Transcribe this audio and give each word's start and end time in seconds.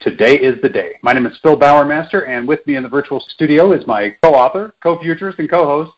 today 0.00 0.34
is 0.34 0.60
the 0.62 0.68
day. 0.68 0.98
My 1.02 1.12
name 1.12 1.26
is 1.26 1.38
Phil 1.42 1.56
Bowermaster, 1.56 2.28
and 2.28 2.48
with 2.48 2.66
me 2.66 2.76
in 2.76 2.82
the 2.82 2.88
virtual 2.88 3.20
studio 3.20 3.72
is 3.72 3.86
my 3.86 4.16
co-author, 4.22 4.74
co-futurist, 4.82 5.38
and 5.38 5.50
co-host, 5.50 5.92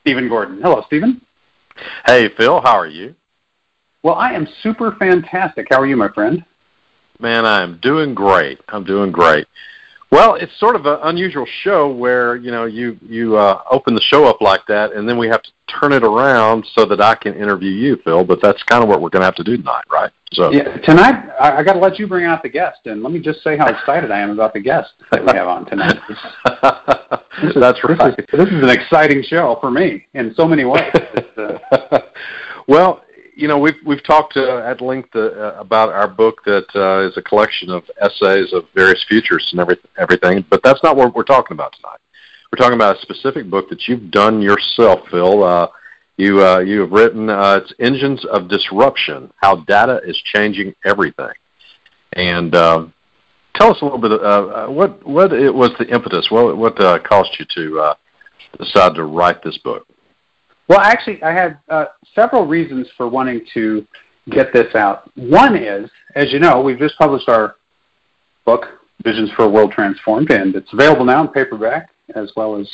Stephen 0.00 0.28
Gordon. 0.28 0.60
Hello, 0.60 0.82
Stephen. 0.86 1.20
Hey, 2.06 2.28
Phil. 2.36 2.60
How 2.60 2.76
are 2.76 2.88
you? 2.88 3.14
Well, 4.02 4.16
I 4.16 4.32
am 4.32 4.48
super 4.62 4.96
fantastic. 4.98 5.68
How 5.70 5.80
are 5.80 5.86
you, 5.86 5.96
my 5.96 6.08
friend? 6.08 6.44
Man, 7.20 7.44
I'm 7.44 7.78
doing 7.80 8.14
great. 8.14 8.60
I'm 8.68 8.84
doing 8.84 9.12
great. 9.12 9.46
Well, 10.10 10.36
it's 10.36 10.58
sort 10.58 10.74
of 10.74 10.86
an 10.86 10.98
unusual 11.02 11.46
show 11.62 11.92
where 11.92 12.36
you 12.36 12.50
know 12.50 12.64
you 12.64 12.98
you 13.02 13.36
uh, 13.36 13.62
open 13.70 13.94
the 13.94 14.00
show 14.00 14.24
up 14.24 14.40
like 14.40 14.66
that, 14.66 14.92
and 14.92 15.06
then 15.06 15.18
we 15.18 15.28
have 15.28 15.42
to 15.42 15.50
turn 15.80 15.92
it 15.92 16.02
around 16.02 16.66
so 16.74 16.86
that 16.86 17.00
I 17.00 17.14
can 17.14 17.34
interview 17.34 17.70
you, 17.70 17.98
Phil. 18.04 18.24
But 18.24 18.40
that's 18.40 18.62
kind 18.62 18.82
of 18.82 18.88
what 18.88 19.02
we're 19.02 19.10
going 19.10 19.20
to 19.20 19.26
have 19.26 19.34
to 19.34 19.44
do 19.44 19.58
tonight, 19.58 19.84
right? 19.90 20.10
So 20.32 20.50
yeah, 20.50 20.78
tonight 20.78 21.30
I, 21.38 21.58
I 21.58 21.62
got 21.62 21.74
to 21.74 21.78
let 21.78 21.98
you 21.98 22.06
bring 22.06 22.24
out 22.24 22.42
the 22.42 22.48
guest, 22.48 22.80
and 22.86 23.02
let 23.02 23.12
me 23.12 23.20
just 23.20 23.42
say 23.42 23.58
how 23.58 23.66
excited 23.66 24.10
I 24.10 24.20
am 24.20 24.30
about 24.30 24.54
the 24.54 24.60
guest 24.60 24.92
that 25.10 25.24
we 25.24 25.32
have 25.32 25.46
on 25.46 25.66
tonight. 25.66 25.98
this 26.08 27.50
is, 27.50 27.54
that's 27.60 27.84
right. 27.84 28.16
This 28.16 28.24
is, 28.32 28.38
this 28.38 28.48
is 28.48 28.62
an 28.62 28.70
exciting 28.70 29.22
show 29.22 29.58
for 29.60 29.70
me 29.70 30.06
in 30.14 30.34
so 30.34 30.46
many 30.46 30.64
ways. 30.64 30.92
Uh, 31.38 32.00
well, 32.66 33.02
you 33.38 33.46
know, 33.46 33.56
we've 33.56 33.76
we've 33.86 34.02
talked 34.02 34.36
uh, 34.36 34.58
at 34.58 34.80
length 34.80 35.14
uh, 35.14 35.54
about 35.54 35.90
our 35.90 36.08
book 36.08 36.42
that 36.44 36.66
uh, 36.74 37.06
is 37.08 37.16
a 37.16 37.22
collection 37.22 37.70
of 37.70 37.84
essays 38.00 38.52
of 38.52 38.64
various 38.74 39.04
futures 39.08 39.46
and 39.52 39.60
every, 39.60 39.76
everything, 39.96 40.44
but 40.50 40.60
that's 40.64 40.82
not 40.82 40.96
what 40.96 41.14
we're 41.14 41.22
talking 41.22 41.54
about 41.54 41.72
tonight. 41.76 42.00
We're 42.50 42.58
talking 42.58 42.74
about 42.74 42.96
a 42.96 43.00
specific 43.00 43.48
book 43.48 43.68
that 43.70 43.86
you've 43.86 44.10
done 44.10 44.42
yourself, 44.42 45.06
Phil. 45.08 45.44
Uh, 45.44 45.68
you 46.16 46.44
uh, 46.44 46.58
you 46.58 46.80
have 46.80 46.90
written 46.90 47.30
uh, 47.30 47.60
it's 47.62 47.72
Engines 47.78 48.24
of 48.24 48.48
Disruption: 48.48 49.32
How 49.36 49.56
Data 49.66 50.00
is 50.04 50.20
Changing 50.34 50.74
Everything, 50.84 51.32
and 52.14 52.56
uh, 52.56 52.86
tell 53.54 53.70
us 53.70 53.80
a 53.80 53.84
little 53.84 54.00
bit. 54.00 54.20
Uh, 54.20 54.66
what 54.66 55.06
what 55.06 55.32
it 55.32 55.54
was 55.54 55.70
the 55.78 55.86
impetus? 55.86 56.26
What 56.28 56.56
what 56.56 56.80
uh, 56.80 56.98
caused 56.98 57.36
you 57.38 57.46
to 57.54 57.80
uh, 57.80 57.94
decide 58.58 58.96
to 58.96 59.04
write 59.04 59.44
this 59.44 59.58
book? 59.58 59.87
Well, 60.68 60.80
actually, 60.80 61.22
I 61.22 61.32
had 61.32 61.58
uh, 61.70 61.86
several 62.14 62.46
reasons 62.46 62.88
for 62.96 63.08
wanting 63.08 63.46
to 63.54 63.86
get 64.30 64.52
this 64.52 64.74
out. 64.74 65.10
One 65.16 65.56
is, 65.56 65.90
as 66.14 66.30
you 66.30 66.38
know, 66.38 66.60
we've 66.60 66.78
just 66.78 66.98
published 66.98 67.28
our 67.28 67.56
book, 68.44 68.66
Visions 69.02 69.30
for 69.34 69.44
a 69.44 69.48
World 69.48 69.72
Transformed, 69.72 70.30
and 70.30 70.54
it's 70.54 70.72
available 70.72 71.04
now 71.04 71.22
in 71.22 71.28
paperback 71.28 71.88
as 72.14 72.30
well 72.36 72.56
as 72.56 72.68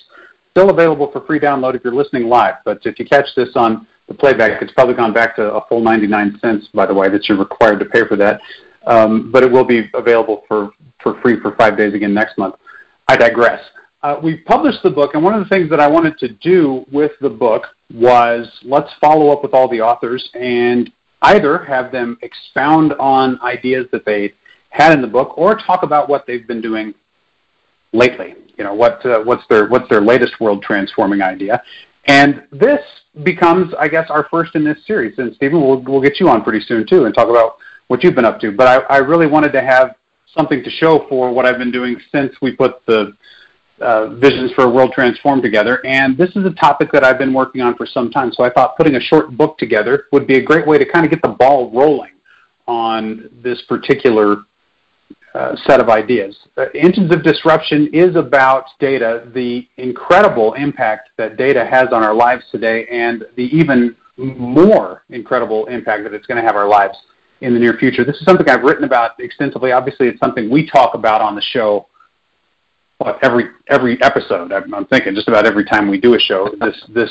still 0.50 0.70
available 0.70 1.10
for 1.12 1.24
free 1.26 1.38
download 1.38 1.74
if 1.74 1.84
you're 1.84 1.94
listening 1.94 2.28
live. 2.28 2.54
But 2.64 2.80
if 2.84 2.98
you 2.98 3.04
catch 3.04 3.26
this 3.36 3.50
on 3.54 3.86
the 4.08 4.14
playback, 4.14 4.60
it's 4.62 4.72
probably 4.72 4.94
gone 4.94 5.12
back 5.12 5.36
to 5.36 5.54
a 5.54 5.66
full 5.68 5.80
99 5.80 6.38
cents, 6.40 6.68
by 6.74 6.86
the 6.86 6.94
way, 6.94 7.08
that 7.10 7.28
you're 7.28 7.38
required 7.38 7.78
to 7.80 7.84
pay 7.84 8.06
for 8.08 8.16
that. 8.16 8.40
Um, 8.86 9.30
but 9.30 9.42
it 9.42 9.50
will 9.50 9.64
be 9.64 9.90
available 9.94 10.44
for, 10.48 10.70
for 11.02 11.20
free 11.20 11.38
for 11.40 11.54
five 11.56 11.76
days 11.76 11.94
again 11.94 12.12
next 12.12 12.38
month. 12.38 12.56
I 13.08 13.16
digress 13.16 13.60
uh, 14.04 14.20
we 14.22 14.36
published 14.36 14.82
the 14.82 14.90
book, 14.90 15.14
and 15.14 15.24
one 15.24 15.32
of 15.32 15.42
the 15.42 15.48
things 15.48 15.70
that 15.70 15.80
I 15.80 15.88
wanted 15.88 16.18
to 16.18 16.28
do 16.28 16.84
with 16.92 17.12
the 17.22 17.30
book 17.30 17.62
was 17.92 18.48
let's 18.62 18.90
follow 19.00 19.30
up 19.30 19.42
with 19.42 19.54
all 19.54 19.68
the 19.68 19.80
authors 19.80 20.28
and 20.34 20.90
either 21.22 21.64
have 21.64 21.92
them 21.92 22.18
expound 22.22 22.92
on 22.94 23.40
ideas 23.42 23.86
that 23.92 24.04
they 24.04 24.32
had 24.70 24.92
in 24.92 25.00
the 25.00 25.06
book 25.06 25.36
or 25.38 25.54
talk 25.54 25.82
about 25.82 26.08
what 26.08 26.26
they've 26.26 26.46
been 26.46 26.60
doing 26.60 26.94
lately. 27.92 28.34
You 28.56 28.64
know, 28.64 28.74
what 28.74 29.04
uh, 29.06 29.20
what's 29.22 29.46
their 29.48 29.68
what's 29.68 29.88
their 29.88 30.00
latest 30.00 30.40
world 30.40 30.62
transforming 30.62 31.22
idea? 31.22 31.62
And 32.06 32.44
this 32.50 32.80
becomes, 33.22 33.72
I 33.78 33.88
guess, 33.88 34.10
our 34.10 34.26
first 34.30 34.54
in 34.54 34.64
this 34.64 34.78
series. 34.86 35.18
And 35.18 35.34
Stephen, 35.34 35.60
we'll 35.60 35.80
we'll 35.80 36.02
get 36.02 36.20
you 36.20 36.28
on 36.28 36.42
pretty 36.42 36.60
soon 36.60 36.86
too 36.86 37.04
and 37.04 37.14
talk 37.14 37.28
about 37.28 37.56
what 37.88 38.02
you've 38.02 38.14
been 38.14 38.24
up 38.24 38.40
to. 38.40 38.52
But 38.52 38.66
I, 38.66 38.96
I 38.96 38.98
really 38.98 39.26
wanted 39.26 39.52
to 39.52 39.62
have 39.62 39.96
something 40.36 40.62
to 40.62 40.70
show 40.70 41.06
for 41.08 41.32
what 41.32 41.46
I've 41.46 41.58
been 41.58 41.70
doing 41.70 41.96
since 42.12 42.34
we 42.42 42.54
put 42.54 42.84
the 42.86 43.16
uh, 43.80 44.08
Visions 44.14 44.52
for 44.52 44.64
a 44.64 44.68
World 44.68 44.92
Transformed 44.92 45.42
together, 45.42 45.84
and 45.84 46.16
this 46.16 46.30
is 46.36 46.44
a 46.44 46.52
topic 46.52 46.92
that 46.92 47.04
I've 47.04 47.18
been 47.18 47.32
working 47.32 47.60
on 47.60 47.76
for 47.76 47.86
some 47.86 48.10
time. 48.10 48.32
So 48.32 48.44
I 48.44 48.50
thought 48.50 48.76
putting 48.76 48.94
a 48.96 49.00
short 49.00 49.36
book 49.36 49.58
together 49.58 50.04
would 50.12 50.26
be 50.26 50.36
a 50.36 50.42
great 50.42 50.66
way 50.66 50.78
to 50.78 50.84
kind 50.84 51.04
of 51.04 51.10
get 51.10 51.22
the 51.22 51.28
ball 51.28 51.70
rolling 51.72 52.12
on 52.66 53.28
this 53.42 53.62
particular 53.62 54.44
uh, 55.34 55.56
set 55.66 55.80
of 55.80 55.88
ideas. 55.88 56.38
Uh, 56.56 56.66
Engines 56.74 57.12
of 57.12 57.24
Disruption 57.24 57.90
is 57.92 58.14
about 58.14 58.66
data, 58.78 59.28
the 59.34 59.66
incredible 59.76 60.54
impact 60.54 61.10
that 61.18 61.36
data 61.36 61.66
has 61.66 61.88
on 61.92 62.04
our 62.04 62.14
lives 62.14 62.44
today, 62.52 62.86
and 62.86 63.24
the 63.36 63.44
even 63.44 63.96
more 64.16 65.02
incredible 65.10 65.66
impact 65.66 66.04
that 66.04 66.14
it's 66.14 66.26
going 66.26 66.40
to 66.40 66.46
have 66.46 66.54
our 66.54 66.68
lives 66.68 66.96
in 67.40 67.52
the 67.52 67.58
near 67.58 67.74
future. 67.74 68.04
This 68.04 68.16
is 68.16 68.24
something 68.24 68.48
I've 68.48 68.62
written 68.62 68.84
about 68.84 69.18
extensively. 69.18 69.72
Obviously, 69.72 70.06
it's 70.06 70.20
something 70.20 70.48
we 70.48 70.64
talk 70.70 70.94
about 70.94 71.20
on 71.20 71.34
the 71.34 71.42
show 71.42 71.88
what 72.98 73.22
every 73.22 73.46
every 73.68 74.00
episode. 74.02 74.52
I'm, 74.52 74.72
I'm 74.74 74.86
thinking 74.86 75.14
just 75.14 75.28
about 75.28 75.46
every 75.46 75.64
time 75.64 75.88
we 75.88 76.00
do 76.00 76.14
a 76.14 76.18
show, 76.18 76.54
this 76.60 76.82
this 76.90 77.10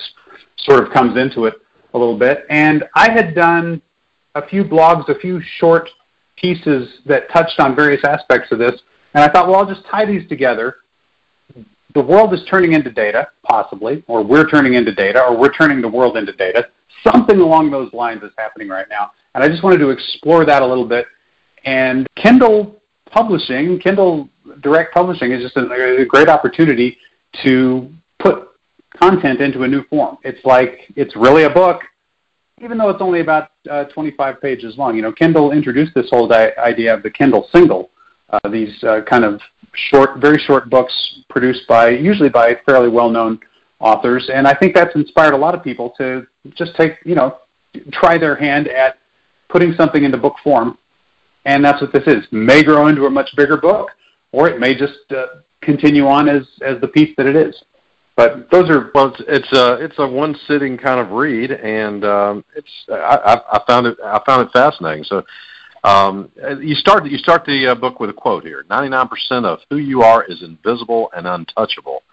sort 0.57 0.83
of 0.83 0.91
comes 0.93 1.17
into 1.17 1.45
it 1.45 1.55
a 1.93 1.97
little 1.97 2.17
bit. 2.17 2.45
And 2.49 2.85
I 2.95 3.11
had 3.11 3.35
done 3.35 3.81
a 4.35 4.47
few 4.47 4.63
blogs, 4.63 5.09
a 5.09 5.19
few 5.19 5.41
short 5.57 5.89
pieces 6.35 7.01
that 7.05 7.29
touched 7.31 7.59
on 7.59 7.75
various 7.75 8.03
aspects 8.03 8.51
of 8.51 8.59
this, 8.59 8.81
and 9.13 9.23
I 9.23 9.29
thought, 9.29 9.47
well, 9.47 9.57
I'll 9.57 9.71
just 9.71 9.85
tie 9.85 10.05
these 10.05 10.27
together. 10.27 10.77
The 11.93 12.01
world 12.01 12.33
is 12.33 12.41
turning 12.49 12.73
into 12.73 12.91
data, 12.91 13.29
possibly, 13.43 14.03
or 14.07 14.23
we're 14.23 14.49
turning 14.49 14.73
into 14.73 14.93
data, 14.93 15.21
or 15.21 15.37
we're 15.37 15.53
turning 15.53 15.79
the 15.79 15.87
world 15.87 16.17
into 16.17 16.33
data. 16.33 16.69
Something 17.03 17.39
along 17.39 17.69
those 17.69 17.93
lines 17.93 18.23
is 18.23 18.31
happening 18.35 18.67
right 18.67 18.87
now. 18.89 19.11
And 19.35 19.43
I 19.43 19.47
just 19.47 19.63
wanted 19.63 19.77
to 19.77 19.89
explore 19.89 20.45
that 20.45 20.63
a 20.63 20.65
little 20.65 20.87
bit. 20.87 21.05
And 21.65 22.07
Kindle 22.15 22.81
publishing, 23.05 23.79
Kindle 23.79 24.27
direct 24.61 24.93
publishing 24.93 25.31
is 25.31 25.41
just 25.41 25.57
a, 25.57 26.01
a 26.01 26.05
great 26.05 26.29
opportunity 26.29 26.97
to 27.43 27.91
put 28.19 28.49
content 28.99 29.41
into 29.41 29.63
a 29.63 29.67
new 29.67 29.83
form. 29.85 30.17
It's 30.23 30.43
like 30.45 30.91
it's 30.95 31.15
really 31.15 31.43
a 31.43 31.49
book, 31.49 31.81
even 32.61 32.77
though 32.77 32.89
it's 32.89 33.01
only 33.01 33.21
about 33.21 33.49
uh, 33.69 33.85
25 33.85 34.41
pages 34.41 34.77
long. 34.77 34.95
You 34.95 35.01
know, 35.01 35.11
Kindle 35.11 35.51
introduced 35.51 35.93
this 35.95 36.09
whole 36.09 36.27
di- 36.27 36.53
idea 36.57 36.93
of 36.93 37.03
the 37.03 37.09
Kindle 37.09 37.47
single, 37.51 37.89
uh, 38.29 38.49
these 38.49 38.83
uh, 38.83 39.01
kind 39.09 39.23
of 39.25 39.41
short, 39.73 40.19
very 40.19 40.37
short 40.37 40.69
books 40.69 40.93
produced 41.29 41.67
by 41.67 41.89
usually 41.89 42.29
by 42.29 42.55
fairly 42.65 42.89
well-known 42.89 43.39
authors, 43.79 44.29
and 44.33 44.47
I 44.47 44.53
think 44.53 44.75
that's 44.75 44.95
inspired 44.95 45.33
a 45.33 45.37
lot 45.37 45.55
of 45.55 45.63
people 45.63 45.93
to 45.97 46.25
just 46.55 46.75
take, 46.75 46.93
you 47.03 47.15
know, 47.15 47.39
try 47.91 48.17
their 48.17 48.35
hand 48.35 48.67
at 48.67 48.97
putting 49.49 49.73
something 49.73 50.03
into 50.03 50.17
book 50.17 50.35
form, 50.43 50.77
and 51.45 51.63
that's 51.63 51.81
what 51.81 51.91
this 51.91 52.03
is. 52.07 52.25
May 52.31 52.63
grow 52.63 52.87
into 52.87 53.05
a 53.05 53.09
much 53.09 53.29
bigger 53.35 53.57
book, 53.57 53.89
or 54.33 54.49
it 54.49 54.59
may 54.59 54.75
just 54.75 54.99
uh, 55.11 55.27
continue 55.61 56.07
on 56.07 56.27
as 56.27 56.43
as 56.61 56.81
the 56.81 56.87
piece 56.89 57.15
that 57.15 57.25
it 57.25 57.37
is. 57.37 57.63
But 58.15 58.51
those 58.51 58.69
are 58.69 58.91
well, 58.93 59.07
it's 59.07 59.23
it's 59.27 59.53
a 59.53 59.75
it's 59.83 59.95
a 59.97 60.07
one 60.07 60.35
sitting 60.47 60.77
kind 60.77 60.99
of 60.99 61.11
read, 61.11 61.51
and 61.51 62.03
um, 62.03 62.45
it's 62.55 62.69
I, 62.89 63.39
I 63.51 63.61
found 63.65 63.87
it 63.87 63.97
I 64.03 64.21
found 64.25 64.47
it 64.47 64.51
fascinating. 64.51 65.03
So 65.05 65.23
um, 65.83 66.29
you 66.59 66.75
start 66.75 67.05
you 67.05 67.17
start 67.17 67.45
the 67.45 67.67
uh, 67.67 67.75
book 67.75 67.99
with 67.99 68.09
a 68.09 68.13
quote 68.13 68.43
here: 68.43 68.65
ninety 68.69 68.89
nine 68.89 69.07
percent 69.07 69.45
of 69.45 69.59
who 69.69 69.77
you 69.77 70.03
are 70.03 70.23
is 70.25 70.43
invisible 70.43 71.09
and 71.15 71.25
untouchable. 71.25 72.03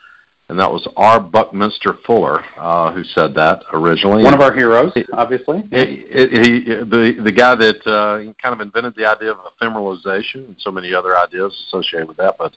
And 0.51 0.59
that 0.59 0.69
was 0.69 0.85
R. 0.97 1.21
Buckminster 1.21 1.97
Fuller 2.05 2.45
uh, 2.59 2.93
who 2.93 3.05
said 3.05 3.35
that 3.35 3.63
originally. 3.73 4.25
One 4.25 4.35
of 4.35 4.41
our 4.41 4.53
heroes, 4.53 4.93
obviously. 5.13 5.63
He, 5.71 5.87
he, 6.09 6.65
the 6.65 7.21
the 7.23 7.31
guy 7.31 7.55
that 7.55 7.87
uh, 7.87 8.33
kind 8.43 8.53
of 8.53 8.61
invented 8.61 8.97
the 8.97 9.07
idea 9.07 9.31
of 9.31 9.39
ephemeralization 9.39 10.47
and 10.47 10.57
so 10.59 10.73
many 10.73 10.93
other 10.93 11.17
ideas 11.17 11.57
associated 11.69 12.09
with 12.09 12.17
that. 12.17 12.37
But 12.37 12.57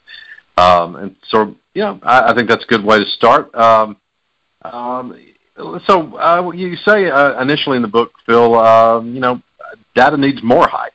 um, 0.59 0.95
and 0.95 1.15
so 1.27 1.55
yeah, 1.75 1.99
I, 2.01 2.31
I 2.31 2.33
think 2.33 2.49
that's 2.49 2.63
a 2.63 2.67
good 2.67 2.83
way 2.83 2.97
to 2.97 3.05
start. 3.11 3.53
Um, 3.53 3.97
um, 4.63 5.15
so 5.85 6.17
uh, 6.17 6.49
you 6.51 6.75
say 6.77 7.11
uh, 7.11 7.39
initially 7.43 7.75
in 7.75 7.83
the 7.83 7.87
book, 7.87 8.13
Phil, 8.25 8.55
um, 8.55 9.13
you 9.13 9.19
know, 9.19 9.39
data 9.93 10.17
needs 10.17 10.41
more 10.41 10.67
hype. 10.67 10.93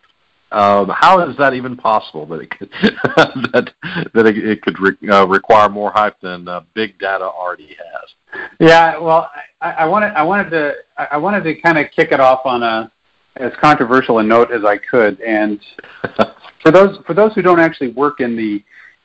Um, 0.51 0.91
how 0.95 1.29
is 1.29 1.37
that 1.37 1.53
even 1.53 1.77
possible 1.77 2.25
that 2.27 2.41
it 2.41 2.51
could 2.51 2.71
that 2.83 3.71
that 4.15 4.27
it, 4.27 4.39
it 4.39 4.63
could 4.63 4.81
re, 4.81 4.97
uh, 5.11 5.27
require 5.27 5.69
more 5.69 5.91
hype 5.91 6.19
than 6.21 6.49
uh, 6.49 6.63
big 6.75 6.99
data 6.99 7.25
already 7.25 7.77
has? 7.77 8.49
Yeah, 8.59 8.99
well, 8.99 9.31
I, 9.61 9.73
I 9.73 9.85
wanted 9.85 10.13
I 10.15 10.23
wanted 10.23 10.51
to 10.51 10.75
I 10.97 11.19
wanted 11.19 11.45
to 11.45 11.61
kind 11.61 11.77
of 11.77 11.91
kick 11.95 12.13
it 12.13 12.21
off 12.21 12.41
on 12.47 12.63
a 12.63 12.91
as 13.37 13.53
controversial 13.61 14.21
a 14.21 14.23
note 14.23 14.51
as 14.51 14.65
I 14.65 14.79
could, 14.79 15.21
and 15.21 15.61
for 16.63 16.73
those 16.73 16.99
for 17.07 17.13
those 17.13 17.35
who 17.35 17.43
don't 17.43 17.61
actually 17.61 17.91
work 17.91 18.21
in 18.21 18.35
the 18.35 18.65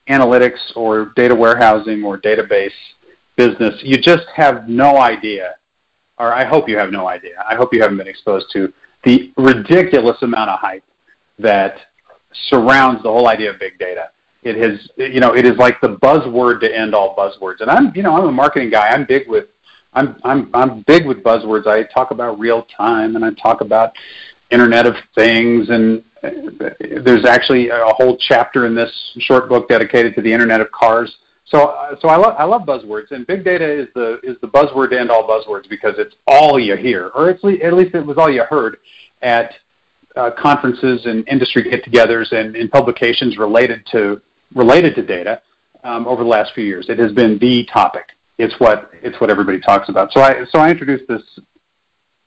analytics 0.09 0.59
or 0.77 1.11
data 1.15 1.35
warehousing 1.35 2.05
or 2.05 2.17
database 2.17 2.71
business, 3.35 3.75
you 3.83 3.97
just 3.97 4.27
have 4.33 4.69
no 4.69 4.97
idea, 4.97 5.55
or 6.19 6.31
I 6.31 6.45
hope 6.45 6.69
you 6.69 6.77
have 6.77 6.91
no 6.91 7.09
idea. 7.09 7.43
I 7.45 7.55
hope 7.55 7.73
you 7.73 7.81
haven't 7.81 7.97
been 7.97 8.07
exposed 8.07 8.47
to 8.53 8.71
the 9.03 9.33
ridiculous 9.35 10.21
amount 10.21 10.49
of 10.49 10.59
hype 10.59 10.83
that 11.39 11.77
surrounds 12.49 13.03
the 13.03 13.09
whole 13.09 13.27
idea 13.27 13.51
of 13.51 13.59
big 13.59 13.77
data. 13.79 14.09
It 14.43 14.57
has, 14.57 14.89
you 14.97 15.19
know, 15.19 15.35
it 15.35 15.45
is 15.45 15.57
like 15.57 15.79
the 15.81 15.95
buzzword 15.97 16.59
to 16.61 16.75
end 16.75 16.93
all 16.93 17.15
buzzwords. 17.15 17.61
And 17.61 17.69
I'm, 17.69 17.95
you 17.95 18.03
know, 18.03 18.15
I'm 18.15 18.27
a 18.27 18.31
marketing 18.31 18.69
guy. 18.69 18.87
I'm 18.89 19.05
big 19.05 19.27
with, 19.27 19.47
I'm, 19.93 20.19
I'm, 20.23 20.49
I'm 20.53 20.81
big 20.81 21.05
with 21.05 21.23
buzzwords. 21.23 21.65
I 21.65 21.83
talk 21.83 22.11
about 22.11 22.39
real 22.39 22.63
time 22.77 23.15
and 23.15 23.23
I 23.23 23.31
talk 23.31 23.61
about 23.61 23.93
Internet 24.53 24.85
of 24.85 24.95
Things, 25.15 25.69
and 25.69 26.03
there's 26.21 27.25
actually 27.25 27.69
a 27.69 27.85
whole 27.85 28.17
chapter 28.17 28.67
in 28.67 28.75
this 28.75 28.91
short 29.19 29.49
book 29.49 29.67
dedicated 29.67 30.13
to 30.15 30.21
the 30.21 30.31
Internet 30.31 30.61
of 30.61 30.71
Cars. 30.71 31.17
So, 31.45 31.97
so 31.99 32.07
I 32.07 32.17
love 32.17 32.35
I 32.37 32.45
love 32.45 32.61
buzzwords, 32.61 33.11
and 33.11 33.27
big 33.27 33.43
data 33.43 33.69
is 33.69 33.87
the 33.95 34.19
is 34.21 34.37
the 34.41 34.47
buzzword 34.47 34.91
to 34.91 34.99
end 34.99 35.11
all 35.11 35.27
buzzwords 35.27 35.67
because 35.69 35.95
it's 35.97 36.15
all 36.27 36.59
you 36.59 36.75
hear, 36.75 37.11
or 37.15 37.29
least 37.43 37.63
at 37.63 37.73
least 37.73 37.95
it 37.95 38.05
was 38.05 38.17
all 38.17 38.31
you 38.31 38.43
heard 38.43 38.77
at 39.21 39.55
uh, 40.15 40.31
conferences 40.37 41.05
and 41.05 41.27
industry 41.27 41.63
get-togethers 41.63 42.31
and 42.31 42.55
in 42.55 42.69
publications 42.69 43.37
related 43.37 43.85
to 43.91 44.21
related 44.55 44.95
to 44.95 45.03
data 45.03 45.41
um, 45.83 46.07
over 46.07 46.23
the 46.23 46.29
last 46.29 46.53
few 46.53 46.63
years. 46.63 46.87
It 46.89 46.99
has 46.99 47.11
been 47.11 47.39
the 47.39 47.65
topic. 47.65 48.11
It's 48.37 48.53
what 48.59 48.91
it's 48.93 49.19
what 49.19 49.29
everybody 49.29 49.59
talks 49.59 49.89
about. 49.89 50.11
So 50.11 50.21
I 50.21 50.45
so 50.49 50.59
I 50.59 50.69
introduced 50.69 51.05
this 51.07 51.21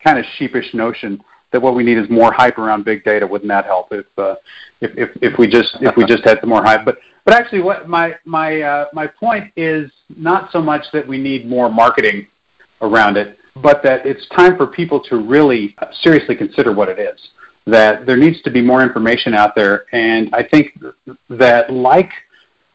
kind 0.03 0.19
of 0.19 0.25
sheepish 0.37 0.73
notion 0.75 1.23
that 1.53 1.61
what 1.61 1.75
we 1.75 1.85
need 1.85 1.99
is 1.99 2.09
more 2.11 2.33
hype 2.33 2.59
around 2.59 2.85
big 2.85 3.05
data. 3.05 3.27
Wouldn't 3.27 3.49
that 3.49 3.65
help 3.65 3.89
if 3.93 4.07
uh, 4.19 4.37
if, 4.81 4.91
if 4.97 5.11
if 5.23 5.39
we 5.39 5.47
just 5.47 5.77
if 5.81 5.97
we 5.97 6.05
just 6.05 6.25
had 6.25 6.39
some 6.41 6.51
more 6.51 6.63
hype? 6.63 6.85
But 6.85 6.99
but 7.25 7.35
actually, 7.35 7.63
what 7.63 7.89
my 7.89 8.15
my 8.25 8.61
uh, 8.61 8.87
my 8.93 9.07
point 9.07 9.53
is 9.57 9.91
not 10.17 10.53
so 10.53 10.61
much 10.61 10.85
that 10.93 11.07
we 11.07 11.19
need 11.19 11.47
more 11.47 11.69
marketing 11.69 12.29
around 12.83 13.17
it, 13.17 13.39
but 13.57 13.83
that 13.83 14.07
it's 14.07 14.29
time 14.29 14.57
for 14.57 14.67
people 14.67 15.03
to 15.05 15.17
really 15.17 15.75
seriously 16.03 16.37
consider 16.37 16.73
what 16.73 16.89
it 16.89 16.99
is. 16.99 17.19
That 17.67 18.07
there 18.07 18.17
needs 18.17 18.41
to 18.43 18.51
be 18.51 18.63
more 18.63 18.83
information 18.83 19.35
out 19.35 19.55
there, 19.57 19.87
and 19.93 20.33
I 20.33 20.43
think 20.45 20.79
that 21.29 21.73
like 21.73 22.11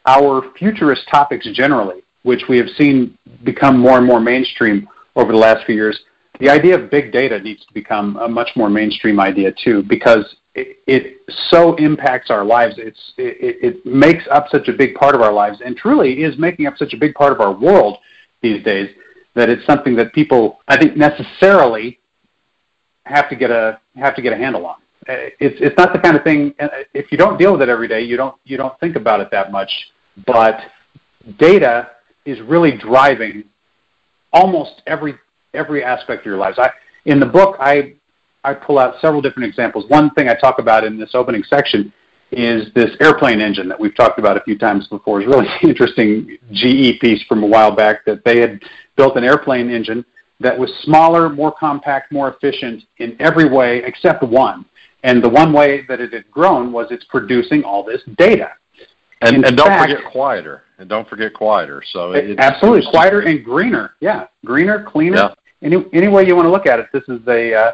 our 0.04 0.42
futurist 0.58 1.08
topics 1.08 1.48
generally, 1.54 2.02
which 2.24 2.42
we 2.48 2.58
have 2.58 2.68
seen 2.76 3.16
become 3.42 3.78
more 3.78 3.96
and 3.96 4.06
more 4.06 4.20
mainstream 4.20 4.88
over 5.16 5.32
the 5.32 5.38
last 5.38 5.64
few 5.64 5.74
years, 5.74 5.98
the 6.40 6.50
idea 6.50 6.78
of 6.78 6.90
big 6.90 7.12
data 7.12 7.38
needs 7.38 7.64
to 7.64 7.72
become 7.72 8.16
a 8.16 8.28
much 8.28 8.50
more 8.54 8.68
mainstream 8.68 9.18
idea 9.18 9.52
too, 9.64 9.82
because 9.84 10.36
it, 10.54 10.78
it 10.86 11.22
so 11.48 11.74
impacts 11.76 12.30
our 12.30 12.44
lives. 12.44 12.74
It's 12.76 13.14
it, 13.16 13.56
it 13.62 13.86
makes 13.86 14.24
up 14.30 14.48
such 14.50 14.68
a 14.68 14.72
big 14.72 14.94
part 14.94 15.14
of 15.14 15.22
our 15.22 15.32
lives, 15.32 15.60
and 15.64 15.76
truly 15.76 16.22
is 16.22 16.36
making 16.38 16.66
up 16.66 16.76
such 16.76 16.92
a 16.92 16.98
big 16.98 17.14
part 17.14 17.32
of 17.32 17.40
our 17.40 17.52
world 17.52 17.98
these 18.42 18.62
days 18.62 18.90
that 19.34 19.48
it's 19.48 19.64
something 19.64 19.96
that 19.96 20.12
people, 20.12 20.60
I 20.68 20.76
think, 20.76 20.96
necessarily 20.96 21.98
have 23.04 23.28
to 23.30 23.36
get 23.36 23.50
a 23.50 23.80
have 23.96 24.14
to 24.16 24.22
get 24.22 24.32
a 24.32 24.36
handle 24.36 24.66
on. 24.66 24.76
It's 25.06 25.56
it's 25.60 25.76
not 25.76 25.92
the 25.92 25.98
kind 25.98 26.16
of 26.16 26.22
thing. 26.22 26.54
If 26.94 27.10
you 27.10 27.18
don't 27.18 27.38
deal 27.38 27.52
with 27.52 27.62
it 27.62 27.68
every 27.68 27.88
day, 27.88 28.02
you 28.02 28.16
don't 28.16 28.36
you 28.44 28.56
don't 28.56 28.78
think 28.80 28.96
about 28.96 29.20
it 29.20 29.28
that 29.32 29.50
much. 29.50 29.70
But 30.26 30.60
data 31.38 31.90
is 32.24 32.40
really 32.42 32.76
driving 32.76 33.44
almost 34.32 34.82
every 34.86 35.14
every 35.54 35.84
aspect 35.84 36.20
of 36.20 36.26
your 36.26 36.38
lives. 36.38 36.58
I, 36.58 36.70
in 37.04 37.20
the 37.20 37.26
book, 37.26 37.56
I, 37.60 37.94
I 38.44 38.54
pull 38.54 38.78
out 38.78 39.00
several 39.00 39.20
different 39.20 39.48
examples. 39.48 39.84
One 39.88 40.10
thing 40.10 40.28
I 40.28 40.34
talk 40.34 40.58
about 40.58 40.84
in 40.84 40.98
this 40.98 41.10
opening 41.14 41.44
section 41.44 41.92
is 42.30 42.72
this 42.74 42.90
airplane 43.00 43.40
engine 43.40 43.68
that 43.68 43.78
we've 43.78 43.94
talked 43.94 44.18
about 44.18 44.36
a 44.36 44.40
few 44.40 44.56
times 44.56 44.88
before. 44.88 45.20
It's 45.20 45.28
really 45.28 45.48
interesting 45.62 46.38
GE 46.52 47.00
piece 47.00 47.22
from 47.24 47.42
a 47.42 47.46
while 47.46 47.74
back 47.74 48.04
that 48.06 48.24
they 48.24 48.40
had 48.40 48.62
built 48.96 49.16
an 49.16 49.24
airplane 49.24 49.70
engine 49.70 50.04
that 50.42 50.58
was 50.58 50.70
smaller, 50.82 51.28
more 51.28 51.52
compact, 51.52 52.12
more 52.12 52.32
efficient 52.34 52.84
in 52.98 53.16
every 53.20 53.48
way 53.48 53.82
except 53.84 54.22
one. 54.22 54.64
And 55.04 55.22
the 55.22 55.28
one 55.28 55.52
way 55.52 55.84
that 55.88 56.00
it 56.00 56.12
had 56.12 56.30
grown 56.30 56.72
was 56.72 56.86
it's 56.90 57.04
producing 57.04 57.64
all 57.64 57.82
this 57.82 58.02
data. 58.16 58.50
And, 59.20 59.44
and 59.44 59.56
don't 59.56 59.68
fact, 59.68 59.90
forget 59.90 60.12
quieter. 60.12 60.62
And 60.78 60.88
don't 60.88 61.08
forget 61.08 61.32
quieter. 61.32 61.82
So 61.92 62.12
it, 62.12 62.38
absolutely 62.38 62.90
quieter 62.90 63.20
and 63.20 63.44
greener. 63.44 63.94
Yeah, 64.00 64.26
greener, 64.44 64.84
cleaner. 64.84 65.16
Yeah 65.16 65.34
any 65.62 65.76
any 65.92 66.08
way 66.08 66.26
you 66.26 66.34
want 66.34 66.46
to 66.46 66.50
look 66.50 66.66
at 66.66 66.78
it, 66.78 66.86
this 66.92 67.04
is 67.08 67.20
a 67.28 67.54
uh, 67.54 67.72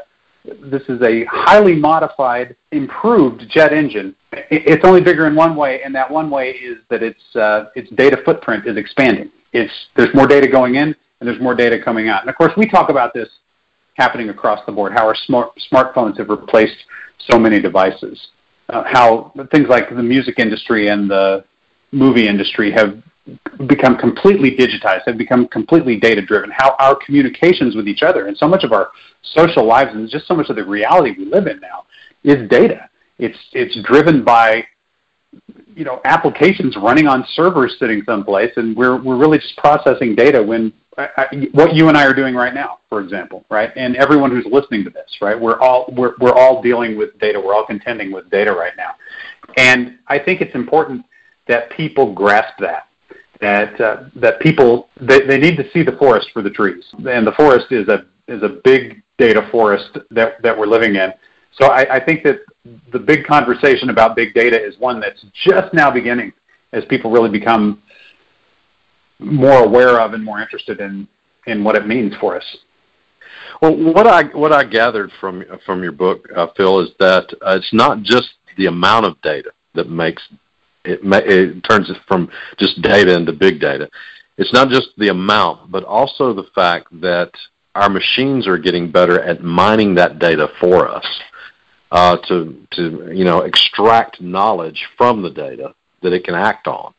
this 0.63 0.83
is 0.89 1.01
a 1.03 1.25
highly 1.25 1.75
modified, 1.75 2.57
improved 2.73 3.45
jet 3.51 3.73
engine. 3.73 4.15
It's 4.33 4.85
only 4.85 5.01
bigger 5.01 5.27
in 5.27 5.35
one 5.35 5.57
way, 5.57 5.83
and 5.83 5.95
that 5.95 6.11
one 6.11 6.31
way 6.31 6.51
is 6.51 6.79
that 6.91 7.03
its 7.03 7.21
uh, 7.35 7.67
its 7.75 7.91
data 7.91 8.19
footprint 8.25 8.67
is 8.67 8.77
expanding. 8.77 9.31
It's 9.53 9.73
there's 9.97 10.15
more 10.15 10.27
data 10.27 10.47
going 10.49 10.77
in, 10.77 10.95
and 11.21 11.29
there's 11.29 11.41
more 11.41 11.55
data 11.55 11.79
coming 11.83 12.09
out. 12.09 12.23
And 12.23 12.31
of 12.31 12.37
course, 12.37 12.53
we 12.57 12.69
talk 12.69 12.91
about 12.91 13.13
this 13.15 13.29
happening 13.95 14.29
across 14.29 14.65
the 14.67 14.73
board. 14.73 14.93
How 14.93 15.07
our 15.07 15.17
smart 15.27 15.51
smartphones 15.73 16.19
have 16.19 16.29
replaced 16.29 16.77
so 17.19 17.39
many 17.39 17.61
devices. 17.61 18.29
Uh, 18.69 18.85
how 18.87 19.33
things 19.51 19.69
like 19.69 19.89
the 19.89 20.03
music 20.03 20.39
industry 20.39 20.89
and 20.89 21.11
the 21.11 21.45
movie 21.91 22.29
industry 22.29 22.71
have 22.71 23.03
become 23.67 23.97
completely 23.97 24.51
digitized, 24.57 25.03
have 25.07 25.19
become 25.19 25.49
completely 25.49 25.99
data 25.99 26.23
driven. 26.23 26.51
How 26.51 26.77
our 26.79 26.95
communications 26.95 27.75
with 27.75 27.89
each 27.89 28.03
other 28.03 28.27
and 28.27 28.37
so 28.37 28.47
much 28.47 28.65
of 28.65 28.73
our 28.73 28.91
social 29.23 29.67
lives 29.67 29.91
and 29.95 30.09
just 30.09 30.27
so 30.27 30.35
much 30.35 30.49
of 30.49 30.57
the 30.57 30.65
reality 30.65 31.15
we 31.17 31.25
live 31.25 31.47
in 31.47 31.61
now 31.61 31.87
is 32.25 32.49
data. 32.49 32.89
It's 33.19 33.39
it's 33.53 33.77
driven 33.83 34.25
by 34.25 34.65
you 35.75 35.85
know 35.85 36.01
applications 36.05 36.77
running 36.77 37.07
on 37.07 37.25
servers 37.33 37.77
sitting 37.79 38.03
someplace, 38.05 38.53
and 38.57 38.77
we're 38.77 39.01
we're 39.03 39.17
really 39.17 39.39
just 39.39 39.57
processing 39.57 40.15
data 40.15 40.43
when 40.43 40.73
I, 40.99 41.49
what 41.53 41.75
you 41.75 41.89
and 41.89 41.97
I 41.97 42.05
are 42.05 42.15
doing 42.15 42.35
right 42.35 42.53
now, 42.53 42.79
for 42.89 43.01
example, 43.01 43.45
right? 43.51 43.71
And 43.77 43.97
everyone 43.97 44.31
who's 44.31 44.47
listening 44.51 44.83
to 44.85 44.91
this, 44.91 45.19
right? 45.21 45.39
We're 45.39 45.61
all 45.61 45.93
we're 45.97 46.15
we're 46.21 46.33
all 46.33 46.61
dealing 46.61 46.99
with 46.99 47.19
data. 47.19 47.41
We're 47.41 47.55
all 47.55 47.67
contending 47.67 48.11
with 48.11 48.29
data 48.31 48.53
right 48.53 48.73
now, 48.77 48.95
and 49.57 49.99
I 50.09 50.19
think 50.19 50.41
it's 50.41 50.55
important 50.55 51.05
that 51.47 51.71
people 51.71 52.13
grasp 52.13 52.55
that 52.59 52.89
that 53.41 53.81
uh, 53.81 54.05
that 54.17 54.41
people 54.41 54.89
they, 55.01 55.21
they 55.21 55.39
need 55.39 55.57
to 55.57 55.71
see 55.73 55.83
the 55.83 55.97
forest 55.99 56.29
for 56.33 56.43
the 56.43 56.51
trees, 56.51 56.85
and 57.09 57.27
the 57.27 57.33
forest 57.33 57.67
is 57.71 57.89
a 57.89 58.07
is 58.27 58.43
a 58.43 58.61
big 58.65 59.03
data 59.19 59.49
forest 59.53 59.99
that 60.11 60.43
that 60.43 60.57
we're 60.57 60.67
living 60.67 60.97
in. 60.97 61.13
So 61.61 61.67
I, 61.67 61.97
I 61.97 62.05
think 62.05 62.23
that 62.25 62.41
the 62.93 62.99
big 62.99 63.25
conversation 63.25 63.91
about 63.91 64.17
big 64.17 64.35
data 64.35 64.61
is 64.61 64.79
one 64.79 65.01
that's 65.01 65.25
just 65.45 65.73
now 65.73 65.91
beginning 65.91 66.33
as 66.73 66.85
people 66.87 67.11
really 67.11 67.31
become 67.31 67.83
more 69.19 69.65
aware 69.65 70.01
of 70.01 70.13
and 70.13 70.25
more 70.25 70.41
interested 70.41 70.81
in 70.81 71.09
in 71.47 71.65
what 71.65 71.77
it 71.77 71.87
means 71.87 72.15
for 72.21 72.37
us. 72.37 72.57
Well, 73.61 73.77
what 73.77 74.07
I 74.07 74.25
what 74.25 74.53
I 74.53 74.65
gathered 74.65 75.11
from 75.21 75.45
from 75.67 75.83
your 75.83 75.93
book, 75.93 76.29
uh, 76.37 76.49
Phil, 76.57 76.81
is 76.81 76.91
that 77.01 77.27
uh, 77.45 77.57
it's 77.57 77.73
not 77.73 78.03
just 78.03 78.29
the 78.57 78.67
amount 78.67 79.07
of 79.07 79.21
data 79.23 79.51
that 79.75 79.89
makes 79.89 80.23
it, 80.85 81.01
it 81.03 81.65
turns 81.69 81.91
it 81.91 81.97
from 82.07 82.31
just 82.59 82.81
data 82.83 83.15
into 83.15 83.33
big 83.33 83.61
data. 83.61 83.89
It's 84.37 84.53
not 84.53 84.69
just 84.69 84.91
the 84.97 85.09
amount, 85.09 85.71
but 85.71 85.85
also 85.85 86.33
the 86.33 86.49
fact 86.55 86.89
that 87.01 87.33
our 87.75 87.89
machines 87.89 88.47
are 88.47 88.59
getting 88.59 88.91
better 88.91 89.21
at 89.21 89.43
mining 89.43 89.97
that 89.97 90.19
data 90.21 90.49
for 90.61 90.89
us 90.89 91.07
uh, 91.91 92.17
to 92.29 92.67
to 92.73 93.11
you 93.13 93.25
know 93.25 93.41
extract 93.41 94.21
knowledge 94.21 94.87
from 94.97 95.23
the 95.23 95.31
data 95.31 95.75
that 96.03 96.13
it 96.13 96.25
can 96.25 96.35
act 96.35 96.69
on 96.69 96.95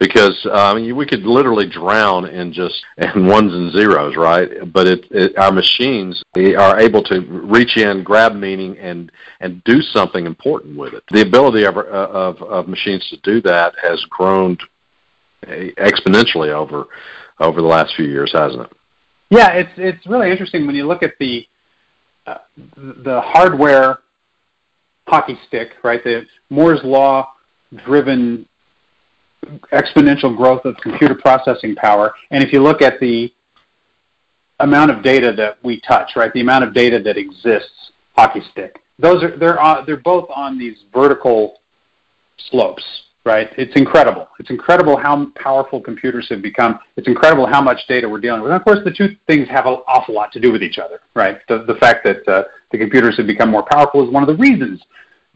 because 0.00 0.34
uh, 0.50 0.74
we 0.94 1.06
could 1.06 1.24
literally 1.24 1.68
drown 1.68 2.26
in 2.26 2.52
just 2.52 2.82
in 2.96 3.26
ones 3.26 3.52
and 3.52 3.70
zeros, 3.70 4.16
right? 4.16 4.48
But 4.72 4.86
it, 4.88 5.04
it, 5.10 5.38
our 5.38 5.52
machines 5.52 6.20
are 6.36 6.80
able 6.80 7.04
to 7.04 7.20
reach 7.20 7.76
in, 7.76 8.02
grab 8.02 8.34
meaning, 8.34 8.78
and 8.78 9.12
and 9.40 9.62
do 9.64 9.80
something 9.82 10.26
important 10.26 10.76
with 10.76 10.94
it. 10.94 11.04
The 11.12 11.20
ability 11.20 11.64
of 11.64 11.76
of, 11.76 12.42
of 12.42 12.66
machines 12.66 13.06
to 13.10 13.18
do 13.18 13.40
that 13.42 13.74
has 13.80 14.02
grown 14.08 14.56
exponentially 15.46 16.48
over 16.48 16.86
over 17.38 17.60
the 17.60 17.68
last 17.68 17.94
few 17.94 18.06
years, 18.06 18.32
hasn't 18.32 18.62
it? 18.62 18.72
Yeah, 19.28 19.50
it's 19.52 19.72
it's 19.76 20.06
really 20.06 20.30
interesting 20.30 20.66
when 20.66 20.74
you 20.74 20.86
look 20.86 21.02
at 21.02 21.12
the 21.20 21.46
uh, 22.26 22.38
the 22.56 23.20
hardware 23.22 23.98
hockey 25.06 25.38
stick, 25.46 25.72
right? 25.84 26.02
The 26.02 26.24
Moore's 26.48 26.80
law 26.84 27.34
driven 27.84 28.46
exponential 29.72 30.36
growth 30.36 30.64
of 30.64 30.76
computer 30.76 31.14
processing 31.14 31.74
power. 31.74 32.14
And 32.30 32.42
if 32.44 32.52
you 32.52 32.62
look 32.62 32.82
at 32.82 33.00
the 33.00 33.32
amount 34.60 34.90
of 34.90 35.02
data 35.02 35.32
that 35.36 35.58
we 35.64 35.80
touch, 35.80 36.10
right, 36.16 36.32
the 36.32 36.40
amount 36.40 36.64
of 36.64 36.74
data 36.74 37.00
that 37.02 37.16
exists, 37.16 37.92
hockey 38.16 38.40
stick, 38.52 38.82
those 38.98 39.22
are 39.22 39.36
they're 39.38 39.60
on, 39.60 39.86
they're 39.86 39.96
both 39.96 40.28
on 40.34 40.58
these 40.58 40.84
vertical 40.92 41.60
slopes, 42.50 42.84
right? 43.24 43.48
It's 43.56 43.74
incredible. 43.76 44.28
It's 44.38 44.50
incredible 44.50 44.96
how 44.96 45.26
powerful 45.36 45.80
computers 45.80 46.28
have 46.28 46.42
become. 46.42 46.78
It's 46.96 47.08
incredible 47.08 47.46
how 47.46 47.62
much 47.62 47.78
data 47.88 48.08
we're 48.08 48.20
dealing 48.20 48.42
with. 48.42 48.50
And 48.50 48.60
of 48.60 48.64
course, 48.64 48.80
the 48.84 48.92
two 48.92 49.16
things 49.26 49.48
have 49.48 49.66
an 49.66 49.78
awful 49.86 50.14
lot 50.14 50.32
to 50.32 50.40
do 50.40 50.52
with 50.52 50.62
each 50.62 50.78
other, 50.78 51.00
right? 51.14 51.38
The 51.48 51.64
the 51.66 51.76
fact 51.76 52.04
that 52.04 52.28
uh, 52.28 52.44
the 52.70 52.78
computers 52.78 53.16
have 53.16 53.26
become 53.26 53.50
more 53.50 53.64
powerful 53.70 54.06
is 54.06 54.12
one 54.12 54.22
of 54.22 54.26
the 54.28 54.36
reasons 54.36 54.82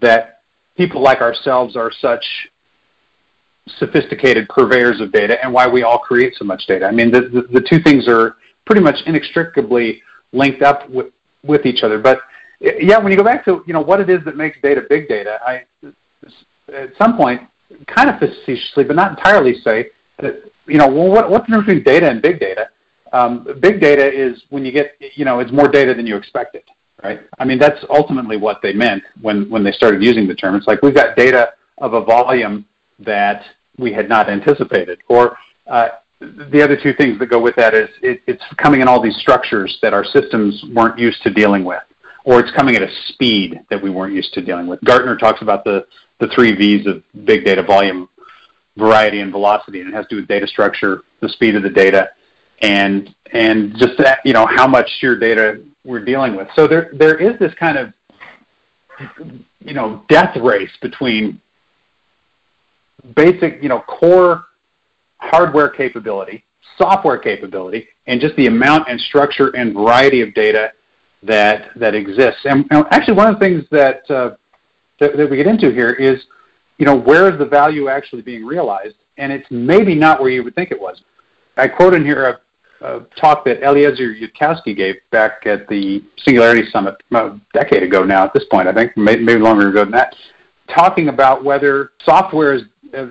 that 0.00 0.42
people 0.76 1.02
like 1.02 1.20
ourselves 1.20 1.76
are 1.76 1.90
such 1.90 2.24
sophisticated 3.78 4.48
purveyors 4.48 5.00
of 5.00 5.10
data 5.12 5.42
and 5.42 5.52
why 5.52 5.66
we 5.66 5.82
all 5.82 5.98
create 5.98 6.34
so 6.36 6.44
much 6.44 6.66
data. 6.66 6.86
I 6.86 6.90
mean, 6.90 7.10
the, 7.10 7.22
the, 7.22 7.60
the 7.60 7.66
two 7.68 7.80
things 7.80 8.06
are 8.08 8.36
pretty 8.66 8.82
much 8.82 8.96
inextricably 9.06 10.02
linked 10.32 10.62
up 10.62 10.88
with, 10.90 11.12
with 11.42 11.66
each 11.66 11.82
other. 11.82 11.98
But 11.98 12.18
yeah, 12.60 12.98
when 12.98 13.12
you 13.12 13.18
go 13.18 13.24
back 13.24 13.44
to 13.46 13.62
you 13.66 13.72
know 13.72 13.80
what 13.80 14.00
it 14.00 14.08
is 14.08 14.24
that 14.24 14.36
makes 14.36 14.58
data 14.62 14.82
big 14.88 15.08
data, 15.08 15.38
I 15.44 15.64
at 16.72 16.90
some 16.98 17.16
point, 17.16 17.42
kind 17.86 18.08
of 18.08 18.18
facetiously, 18.18 18.84
but 18.84 18.96
not 18.96 19.10
entirely, 19.18 19.60
say 19.60 19.90
that 20.20 20.42
you 20.66 20.78
know 20.78 20.88
well, 20.88 21.08
what, 21.08 21.30
what's 21.30 21.46
the 21.46 21.56
difference 21.56 21.66
between 21.66 21.84
data 21.84 22.10
and 22.10 22.22
big 22.22 22.40
data? 22.40 22.70
Um, 23.12 23.46
big 23.60 23.80
data 23.80 24.10
is 24.10 24.42
when 24.50 24.64
you 24.64 24.72
get 24.72 24.96
you 25.14 25.24
know 25.24 25.40
it's 25.40 25.52
more 25.52 25.68
data 25.68 25.94
than 25.94 26.06
you 26.06 26.16
expected, 26.16 26.62
right? 27.02 27.20
I 27.38 27.44
mean 27.44 27.58
that's 27.58 27.84
ultimately 27.90 28.36
what 28.36 28.60
they 28.62 28.72
meant 28.72 29.02
when 29.20 29.50
when 29.50 29.62
they 29.64 29.72
started 29.72 30.02
using 30.02 30.26
the 30.26 30.34
term. 30.34 30.54
It's 30.54 30.66
like 30.66 30.82
we've 30.82 30.94
got 30.94 31.16
data 31.16 31.52
of 31.78 31.94
a 31.94 32.04
volume 32.04 32.66
that 33.00 33.42
we 33.78 33.92
had 33.92 34.08
not 34.08 34.28
anticipated, 34.28 35.00
or 35.08 35.36
uh, 35.66 35.88
the 36.20 36.62
other 36.62 36.78
two 36.80 36.92
things 36.94 37.18
that 37.18 37.26
go 37.26 37.40
with 37.40 37.56
that 37.56 37.74
is 37.74 37.88
it, 38.02 38.22
it's 38.26 38.42
coming 38.56 38.80
in 38.80 38.88
all 38.88 39.02
these 39.02 39.16
structures 39.16 39.78
that 39.82 39.92
our 39.92 40.04
systems 40.04 40.64
weren't 40.72 40.98
used 40.98 41.22
to 41.22 41.30
dealing 41.30 41.64
with, 41.64 41.82
or 42.24 42.40
it's 42.40 42.50
coming 42.52 42.76
at 42.76 42.82
a 42.82 42.88
speed 43.08 43.60
that 43.70 43.82
we 43.82 43.90
weren't 43.90 44.14
used 44.14 44.32
to 44.34 44.42
dealing 44.42 44.66
with. 44.66 44.80
Gartner 44.84 45.16
talks 45.16 45.42
about 45.42 45.64
the, 45.64 45.86
the 46.20 46.28
three 46.28 46.54
V's 46.54 46.86
of 46.86 47.02
big 47.24 47.44
data 47.44 47.62
volume, 47.62 48.08
variety, 48.76 49.20
and 49.20 49.32
velocity, 49.32 49.80
and 49.80 49.88
it 49.88 49.94
has 49.94 50.06
to 50.06 50.14
do 50.14 50.16
with 50.16 50.28
data 50.28 50.46
structure, 50.46 51.02
the 51.20 51.28
speed 51.28 51.56
of 51.56 51.62
the 51.62 51.70
data, 51.70 52.10
and 52.62 53.14
and 53.32 53.76
just 53.76 53.98
that 53.98 54.20
you 54.24 54.32
know 54.32 54.46
how 54.46 54.66
much 54.66 54.88
sheer 55.00 55.18
data 55.18 55.62
we're 55.84 56.04
dealing 56.04 56.36
with. 56.36 56.48
So 56.54 56.66
there 56.66 56.90
there 56.94 57.18
is 57.18 57.38
this 57.38 57.52
kind 57.54 57.78
of 57.78 57.92
you 59.60 59.74
know 59.74 60.04
death 60.08 60.36
race 60.36 60.70
between 60.80 61.40
basic 63.14 63.62
you 63.62 63.68
know 63.68 63.80
core 63.80 64.46
hardware 65.18 65.68
capability, 65.68 66.44
software 66.78 67.18
capability, 67.18 67.88
and 68.06 68.20
just 68.20 68.36
the 68.36 68.46
amount 68.46 68.88
and 68.88 69.00
structure 69.00 69.48
and 69.56 69.74
variety 69.74 70.20
of 70.20 70.34
data 70.34 70.72
that 71.22 71.70
that 71.76 71.94
exists. 71.94 72.40
And, 72.44 72.66
and 72.70 72.84
actually, 72.90 73.14
one 73.14 73.28
of 73.28 73.38
the 73.38 73.40
things 73.40 73.64
that, 73.70 74.08
uh, 74.10 74.36
that, 75.00 75.16
that 75.16 75.30
we 75.30 75.36
get 75.36 75.46
into 75.46 75.72
here 75.72 75.92
is, 75.92 76.24
you 76.78 76.86
know, 76.86 76.96
where 76.96 77.32
is 77.32 77.38
the 77.38 77.46
value 77.46 77.88
actually 77.88 78.22
being 78.22 78.44
realized? 78.44 78.96
And 79.16 79.32
it's 79.32 79.46
maybe 79.50 79.94
not 79.94 80.20
where 80.20 80.30
you 80.30 80.42
would 80.44 80.54
think 80.54 80.70
it 80.70 80.80
was. 80.80 81.02
I 81.56 81.68
quote 81.68 81.94
in 81.94 82.04
here 82.04 82.40
a, 82.80 82.86
a 82.86 83.00
talk 83.18 83.44
that 83.44 83.62
Eliezer 83.62 84.14
Yudkowsky 84.14 84.76
gave 84.76 84.96
back 85.10 85.46
at 85.46 85.68
the 85.68 86.04
Singularity 86.18 86.68
Summit 86.70 86.96
a 87.12 87.40
decade 87.52 87.84
ago 87.84 88.04
now. 88.04 88.24
At 88.24 88.34
this 88.34 88.44
point, 88.50 88.68
I 88.68 88.72
think 88.72 88.96
maybe, 88.96 89.36
longer 89.36 89.68
ago 89.68 89.84
than 89.84 89.92
that, 89.92 90.16
talking 90.68 91.08
about 91.08 91.44
whether 91.44 91.92
software 92.04 92.54
is 92.54 92.62
uh, 92.62 92.66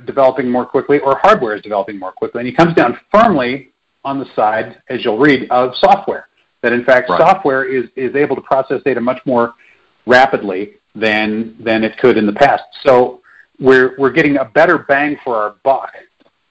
developing 0.06 0.50
more 0.50 0.66
quickly 0.66 1.00
or 1.00 1.18
hardware 1.18 1.56
is 1.56 1.62
developing 1.62 2.00
more 2.00 2.12
quickly. 2.12 2.40
And 2.40 2.48
he 2.48 2.54
comes 2.54 2.74
down 2.74 3.00
firmly 3.12 3.70
on 4.04 4.20
the 4.20 4.26
side, 4.36 4.82
as 4.90 5.04
you'll 5.04 5.20
read, 5.20 5.50
of 5.50 5.72
software. 5.76 6.28
That 6.62 6.74
in 6.74 6.84
fact, 6.86 7.10
right. 7.10 7.20
software 7.20 7.66
is, 7.66 7.90
is 7.96 8.16
able 8.16 8.36
to 8.36 8.42
process 8.42 8.82
data 8.84 9.02
much 9.02 9.20
more 9.26 9.54
rapidly 10.06 10.74
than 10.96 11.56
than 11.60 11.84
it 11.84 11.98
could 11.98 12.18
in 12.18 12.26
the 12.26 12.34
past. 12.34 12.64
So 12.84 13.22
we're 13.60 13.96
we're 13.98 14.12
getting 14.12 14.38
a 14.38 14.46
better 14.46 14.80
bang 14.80 15.18
for 15.24 15.36
our 15.36 15.56
buck 15.64 15.92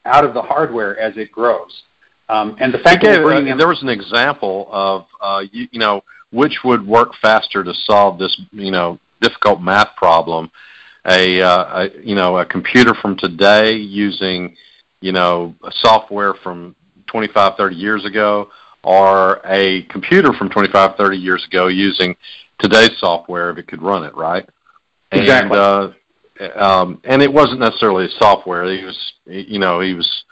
out 0.04 0.24
of 0.24 0.34
the 0.34 0.42
hardware 0.42 0.98
as 0.98 1.16
it 1.16 1.30
grows. 1.32 1.82
Um, 2.28 2.56
and 2.60 2.72
the 2.72 2.78
fact 2.78 3.02
that 3.04 3.22
uh, 3.22 3.56
there 3.56 3.68
was 3.68 3.82
an 3.82 3.88
example 3.88 4.68
of 4.70 5.06
uh, 5.20 5.42
you, 5.50 5.68
you 5.72 5.78
know 5.78 6.02
which 6.30 6.58
would 6.64 6.86
work 6.86 7.10
faster 7.20 7.62
to 7.62 7.72
solve 7.84 8.18
this 8.18 8.40
you 8.52 8.70
know 8.70 8.98
difficult 9.20 9.60
math 9.60 9.94
problem 9.96 10.50
a, 11.06 11.42
uh, 11.42 11.64
a 11.82 11.88
you 12.02 12.14
know 12.14 12.38
a 12.38 12.47
computer 12.47 12.94
from 12.94 13.16
today 13.16 13.73
using 13.73 14.56
you 15.00 15.12
know 15.12 15.54
software 15.71 16.35
from 16.42 16.76
25 17.06 17.56
30 17.56 17.76
years 17.76 18.04
ago 18.04 18.49
or 18.85 19.40
a 19.44 19.82
computer 19.85 20.32
from 20.32 20.49
25 20.49 20.97
30 20.97 21.16
years 21.16 21.44
ago 21.47 21.68
using 21.68 22.16
today's 22.59 22.97
software 22.99 23.50
if 23.50 23.59
it 23.59 23.66
could 23.66 23.82
run 23.82 24.04
it 24.04 24.14
right? 24.14 24.49
Exactly. 25.11 25.59
and 25.59 25.59
uh, 25.59 25.92
um, 26.56 27.00
and 27.04 27.23
it 27.23 27.32
wasn't 27.32 27.61
necessarily 27.61 28.09
software. 28.18 28.64
He 28.64 28.85
was 28.85 29.12
you 29.26 29.59
know 29.59 29.80
he 29.80 29.94
was 29.94 30.25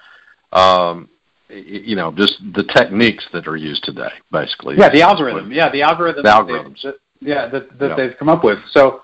um, 0.52 1.08
you 1.48 1.96
know 1.96 2.12
just 2.12 2.38
the 2.54 2.64
techniques 2.64 3.26
that 3.32 3.46
are 3.46 3.56
used 3.56 3.84
today 3.84 4.10
basically. 4.30 4.76
Yeah 4.78 4.90
the 4.90 5.02
algorithm. 5.02 5.52
Yeah 5.52 5.70
the 5.70 5.82
algorithm 5.82 6.22
the 6.22 6.30
algorithms. 6.30 6.82
that, 6.82 6.94
yeah 7.20 7.48
that, 7.48 7.78
that 7.78 7.96
they've 7.96 8.16
come 8.18 8.28
up 8.28 8.44
with. 8.44 8.58
So 8.70 9.02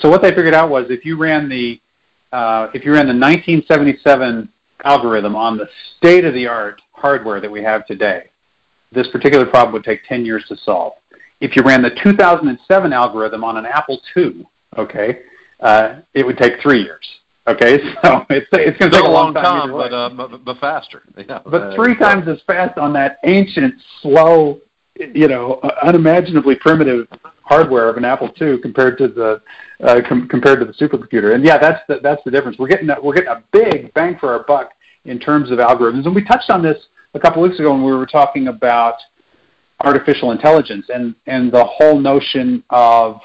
so 0.00 0.08
what 0.08 0.22
they 0.22 0.30
figured 0.30 0.54
out 0.54 0.70
was 0.70 0.86
if 0.90 1.04
you 1.04 1.16
ran 1.16 1.48
the 1.48 1.80
uh, 2.32 2.68
if 2.74 2.84
you 2.84 2.92
ran 2.92 3.06
the 3.06 3.14
1977 3.14 4.48
algorithm 4.84 5.34
on 5.34 5.56
the 5.56 5.66
state 5.96 6.24
of 6.24 6.34
the 6.34 6.46
art 6.46 6.80
hardware 6.92 7.40
that 7.40 7.50
we 7.50 7.62
have 7.62 7.86
today, 7.86 8.28
this 8.92 9.08
particular 9.08 9.46
problem 9.46 9.72
would 9.72 9.84
take 9.84 10.04
10 10.04 10.24
years 10.24 10.44
to 10.48 10.56
solve. 10.56 10.94
If 11.40 11.56
you 11.56 11.62
ran 11.62 11.82
the 11.82 11.90
2007 12.02 12.92
algorithm 12.92 13.44
on 13.44 13.56
an 13.56 13.66
Apple 13.66 14.00
II, 14.16 14.46
okay, 14.76 15.20
uh, 15.60 16.00
it 16.14 16.26
would 16.26 16.36
take 16.36 16.60
three 16.60 16.82
years. 16.82 17.06
Okay, 17.46 17.78
so 18.04 18.26
it's 18.28 18.46
it's 18.52 18.78
going 18.78 18.90
to 18.90 18.98
take 18.98 19.04
a 19.04 19.08
long, 19.08 19.32
long 19.32 19.34
time, 19.34 19.72
but, 19.72 19.92
uh, 19.92 20.38
but 20.38 20.58
faster. 20.58 21.02
Yeah. 21.16 21.40
But 21.46 21.74
three 21.74 21.94
uh, 21.94 21.98
times 21.98 22.28
as 22.28 22.42
fast 22.46 22.76
on 22.76 22.92
that 22.92 23.18
ancient, 23.24 23.74
slow, 24.02 24.60
you 24.96 25.28
know, 25.28 25.60
unimaginably 25.82 26.56
primitive 26.56 27.06
hardware 27.48 27.88
of 27.88 27.96
an 27.96 28.04
Apple 28.04 28.30
II 28.40 28.58
compared 28.58 28.98
to 28.98 29.08
the 29.08 29.40
uh, 29.82 30.00
com- 30.06 30.28
compared 30.28 30.60
to 30.60 30.66
the 30.66 30.72
supercomputer. 30.72 31.34
And 31.34 31.44
yeah, 31.44 31.56
that's 31.56 31.80
the, 31.88 31.98
that's 32.02 32.22
the 32.24 32.30
difference. 32.30 32.58
We're 32.58 32.68
getting 32.68 32.90
a, 32.90 32.96
we're 33.02 33.14
getting 33.14 33.30
a 33.30 33.42
big 33.52 33.92
bang 33.94 34.18
for 34.18 34.32
our 34.32 34.44
buck 34.44 34.72
in 35.06 35.18
terms 35.18 35.50
of 35.50 35.58
algorithms. 35.58 36.04
And 36.04 36.14
we 36.14 36.22
touched 36.22 36.50
on 36.50 36.62
this 36.62 36.76
a 37.14 37.20
couple 37.20 37.42
weeks 37.42 37.58
ago 37.58 37.72
when 37.72 37.82
we 37.82 37.92
were 37.92 38.06
talking 38.06 38.48
about 38.48 38.96
artificial 39.80 40.32
intelligence 40.32 40.86
and 40.90 41.14
and 41.26 41.50
the 41.50 41.64
whole 41.64 41.98
notion 41.98 42.62
of 42.68 43.20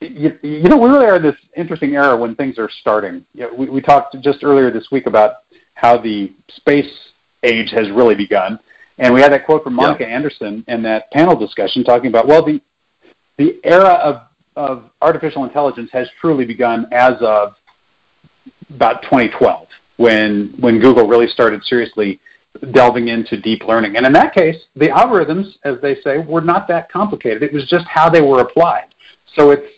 you, 0.00 0.38
you 0.42 0.68
know 0.68 0.76
we 0.76 0.88
really 0.88 1.06
are 1.06 1.16
in 1.16 1.22
this 1.22 1.36
interesting 1.56 1.96
era 1.96 2.16
when 2.16 2.36
things 2.36 2.58
are 2.58 2.70
starting. 2.80 3.26
You 3.34 3.42
know, 3.42 3.54
we, 3.54 3.68
we 3.68 3.80
talked 3.80 4.16
just 4.20 4.44
earlier 4.44 4.70
this 4.70 4.88
week 4.92 5.06
about 5.06 5.38
how 5.74 5.98
the 5.98 6.32
space 6.48 6.92
age 7.42 7.70
has 7.72 7.90
really 7.90 8.14
begun. 8.14 8.60
And 8.98 9.14
we 9.14 9.20
had 9.22 9.32
that 9.32 9.46
quote 9.46 9.64
from 9.64 9.74
Monica 9.74 10.04
yeah. 10.04 10.14
Anderson 10.14 10.62
in 10.68 10.82
that 10.82 11.10
panel 11.10 11.34
discussion 11.34 11.82
talking 11.82 12.08
about, 12.08 12.28
well, 12.28 12.44
the, 12.44 12.60
the 13.40 13.58
era 13.64 13.94
of, 13.94 14.20
of 14.54 14.90
artificial 15.00 15.44
intelligence 15.44 15.88
has 15.94 16.06
truly 16.20 16.44
begun 16.44 16.86
as 16.92 17.14
of 17.22 17.54
about 18.68 19.00
2012 19.04 19.66
when, 19.96 20.54
when 20.60 20.78
Google 20.78 21.08
really 21.08 21.26
started 21.26 21.64
seriously 21.64 22.20
delving 22.72 23.08
into 23.08 23.40
deep 23.40 23.62
learning. 23.64 23.96
And 23.96 24.04
in 24.04 24.12
that 24.12 24.34
case, 24.34 24.56
the 24.76 24.88
algorithms, 24.88 25.54
as 25.64 25.76
they 25.80 25.94
say, 26.02 26.18
were 26.18 26.42
not 26.42 26.68
that 26.68 26.92
complicated. 26.92 27.42
It 27.42 27.50
was 27.50 27.66
just 27.66 27.86
how 27.86 28.10
they 28.10 28.20
were 28.20 28.40
applied. 28.40 28.94
So 29.34 29.52
it's, 29.52 29.72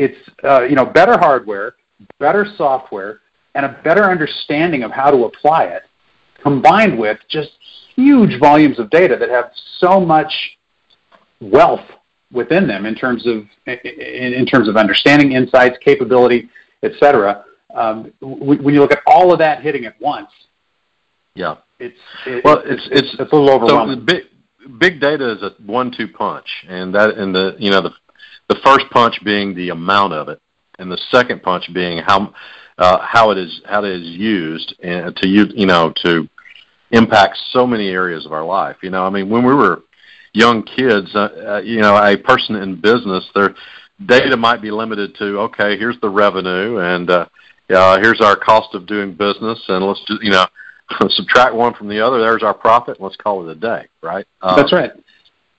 it's 0.00 0.18
uh, 0.42 0.62
you 0.64 0.74
know, 0.74 0.84
better 0.84 1.16
hardware, 1.16 1.76
better 2.18 2.44
software, 2.56 3.20
and 3.54 3.64
a 3.64 3.80
better 3.84 4.10
understanding 4.10 4.82
of 4.82 4.90
how 4.90 5.12
to 5.12 5.26
apply 5.26 5.66
it, 5.66 5.82
combined 6.42 6.98
with 6.98 7.18
just 7.28 7.50
huge 7.94 8.40
volumes 8.40 8.80
of 8.80 8.90
data 8.90 9.16
that 9.16 9.28
have 9.28 9.52
so 9.78 10.00
much 10.00 10.58
wealth 11.40 11.86
within 12.32 12.66
them 12.66 12.86
in 12.86 12.94
terms 12.94 13.26
of 13.26 13.44
in, 13.66 14.32
in 14.32 14.46
terms 14.46 14.68
of 14.68 14.76
understanding 14.76 15.32
insights, 15.32 15.76
capability, 15.84 16.48
etc. 16.82 17.44
Um, 17.74 18.12
when 18.20 18.74
you 18.74 18.80
look 18.80 18.92
at 18.92 19.02
all 19.06 19.32
of 19.32 19.38
that 19.38 19.62
hitting 19.62 19.84
at 19.84 20.00
once, 20.00 20.30
yeah, 21.34 21.56
it's 21.78 21.98
it, 22.26 22.44
well, 22.44 22.62
it's, 22.64 22.86
it's, 22.90 23.12
it's 23.12 23.20
it's 23.20 23.32
a 23.32 23.36
little 23.36 23.50
overwhelming. 23.50 24.00
So 24.00 24.04
big 24.04 24.24
big 24.78 25.00
data 25.00 25.32
is 25.32 25.42
a 25.42 25.50
one-two 25.64 26.08
punch, 26.08 26.46
and 26.68 26.94
that 26.94 27.16
and 27.16 27.34
the 27.34 27.56
you 27.58 27.70
know 27.70 27.80
the 27.80 27.90
the 28.48 28.56
first 28.64 28.86
punch 28.90 29.16
being 29.24 29.54
the 29.54 29.70
amount 29.70 30.12
of 30.12 30.28
it, 30.28 30.40
and 30.78 30.90
the 30.90 31.00
second 31.10 31.42
punch 31.42 31.72
being 31.72 31.98
how 31.98 32.32
uh, 32.78 32.98
how 33.00 33.30
it 33.30 33.38
is 33.38 33.60
how 33.64 33.84
it 33.84 33.90
is 33.90 34.06
used 34.06 34.74
and 34.82 35.14
to 35.16 35.28
you 35.28 35.46
you 35.54 35.66
know 35.66 35.92
to 36.04 36.28
impact 36.90 37.36
so 37.50 37.66
many 37.66 37.88
areas 37.88 38.26
of 38.26 38.32
our 38.32 38.44
life. 38.44 38.76
You 38.82 38.90
know, 38.90 39.04
I 39.04 39.10
mean, 39.10 39.28
when 39.28 39.44
we 39.44 39.54
were 39.54 39.82
young 40.36 40.62
kids, 40.62 41.08
uh, 41.14 41.28
uh, 41.48 41.60
you 41.64 41.80
know, 41.80 41.96
a 41.96 42.16
person 42.16 42.56
in 42.56 42.78
business, 42.78 43.24
their 43.34 43.54
data 44.04 44.36
might 44.36 44.60
be 44.60 44.70
limited 44.70 45.14
to, 45.16 45.38
okay, 45.40 45.78
here's 45.78 45.98
the 46.00 46.08
revenue, 46.08 46.78
and 46.78 47.08
uh, 47.08 47.26
uh, 47.70 47.98
here's 48.00 48.20
our 48.20 48.36
cost 48.36 48.74
of 48.74 48.86
doing 48.86 49.14
business, 49.14 49.58
and 49.68 49.84
let's 49.84 50.00
just, 50.06 50.22
you 50.22 50.30
know, 50.30 50.46
subtract 51.08 51.54
one 51.54 51.72
from 51.72 51.88
the 51.88 52.00
other. 52.00 52.20
There's 52.20 52.42
our 52.42 52.52
profit. 52.52 53.00
Let's 53.00 53.16
call 53.16 53.48
it 53.48 53.56
a 53.56 53.58
day, 53.58 53.88
right? 54.02 54.26
Um, 54.42 54.56
That's 54.56 54.72
right. 54.72 54.92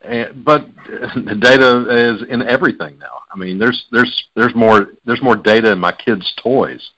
And, 0.03 0.45
but 0.45 0.67
the 0.87 1.35
data 1.41 1.87
is 1.89 2.29
in 2.29 2.43
everything 2.43 2.99
now. 2.99 3.23
I 3.31 3.35
mean, 3.35 3.57
there's 3.57 3.85
there's 3.91 4.25
there's 4.35 4.55
more 4.55 4.93
there's 5.05 5.23
more 5.23 5.35
data 5.35 5.71
in 5.71 5.79
my 5.79 5.91
kids' 5.91 6.31
toys 6.41 6.91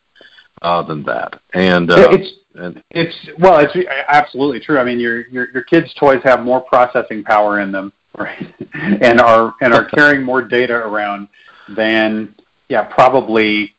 uh, 0.61 0.83
than 0.83 1.03
that, 1.03 1.39
and 1.53 1.89
uh, 1.89 2.09
it's 2.11 2.33
and 2.59 2.83
it's 2.91 3.15
well, 3.39 3.59
it's 3.59 3.75
absolutely 4.07 4.59
true. 4.59 4.79
I 4.79 4.83
mean, 4.83 4.99
your 4.99 5.27
your 5.27 5.49
your 5.51 5.63
kids' 5.63 5.93
toys 5.93 6.21
have 6.23 6.43
more 6.43 6.61
processing 6.61 7.23
power 7.23 7.59
in 7.59 7.71
them, 7.71 7.93
right? 8.17 8.53
and 8.73 9.19
are 9.19 9.55
and 9.61 9.73
are 9.73 9.85
carrying 9.85 10.23
more 10.23 10.41
data 10.41 10.75
around 10.75 11.27
than 11.75 12.35
yeah, 12.67 12.83
probably 12.83 13.73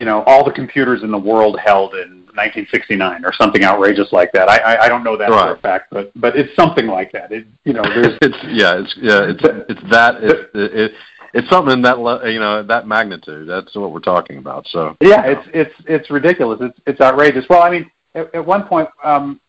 you 0.00 0.06
know 0.06 0.22
all 0.24 0.44
the 0.44 0.52
computers 0.52 1.02
in 1.02 1.10
the 1.10 1.18
world 1.18 1.58
held 1.58 1.94
in 1.94 2.26
1969 2.36 3.24
or 3.24 3.32
something 3.32 3.64
outrageous 3.64 4.12
like 4.12 4.32
that. 4.32 4.48
I 4.48 4.58
I, 4.58 4.84
I 4.84 4.88
don't 4.88 5.04
know 5.04 5.16
that 5.16 5.30
right. 5.30 5.48
for 5.48 5.54
a 5.54 5.58
fact, 5.58 5.88
but 5.90 6.12
but 6.16 6.36
it's 6.36 6.54
something 6.56 6.86
like 6.86 7.12
that. 7.12 7.32
It 7.32 7.46
you 7.64 7.72
know 7.72 7.82
there's 7.82 8.18
it's 8.22 8.38
yeah 8.44 8.78
it's 8.80 8.94
yeah 9.00 9.30
it's 9.30 9.42
it's 9.68 9.90
that 9.90 10.22
it's 10.22 10.50
it, 10.54 10.92
it's 11.36 11.48
something 11.50 11.74
in 11.74 11.82
that 11.82 11.98
you 12.32 12.40
know 12.40 12.62
that 12.62 12.86
magnitude. 12.86 13.48
That's 13.48 13.74
what 13.74 13.92
we're 13.92 14.00
talking 14.00 14.38
about. 14.38 14.66
So 14.68 14.96
yeah, 15.00 15.22
it's 15.26 15.48
it's 15.52 15.74
it's 15.86 16.10
ridiculous. 16.10 16.60
It's 16.62 16.78
it's 16.86 17.00
outrageous. 17.00 17.44
Well, 17.48 17.62
I 17.62 17.70
mean, 17.70 17.90
at, 18.16 18.34
at 18.34 18.44
one 18.44 18.66
point, 18.66 18.88
um, 19.04 19.40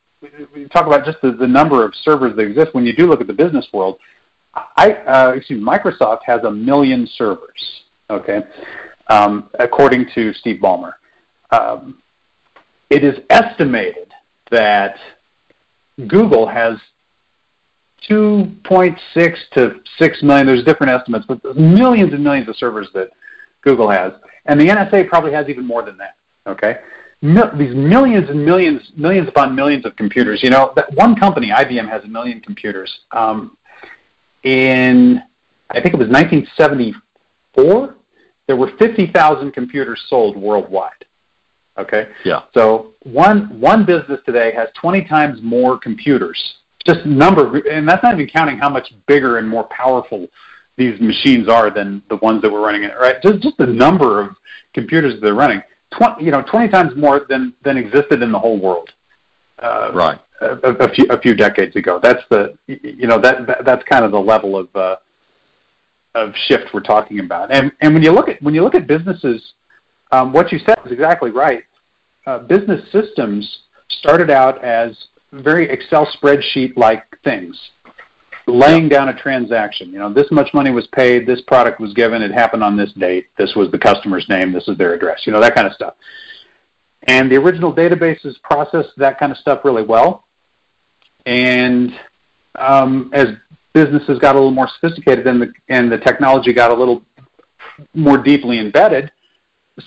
we 0.54 0.68
talk 0.68 0.86
about 0.86 1.06
just 1.06 1.20
the, 1.22 1.32
the 1.32 1.48
number 1.48 1.86
of 1.86 1.94
servers 2.04 2.36
that 2.36 2.44
exist. 2.44 2.74
When 2.74 2.86
you 2.86 2.96
do 2.96 3.08
look 3.08 3.22
at 3.22 3.28
the 3.28 3.34
business 3.34 3.68
world, 3.74 3.98
I 4.54 4.94
uh, 4.94 5.32
excuse 5.36 5.62
me, 5.62 5.66
Microsoft 5.66 6.20
has 6.26 6.44
a 6.44 6.52
million 6.52 7.08
servers. 7.16 7.82
Okay, 8.10 8.42
um, 9.10 9.50
according 9.60 10.08
to 10.16 10.34
Steve 10.34 10.60
Ballmer, 10.62 10.94
um, 11.52 12.02
it 12.90 13.04
is 13.04 13.16
estimated 13.30 14.12
that 14.50 14.96
Google 16.08 16.48
has 16.48 16.78
2.6 18.10 18.98
to 19.54 19.82
6 20.00 20.24
million. 20.24 20.48
There's 20.48 20.64
different 20.64 20.94
estimates, 20.94 21.26
but 21.28 21.44
millions 21.58 22.14
and 22.14 22.24
millions 22.24 22.48
of 22.48 22.56
servers 22.56 22.88
that 22.94 23.10
Google 23.62 23.90
has, 23.90 24.14
and 24.46 24.60
the 24.60 24.66
NSA 24.66 25.10
probably 25.10 25.34
has 25.34 25.48
even 25.50 25.66
more 25.66 25.84
than 25.84 25.98
that. 25.98 26.16
Okay, 26.48 26.78
Mil- 27.22 27.52
these 27.58 27.74
millions 27.76 28.30
and 28.30 28.46
millions, 28.46 28.92
millions 28.96 29.28
upon 29.28 29.56
millions 29.56 29.86
of 29.86 29.96
computers. 29.96 30.42
You 30.44 30.50
know, 30.52 30.74
that 30.76 30.94
one 30.94 31.16
company, 31.16 31.50
IBM, 31.50 31.90
has 31.90 32.04
a 32.04 32.08
million 32.08 32.40
computers. 32.42 33.00
Um, 33.12 33.58
in 34.44 35.24
I 35.70 35.82
think 35.82 35.94
it 35.94 35.98
was 35.98 36.08
1974, 36.08 37.96
there 38.48 38.56
were 38.56 38.72
50,000 38.80 39.52
computers 39.52 40.02
sold 40.10 40.38
worldwide. 40.38 41.06
Okay. 41.78 42.10
Yeah. 42.26 42.44
So 42.54 42.94
one 43.04 43.60
one 43.60 43.86
business 43.86 44.20
today 44.26 44.52
has 44.54 44.70
20 44.82 45.06
times 45.06 45.40
more 45.44 45.78
computers. 45.78 46.56
Just 46.86 47.06
number, 47.06 47.58
and 47.70 47.88
that's 47.88 48.02
not 48.02 48.14
even 48.14 48.28
counting 48.28 48.58
how 48.58 48.70
much 48.70 48.94
bigger 49.08 49.38
and 49.38 49.48
more 49.48 49.66
powerful 49.66 50.28
these 50.78 51.00
machines 51.02 51.50
are 51.50 51.70
than 51.70 52.02
the 52.10 52.16
ones 52.18 52.42
that 52.42 52.52
we're 52.52 52.66
running. 52.66 52.90
Right. 53.00 53.22
Just 53.22 53.42
just 53.42 53.58
the 53.58 53.68
number 53.68 54.22
of 54.22 54.36
computers 54.74 55.14
that 55.16 55.22
they're 55.22 55.36
running. 55.36 55.62
20, 55.98 56.24
you 56.24 56.32
know, 56.32 56.42
20 56.42 56.70
times 56.70 56.96
more 56.96 57.26
than 57.30 57.54
than 57.64 57.78
existed 57.78 58.22
in 58.22 58.32
the 58.32 58.40
whole 58.40 58.60
world. 58.60 58.90
Uh, 59.60 59.92
right. 59.94 60.20
A, 60.42 60.50
a, 60.50 60.94
few 60.94 61.06
a 61.10 61.20
few 61.20 61.36
decades 61.36 61.76
ago. 61.76 62.00
That's 62.02 62.22
the 62.30 62.58
you 62.68 63.08
know 63.08 63.20
that, 63.20 63.48
that 63.48 63.66
that's 63.66 63.84
kind 63.86 64.06
of 64.06 64.12
the 64.12 64.20
level 64.20 64.56
of 64.56 64.76
uh, 64.76 64.98
of 66.14 66.34
shift 66.48 66.66
we're 66.74 66.82
talking 66.82 67.20
about. 67.20 67.52
And 67.52 67.72
and 67.82 67.94
when 67.94 68.04
you 68.04 68.12
look 68.12 68.30
at 68.30 68.42
when 68.42 68.54
you 68.54 68.64
look 68.64 68.76
at 68.76 68.86
businesses, 68.86 69.54
um, 70.12 70.34
what 70.34 70.52
you 70.52 70.60
said 70.60 70.78
is 70.86 70.92
exactly 70.92 71.32
right. 71.32 71.64
Uh, 72.28 72.40
business 72.40 72.82
systems 72.92 73.60
started 73.90 74.30
out 74.30 74.64
as 74.64 75.08
very 75.32 75.70
Excel 75.70 76.06
spreadsheet 76.06 76.78
like 76.78 77.04
things, 77.24 77.58
laying 78.48 78.88
down 78.88 79.10
a 79.10 79.14
transaction. 79.14 79.92
You 79.92 80.00
know, 80.00 80.12
this 80.12 80.28
much 80.32 80.54
money 80.54 80.72
was 80.72 80.88
paid, 80.88 81.28
this 81.28 81.42
product 81.42 81.80
was 81.80 81.94
given, 81.94 82.22
it 82.22 82.32
happened 82.32 82.64
on 82.64 82.78
this 82.78 82.92
date, 82.94 83.28
this 83.38 83.54
was 83.56 83.70
the 83.72 83.78
customer's 83.78 84.28
name, 84.30 84.54
this 84.54 84.68
is 84.68 84.78
their 84.78 84.94
address. 84.94 85.24
You 85.26 85.34
know, 85.34 85.42
that 85.42 85.54
kind 85.54 85.68
of 85.68 85.74
stuff. 85.74 85.96
And 87.04 87.32
the 87.32 87.36
original 87.36 87.74
databases 87.74 88.42
processed 88.42 88.90
that 88.98 89.20
kind 89.20 89.32
of 89.32 89.38
stuff 89.38 89.62
really 89.64 89.84
well. 89.84 90.26
And 91.26 91.98
um, 92.56 93.12
as 93.14 93.28
businesses 93.74 94.18
got 94.20 94.36
a 94.36 94.38
little 94.38 94.52
more 94.52 94.70
sophisticated 94.80 95.28
and 95.28 95.42
the, 95.42 95.54
and 95.70 95.92
the 95.92 95.98
technology 96.00 96.54
got 96.54 96.72
a 96.72 96.76
little 96.76 97.04
more 97.94 98.18
deeply 98.18 98.60
embedded, 98.60 99.12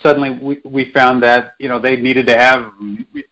suddenly 0.03 0.31
we, 0.31 0.61
we 0.65 0.93
found 0.93 1.23
that 1.23 1.55
you 1.59 1.69
know 1.69 1.81
they 1.81 1.97
needed 1.97 2.27
to 2.29 2.37
have 2.37 2.73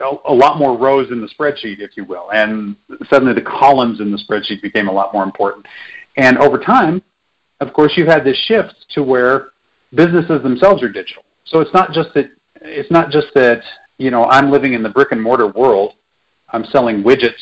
a, 0.00 0.32
lot 0.32 0.58
more 0.58 0.76
rows 0.76 1.10
in 1.10 1.20
the 1.20 1.28
spreadsheet, 1.28 1.80
if 1.80 1.96
you 1.96 2.04
will, 2.04 2.30
and 2.32 2.76
suddenly 3.08 3.34
the 3.34 3.42
columns 3.42 4.00
in 4.00 4.10
the 4.10 4.18
spreadsheet 4.18 4.62
became 4.62 4.88
a 4.88 4.92
lot 4.92 5.12
more 5.12 5.24
important. 5.24 5.66
And 6.16 6.38
over 6.38 6.58
time, 6.58 7.02
of 7.60 7.72
course, 7.72 7.92
you've 7.96 8.08
had 8.08 8.24
this 8.24 8.36
shift 8.36 8.74
to 8.90 9.02
where 9.02 9.50
businesses 9.94 10.42
themselves 10.42 10.82
are 10.82 10.88
digital. 10.88 11.24
So 11.44 11.60
it's 11.60 11.72
not 11.72 11.92
just 11.92 12.12
that 12.14 12.30
it's 12.60 12.90
not 12.90 13.10
just 13.10 13.28
that 13.34 13.62
you 13.98 14.10
know 14.10 14.24
I'm 14.24 14.50
living 14.50 14.74
in 14.74 14.82
the 14.82 14.90
brick 14.90 15.12
and 15.12 15.22
mortar 15.22 15.48
world. 15.48 15.94
I'm 16.50 16.64
selling 16.64 17.02
widgets 17.02 17.32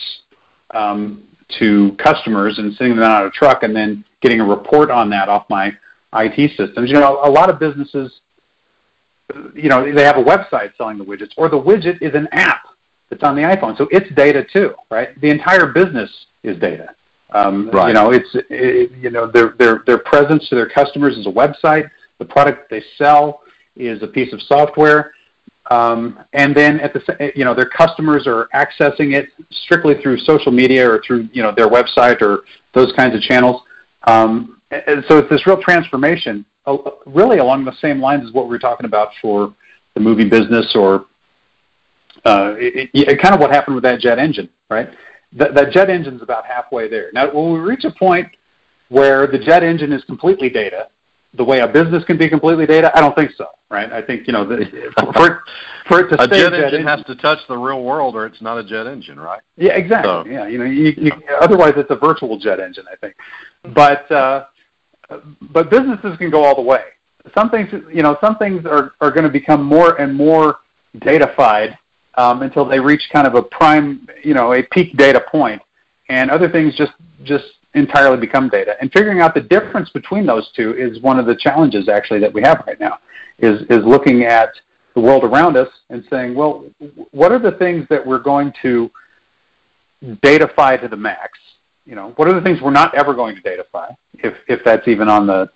um, 0.75 1.29
to 1.59 1.97
customers 1.99 2.59
and 2.59 2.75
sending 2.75 2.97
them 2.97 3.05
out 3.05 3.25
of 3.25 3.29
a 3.29 3.33
truck 3.33 3.63
and 3.63 3.75
then 3.75 4.05
getting 4.21 4.41
a 4.41 4.45
report 4.45 4.91
on 4.91 5.09
that 5.11 5.29
off 5.29 5.47
my 5.49 5.73
IT 6.15 6.51
systems. 6.57 6.91
You 6.91 6.95
know, 6.95 7.21
a 7.23 7.31
lot 7.31 7.51
of 7.51 7.59
businesses, 7.59 8.21
you 9.55 9.69
know, 9.69 9.93
they 9.93 10.05
have 10.05 10.17
a 10.17 10.25
website 10.25 10.77
selling 10.77 10.99
the 10.99 11.05
widgets, 11.05 11.33
or 11.37 11.49
the 11.49 11.61
widget 11.61 12.01
is 12.01 12.15
an 12.15 12.29
app 12.33 12.63
that's 13.11 13.23
on 13.23 13.37
the 13.37 13.43
iPhone, 13.43 13.77
so 13.77 13.89
it's 13.91 14.13
data 14.15 14.45
too, 14.53 14.75
right? 14.91 15.21
The 15.21 15.31
entire 15.31 15.67
business 15.67 16.11
is 16.43 16.59
data. 16.59 16.95
Um, 17.31 17.71
right. 17.71 17.89
You 17.89 17.95
know, 17.95 18.13
it's 18.13 18.29
it, 18.35 18.93
you 18.93 19.11
know 19.11 19.31
their 19.31 19.55
their 19.59 19.83
their 19.87 19.99
presence 19.99 20.49
to 20.49 20.55
their 20.55 20.69
customers 20.69 21.17
is 21.17 21.27
a 21.27 21.31
website. 21.31 21.91
The 22.19 22.25
product 22.25 22.71
they 22.71 22.83
sell 22.97 23.43
is 23.75 24.03
a 24.03 24.07
piece 24.07 24.33
of 24.33 24.41
software. 24.43 25.13
Um, 25.71 26.21
and 26.33 26.55
then 26.55 26.79
at 26.79 26.93
the 26.93 27.33
you 27.35 27.45
know 27.45 27.55
their 27.55 27.69
customers 27.69 28.27
are 28.27 28.49
accessing 28.55 29.15
it 29.15 29.31
strictly 29.51 30.01
through 30.01 30.19
social 30.19 30.53
media 30.53 30.89
or 30.89 31.03
through 31.05 31.29
you 31.33 31.43
know 31.43 31.53
their 31.53 31.69
website 31.69 32.23
or 32.23 32.45
those 32.75 32.93
kinds 32.93 33.15
of 33.17 33.21
channels. 33.23 33.63
Um, 34.05 34.56
and 34.71 35.05
so 35.09 35.19
it's 35.19 35.31
this 35.31 35.47
real 35.47 35.61
transformation, 35.61 36.45
uh, 36.67 36.77
really 37.07 37.39
along 37.39 37.65
the 37.65 37.75
same 37.81 38.01
lines 38.01 38.27
as 38.27 38.33
what 38.33 38.47
we 38.47 38.51
were 38.51 38.59
talking 38.59 38.87
about 38.87 39.11
for 39.21 39.55
the 39.95 40.01
movie 40.01 40.29
business 40.29 40.73
or 40.75 41.07
uh, 42.25 42.55
it, 42.59 42.91
it, 42.93 43.23
kind 43.23 43.35
of 43.35 43.41
what 43.41 43.51
happened 43.51 43.75
with 43.75 43.85
that 43.85 44.01
jet 44.01 44.19
engine, 44.19 44.49
right? 44.69 44.89
That, 45.33 45.55
that 45.55 45.71
jet 45.71 45.91
engine 45.91 46.17
is 46.17 46.23
about 46.23 46.45
halfway 46.45 46.89
there. 46.89 47.11
Now, 47.13 47.33
when 47.33 47.53
we 47.53 47.61
reach 47.61 47.85
a 47.85 47.93
point 47.93 48.29
where 48.89 49.27
the 49.27 49.39
jet 49.39 49.63
engine 49.63 49.93
is 49.93 50.03
completely 50.05 50.51
data, 50.51 50.89
the 51.37 51.45
way 51.45 51.61
a 51.61 51.69
business 51.69 52.05
can 52.05 52.19
be 52.19 52.29
completely 52.29 52.67
data? 52.67 52.91
I 52.95 53.01
don't 53.01 53.15
think 53.15 53.33
so, 53.37 53.49
right? 53.71 53.93
I 53.93 54.03
think 54.03 54.27
you 54.27 54.33
know 54.33 54.47
the, 54.47 54.65
for 55.15 55.43
for 55.87 56.01
it 56.01 56.09
to 56.09 56.23
a 56.23 56.25
stay 56.25 56.39
jet, 56.39 56.51
jet 56.51 56.55
engine, 56.55 56.81
engine 56.81 56.87
has 56.87 57.05
to 57.07 57.15
touch 57.17 57.39
the 57.49 57.57
real 57.57 57.83
world, 57.85 58.15
or 58.15 58.27
it's 58.27 58.41
not 58.41 58.59
a 58.59 58.65
jet 58.65 58.87
engine, 58.87 59.21
right? 59.21 59.43
Yeah, 59.57 59.73
exactly. 59.73 60.09
So. 60.09 60.25
Yeah, 60.27 60.47
you 60.47 60.59
know, 60.59 60.65
you, 60.65 60.95
you, 60.97 61.13
otherwise 61.41 61.75
it's 61.77 61.91
a 61.91 61.97
virtual 61.97 62.39
jet 62.39 62.61
engine, 62.61 62.87
I 62.91 62.97
think. 62.97 63.15
But 63.75 64.11
uh, 64.11 64.47
but 65.53 65.71
businesses 65.71 66.17
can 66.19 66.31
go 66.31 66.45
all 66.45 66.55
the 66.55 66.63
way. 66.63 66.83
Some 67.35 67.51
things, 67.51 67.69
you 67.93 68.03
know, 68.03 68.17
some 68.21 68.37
things 68.37 68.65
are 68.67 68.93
are 69.01 69.11
going 69.11 69.25
to 69.25 69.31
become 69.31 69.63
more 69.63 70.01
and 70.01 70.15
more 70.15 70.59
datafied 70.99 71.77
um, 72.15 72.43
until 72.43 72.65
they 72.65 72.81
reach 72.81 73.09
kind 73.13 73.27
of 73.27 73.35
a 73.35 73.43
prime, 73.43 74.07
you 74.23 74.35
know, 74.35 74.55
a 74.55 74.63
peak 74.63 74.97
data 74.97 75.23
point, 75.31 75.61
and 76.09 76.31
other 76.31 76.51
things 76.51 76.77
just 76.77 76.93
just 77.25 77.45
entirely 77.75 78.17
become 78.17 78.49
data. 78.49 78.77
And 78.81 78.91
figuring 78.93 79.21
out 79.21 79.35
the 79.35 79.41
difference 79.41 79.91
between 79.91 80.25
those 80.25 80.51
two 80.57 80.75
is 80.75 81.01
one 81.01 81.19
of 81.19 81.27
the 81.27 81.37
challenges 81.37 81.89
actually 81.89 82.21
that 82.21 82.33
we 82.33 82.43
have 82.43 82.65
right 82.67 82.81
now. 82.81 82.99
Is 83.39 83.63
is 83.69 83.85
looking 83.85 84.25
at 84.25 84.51
the 84.95 85.01
world 85.01 85.25
around 85.25 85.57
us 85.57 85.69
and 85.91 86.05
saying, 86.11 86.35
well, 86.35 86.65
what 87.11 87.31
are 87.31 87.39
the 87.39 87.53
things 87.53 87.87
that 87.91 88.05
we're 88.05 88.19
going 88.19 88.53
to 88.63 88.91
datafy 90.03 90.81
to 90.81 90.89
the 90.89 90.97
max? 90.97 91.39
You 91.87 91.95
know, 91.95 92.13
what 92.17 92.29
are 92.29 92.35
the 92.35 92.41
things 92.41 92.61
we're 92.61 92.71
not 92.73 92.95
ever 92.95 93.15
going 93.15 93.37
to 93.37 93.43
datafy, 93.43 93.97
if 94.15 94.35
if 94.49 94.61
that's 94.65 94.87
even 94.89 95.09
on 95.09 95.27
the 95.27 95.49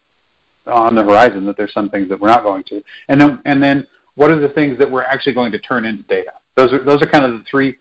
on 0.67 0.95
the 0.95 1.03
horizon 1.03 1.45
that 1.47 1.57
there's 1.57 1.73
some 1.73 1.91
things 1.91 2.09
that 2.09 2.21
we're 2.21 2.29
not 2.29 2.45
going 2.45 2.65
to, 2.65 2.83
and 3.09 3.21
then 3.21 3.43
and 3.45 3.63
then 3.63 3.87
what 4.15 4.31
are 4.31 4.39
the 4.39 4.51
things 4.51 4.79
that 4.79 4.91
we're 4.91 5.03
actually 5.03 5.35
going 5.35 5.53
to 5.53 5.59
turn 5.59 5.85
into 5.85 6.05
data? 6.05 6.35
Those 6.57 6.73
are 6.73 6.85
those 6.85 7.03
are 7.03 7.07
kind 7.07 7.25
of 7.25 7.33
the 7.33 7.45
three 7.51 7.77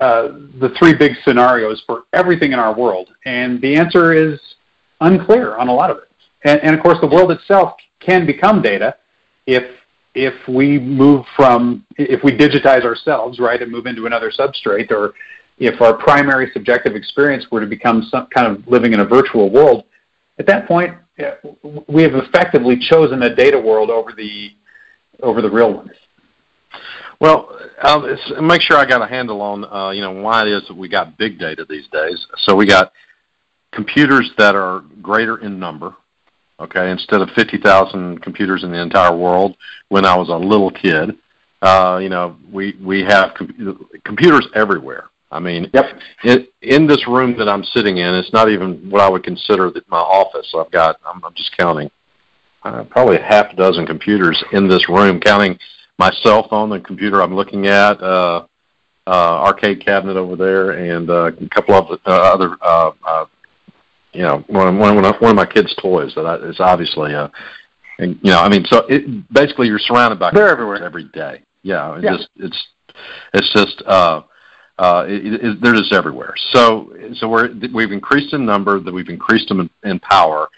uh, 0.00 0.28
the 0.58 0.74
three 0.78 0.94
big 0.94 1.12
scenarios 1.24 1.82
for 1.86 2.04
everything 2.12 2.52
in 2.52 2.58
our 2.58 2.74
world? 2.74 3.10
And 3.24 3.60
the 3.60 3.76
answer 3.76 4.12
is 4.12 4.40
unclear 5.00 5.56
on 5.56 5.68
a 5.68 5.72
lot 5.72 5.90
of 5.90 5.98
it. 5.98 6.08
And, 6.44 6.60
and 6.60 6.74
of 6.74 6.82
course, 6.82 6.98
the 7.00 7.06
world 7.06 7.30
itself 7.30 7.74
can 8.00 8.26
become 8.26 8.62
data 8.62 8.96
if 9.46 9.64
if 10.14 10.34
we 10.48 10.78
move 10.78 11.24
from 11.36 11.86
if 11.96 12.22
we 12.24 12.32
digitize 12.32 12.84
ourselves, 12.84 13.38
right, 13.38 13.62
and 13.62 13.70
move 13.70 13.86
into 13.86 14.06
another 14.06 14.30
substrate, 14.30 14.90
or 14.90 15.14
if 15.58 15.80
our 15.80 15.94
primary 15.94 16.50
subjective 16.52 16.94
experience 16.94 17.46
were 17.50 17.60
to 17.60 17.66
become 17.66 18.02
some 18.10 18.26
kind 18.28 18.46
of 18.46 18.66
living 18.66 18.92
in 18.92 19.00
a 19.00 19.04
virtual 19.04 19.50
world, 19.50 19.84
at 20.38 20.46
that 20.46 20.66
point, 20.66 20.96
we 21.88 22.02
have 22.02 22.14
effectively 22.14 22.78
chosen 22.78 23.22
a 23.22 23.34
data 23.34 23.58
world 23.58 23.90
over 23.90 24.12
the 24.12 24.50
over 25.22 25.40
the 25.40 25.50
real 25.50 25.72
one. 25.72 25.90
Well, 27.20 27.56
I'll 27.82 28.42
make 28.42 28.62
sure 28.62 28.76
I 28.76 28.84
got 28.84 29.02
a 29.02 29.06
handle 29.06 29.40
on 29.40 29.64
uh, 29.64 29.90
you 29.90 30.00
know 30.00 30.10
why 30.10 30.42
it 30.42 30.48
is 30.48 30.66
that 30.68 30.76
we 30.76 30.88
got 30.88 31.16
big 31.18 31.38
data 31.38 31.64
these 31.68 31.86
days. 31.92 32.26
So 32.38 32.56
we 32.56 32.66
got 32.66 32.92
computers 33.72 34.30
that 34.38 34.54
are 34.54 34.82
greater 35.00 35.38
in 35.38 35.58
number. 35.58 35.94
Okay, 36.60 36.90
instead 36.90 37.20
of 37.20 37.28
50,000 37.30 38.22
computers 38.22 38.62
in 38.62 38.70
the 38.70 38.80
entire 38.80 39.16
world 39.16 39.56
when 39.88 40.04
I 40.04 40.16
was 40.16 40.28
a 40.28 40.36
little 40.36 40.70
kid, 40.70 41.18
uh, 41.60 41.98
you 42.00 42.08
know, 42.08 42.36
we 42.52 42.76
we 42.80 43.02
have 43.02 43.34
com- 43.34 43.88
computers 44.04 44.46
everywhere. 44.54 45.08
I 45.32 45.40
mean, 45.40 45.70
yep. 45.72 45.98
in, 46.24 46.46
in 46.60 46.86
this 46.86 47.08
room 47.08 47.36
that 47.38 47.48
I'm 47.48 47.64
sitting 47.64 47.96
in, 47.96 48.14
it's 48.14 48.32
not 48.32 48.50
even 48.50 48.90
what 48.90 49.00
I 49.00 49.08
would 49.08 49.24
consider 49.24 49.70
that 49.70 49.88
my 49.88 49.98
office. 49.98 50.54
I've 50.56 50.70
got, 50.70 51.00
I'm, 51.06 51.24
I'm 51.24 51.34
just 51.34 51.56
counting, 51.56 51.90
uh, 52.62 52.84
probably 52.84 53.16
a 53.16 53.22
half 53.22 53.52
a 53.52 53.56
dozen 53.56 53.86
computers 53.86 54.42
in 54.52 54.68
this 54.68 54.88
room, 54.88 55.18
counting 55.18 55.58
my 55.98 56.10
cell 56.22 56.46
phone, 56.48 56.68
the 56.70 56.80
computer 56.80 57.22
I'm 57.22 57.34
looking 57.34 57.66
at, 57.66 58.00
uh, 58.02 58.46
uh, 59.06 59.10
arcade 59.10 59.84
cabinet 59.84 60.16
over 60.16 60.36
there, 60.36 60.72
and 60.72 61.10
uh, 61.10 61.32
a 61.32 61.48
couple 61.48 61.74
of 61.74 61.98
uh, 62.06 62.10
other, 62.10 62.56
uh, 62.60 62.92
uh, 63.04 63.24
you 64.12 64.22
know, 64.22 64.44
one, 64.46 64.78
one, 64.78 64.94
one 64.94 65.30
of 65.30 65.34
my 65.34 65.46
kids' 65.46 65.74
toys 65.80 66.12
that 66.14 66.26
I, 66.26 66.36
is 66.46 66.60
obviously, 66.60 67.14
uh, 67.14 67.28
and 67.98 68.18
you 68.22 68.30
know, 68.30 68.38
I 68.38 68.48
mean, 68.48 68.64
so 68.66 68.86
it 68.88 69.32
basically 69.32 69.66
you're 69.66 69.78
surrounded 69.78 70.18
by 70.18 70.30
they're 70.32 70.50
everywhere 70.50 70.82
every 70.84 71.04
day. 71.04 71.42
Yeah, 71.62 71.96
it 71.96 72.04
Yeah. 72.04 72.16
just 72.16 72.28
it's 72.36 72.66
it's 73.34 73.52
just 73.52 73.82
uh, 73.86 74.22
uh, 74.78 75.04
it, 75.06 75.44
it, 75.44 75.60
they're 75.60 75.74
just 75.74 75.92
everywhere. 75.92 76.34
So 76.52 76.92
so 77.14 77.28
we're 77.28 77.50
we've 77.72 77.92
increased 77.92 78.32
in 78.32 78.44
number, 78.44 78.80
that 78.80 78.92
we've 78.92 79.08
increased 79.08 79.48
them 79.48 79.60
in, 79.60 79.70
in 79.90 80.00
power. 80.00 80.48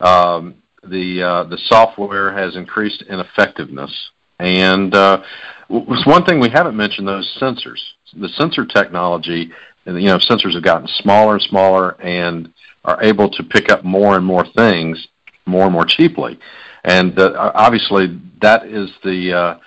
Um, 0.00 0.56
the 0.82 1.22
uh, 1.22 1.44
the 1.44 1.58
software 1.66 2.32
has 2.32 2.56
increased 2.56 3.02
in 3.08 3.20
effectiveness, 3.20 4.10
and 4.38 4.94
uh, 4.94 5.22
one 5.68 6.24
thing 6.24 6.40
we 6.40 6.50
haven't 6.50 6.76
mentioned 6.76 7.08
those 7.08 7.36
sensors. 7.40 7.80
The 8.16 8.28
sensor 8.28 8.64
technology, 8.64 9.50
and 9.86 10.00
you 10.00 10.08
know, 10.08 10.18
sensors 10.18 10.54
have 10.54 10.62
gotten 10.62 10.86
smaller 10.98 11.34
and 11.34 11.42
smaller, 11.42 12.00
and 12.00 12.52
are 12.84 13.02
able 13.02 13.30
to 13.30 13.42
pick 13.42 13.70
up 13.70 13.82
more 13.82 14.16
and 14.16 14.24
more 14.24 14.44
things 14.54 15.08
more 15.46 15.64
and 15.64 15.72
more 15.72 15.84
cheaply. 15.84 16.38
And 16.84 17.18
uh, 17.18 17.52
obviously, 17.54 18.20
that 18.42 18.66
is 18.66 18.90
the 19.02 19.32
uh, 19.32 19.58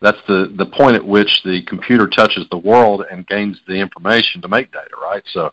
that's 0.00 0.18
the 0.26 0.52
the 0.56 0.66
point 0.66 0.96
at 0.96 1.04
which 1.04 1.42
the 1.44 1.62
computer 1.62 2.06
touches 2.06 2.46
the 2.50 2.58
world 2.58 3.04
and 3.10 3.26
gains 3.26 3.58
the 3.66 3.74
information 3.74 4.40
to 4.42 4.48
make 4.48 4.72
data, 4.72 4.94
right? 5.00 5.22
So 5.32 5.52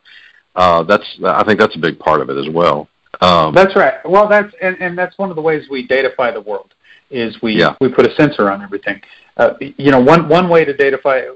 uh, 0.55 0.83
that's 0.83 1.05
I 1.23 1.43
think 1.43 1.59
that's 1.59 1.75
a 1.75 1.79
big 1.79 1.99
part 1.99 2.21
of 2.21 2.29
it 2.29 2.37
as 2.37 2.53
well. 2.53 2.87
Um, 3.21 3.55
That's 3.55 3.75
right. 3.75 3.95
Well, 4.05 4.27
that's 4.27 4.53
and, 4.61 4.77
and 4.79 4.95
that's 4.95 5.17
one 5.17 5.31
of 5.31 5.35
the 5.35 5.41
ways 5.41 5.67
we 5.71 5.87
datafy 5.87 6.33
the 6.33 6.41
world 6.41 6.75
is 7.09 7.41
we 7.41 7.53
Yeah. 7.53 7.75
we 7.81 7.89
put 7.89 8.05
a 8.05 8.13
sensor 8.15 8.51
on 8.51 8.61
everything. 8.61 9.01
Uh, 9.37 9.53
you 9.59 9.91
know, 9.91 9.99
one 9.99 10.29
one 10.29 10.49
way 10.49 10.65
to 10.65 10.73
datafy 10.73 11.33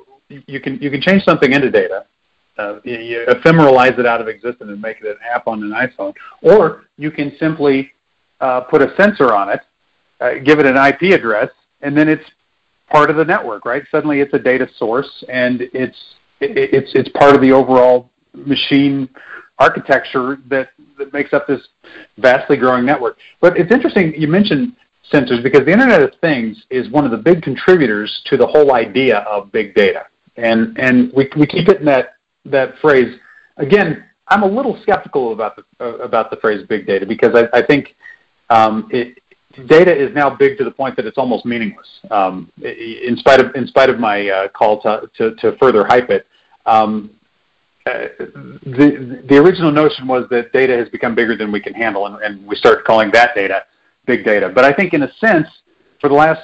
you 0.48 0.60
can 0.60 0.78
you 0.80 0.92
can 0.92 1.02
change 1.02 1.24
something 1.24 1.52
into 1.54 1.72
data, 1.72 2.06
uh, 2.58 2.80
you, 2.84 2.98
you 2.98 3.26
ephemeralize 3.28 3.98
it 3.98 4.06
out 4.06 4.22
of 4.22 4.28
existence 4.28 4.70
and 4.70 4.82
make 4.82 4.98
it 5.02 5.08
an 5.08 5.18
app 5.34 5.48
on 5.48 5.64
an 5.64 5.72
iPhone, 5.72 6.14
or 6.42 6.84
you 6.98 7.12
can 7.12 7.36
simply 7.40 7.92
uh, 8.40 8.62
put 8.62 8.82
a 8.82 8.94
sensor 8.96 9.34
on 9.34 9.50
it, 9.50 9.62
uh, 10.20 10.34
give 10.44 10.60
it 10.60 10.66
an 10.66 10.78
IP 10.78 11.14
address, 11.14 11.50
and 11.82 11.98
then 11.98 12.08
it's 12.08 12.26
part 12.92 13.10
of 13.10 13.16
the 13.16 13.26
network. 13.26 13.66
Right? 13.66 13.84
Suddenly, 13.92 14.20
it's 14.20 14.34
a 14.34 14.40
data 14.40 14.68
source, 14.78 15.24
and 15.30 15.62
it's 15.74 15.98
it's 16.40 16.92
it's 16.94 17.10
part 17.10 17.36
of 17.36 17.42
the 17.42 17.52
overall 17.52 18.10
machine 18.34 19.10
architecture 19.60 20.40
that, 20.48 20.70
that 20.98 21.14
makes 21.14 21.34
up 21.34 21.46
this 21.48 21.62
vastly 22.18 22.58
growing 22.58 22.86
network. 22.86 23.18
But 23.40 23.58
it's 23.58 23.72
interesting 23.72 24.14
you 24.20 24.28
mentioned 24.28 24.76
sensors 25.14 25.44
because 25.44 25.66
the 25.66 25.72
Internet 25.72 26.02
of 26.02 26.14
Things 26.22 26.64
is 26.70 26.90
one 26.90 27.06
of 27.06 27.12
the 27.12 27.18
big 27.18 27.44
contributors 27.44 28.22
to 28.26 28.38
the 28.38 28.48
whole 28.48 28.74
idea 28.74 29.20
of 29.20 29.52
big 29.52 29.76
data. 29.76 30.06
And 30.38 30.78
and 30.80 31.12
we 31.14 31.30
we 31.38 31.46
keep 31.46 31.68
it 31.70 31.80
in 31.80 31.86
that 31.86 32.16
that 32.46 32.78
phrase. 32.80 33.20
Again, 33.58 34.06
I'm 34.30 34.44
a 34.44 34.48
little 34.48 34.80
skeptical 34.82 35.34
about 35.34 35.58
the 35.58 35.86
about 35.86 36.32
the 36.32 36.38
phrase 36.38 36.66
big 36.68 36.88
data 36.88 37.06
because 37.06 37.36
I, 37.36 37.58
I 37.58 37.62
think 37.62 37.96
um, 38.50 38.88
it, 38.92 39.18
data 39.68 39.96
is 39.96 40.14
now 40.14 40.30
big 40.30 40.58
to 40.58 40.64
the 40.64 40.72
point 40.72 40.96
that 40.96 41.06
it's 41.06 41.18
almost 41.18 41.46
meaningless. 41.46 41.88
Um, 42.10 42.52
in 42.62 43.16
spite 43.18 43.40
of 43.40 43.56
in 43.56 43.68
spite 43.68 43.90
of 43.90 44.00
my 44.00 44.30
uh, 44.30 44.48
call 44.50 44.82
to, 44.82 45.10
to 45.18 45.36
to 45.36 45.58
further 45.58 45.86
hype 45.86 46.10
it, 46.10 46.28
um, 46.66 47.12
uh, 47.86 48.08
the 48.20 49.24
the 49.28 49.38
original 49.38 49.72
notion 49.72 50.08
was 50.08 50.28
that 50.30 50.52
data 50.54 50.76
has 50.76 50.90
become 50.90 51.16
bigger 51.16 51.36
than 51.36 51.52
we 51.52 51.60
can 51.60 51.74
handle, 51.74 52.06
and, 52.06 52.22
and 52.22 52.46
we 52.46 52.56
start 52.56 52.86
calling 52.86 53.12
that 53.12 53.34
data 53.36 53.64
big 54.06 54.26
data. 54.26 54.50
But 54.50 54.66
I 54.66 54.74
think, 54.74 54.94
in 54.94 55.04
a 55.04 55.14
sense, 55.16 55.48
for 56.00 56.10
the 56.10 56.16
last 56.16 56.42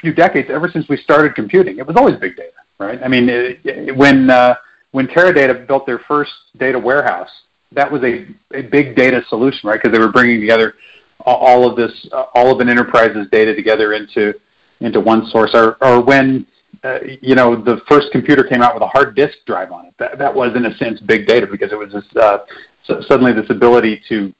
few 0.00 0.12
decades, 0.12 0.48
ever 0.50 0.68
since 0.68 0.88
we 0.88 0.96
started 0.96 1.34
computing, 1.34 1.78
it 1.78 1.86
was 1.86 1.96
always 1.96 2.16
big 2.16 2.36
data, 2.36 2.52
right? 2.78 3.00
I 3.02 3.08
mean, 3.08 3.28
it, 3.28 3.60
it, 3.64 3.96
when 3.96 4.30
uh, 4.30 4.54
when 4.92 5.06
Teradata 5.06 5.66
built 5.66 5.86
their 5.86 6.00
first 6.00 6.32
data 6.58 6.78
warehouse, 6.78 7.30
that 7.72 7.90
was 7.90 8.02
a, 8.02 8.26
a 8.56 8.62
big 8.62 8.96
data 8.96 9.22
solution, 9.28 9.68
right? 9.68 9.80
Because 9.82 9.92
they 9.92 9.98
were 9.98 10.12
bringing 10.12 10.40
together 10.40 10.74
all 11.20 11.68
of 11.68 11.76
this, 11.76 11.92
uh, 12.12 12.24
all 12.34 12.52
of 12.52 12.60
an 12.60 12.68
enterprise's 12.68 13.26
data 13.30 13.54
together 13.54 13.92
into 13.94 14.34
into 14.80 15.00
one 15.00 15.26
source. 15.26 15.50
Or, 15.54 15.76
or 15.82 16.02
when 16.02 16.46
uh, 16.82 16.98
you 17.22 17.34
know 17.34 17.56
the 17.56 17.80
first 17.88 18.08
computer 18.12 18.44
came 18.44 18.62
out 18.62 18.74
with 18.74 18.82
a 18.82 18.88
hard 18.88 19.14
disk 19.14 19.38
drive 19.46 19.72
on 19.72 19.86
it, 19.86 19.94
that, 19.98 20.18
that 20.18 20.34
was 20.34 20.54
in 20.56 20.66
a 20.66 20.76
sense 20.76 21.00
big 21.00 21.26
data 21.26 21.46
because 21.46 21.72
it 21.72 21.78
was 21.78 21.92
this, 21.92 22.04
uh, 22.22 22.38
so 22.84 23.00
suddenly 23.08 23.32
this 23.32 23.48
ability 23.50 24.02
to 24.08 24.34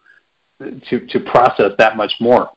to 0.88 1.06
to 1.06 1.20
process 1.20 1.72
that 1.78 1.96
much 1.96 2.12
more. 2.20 2.50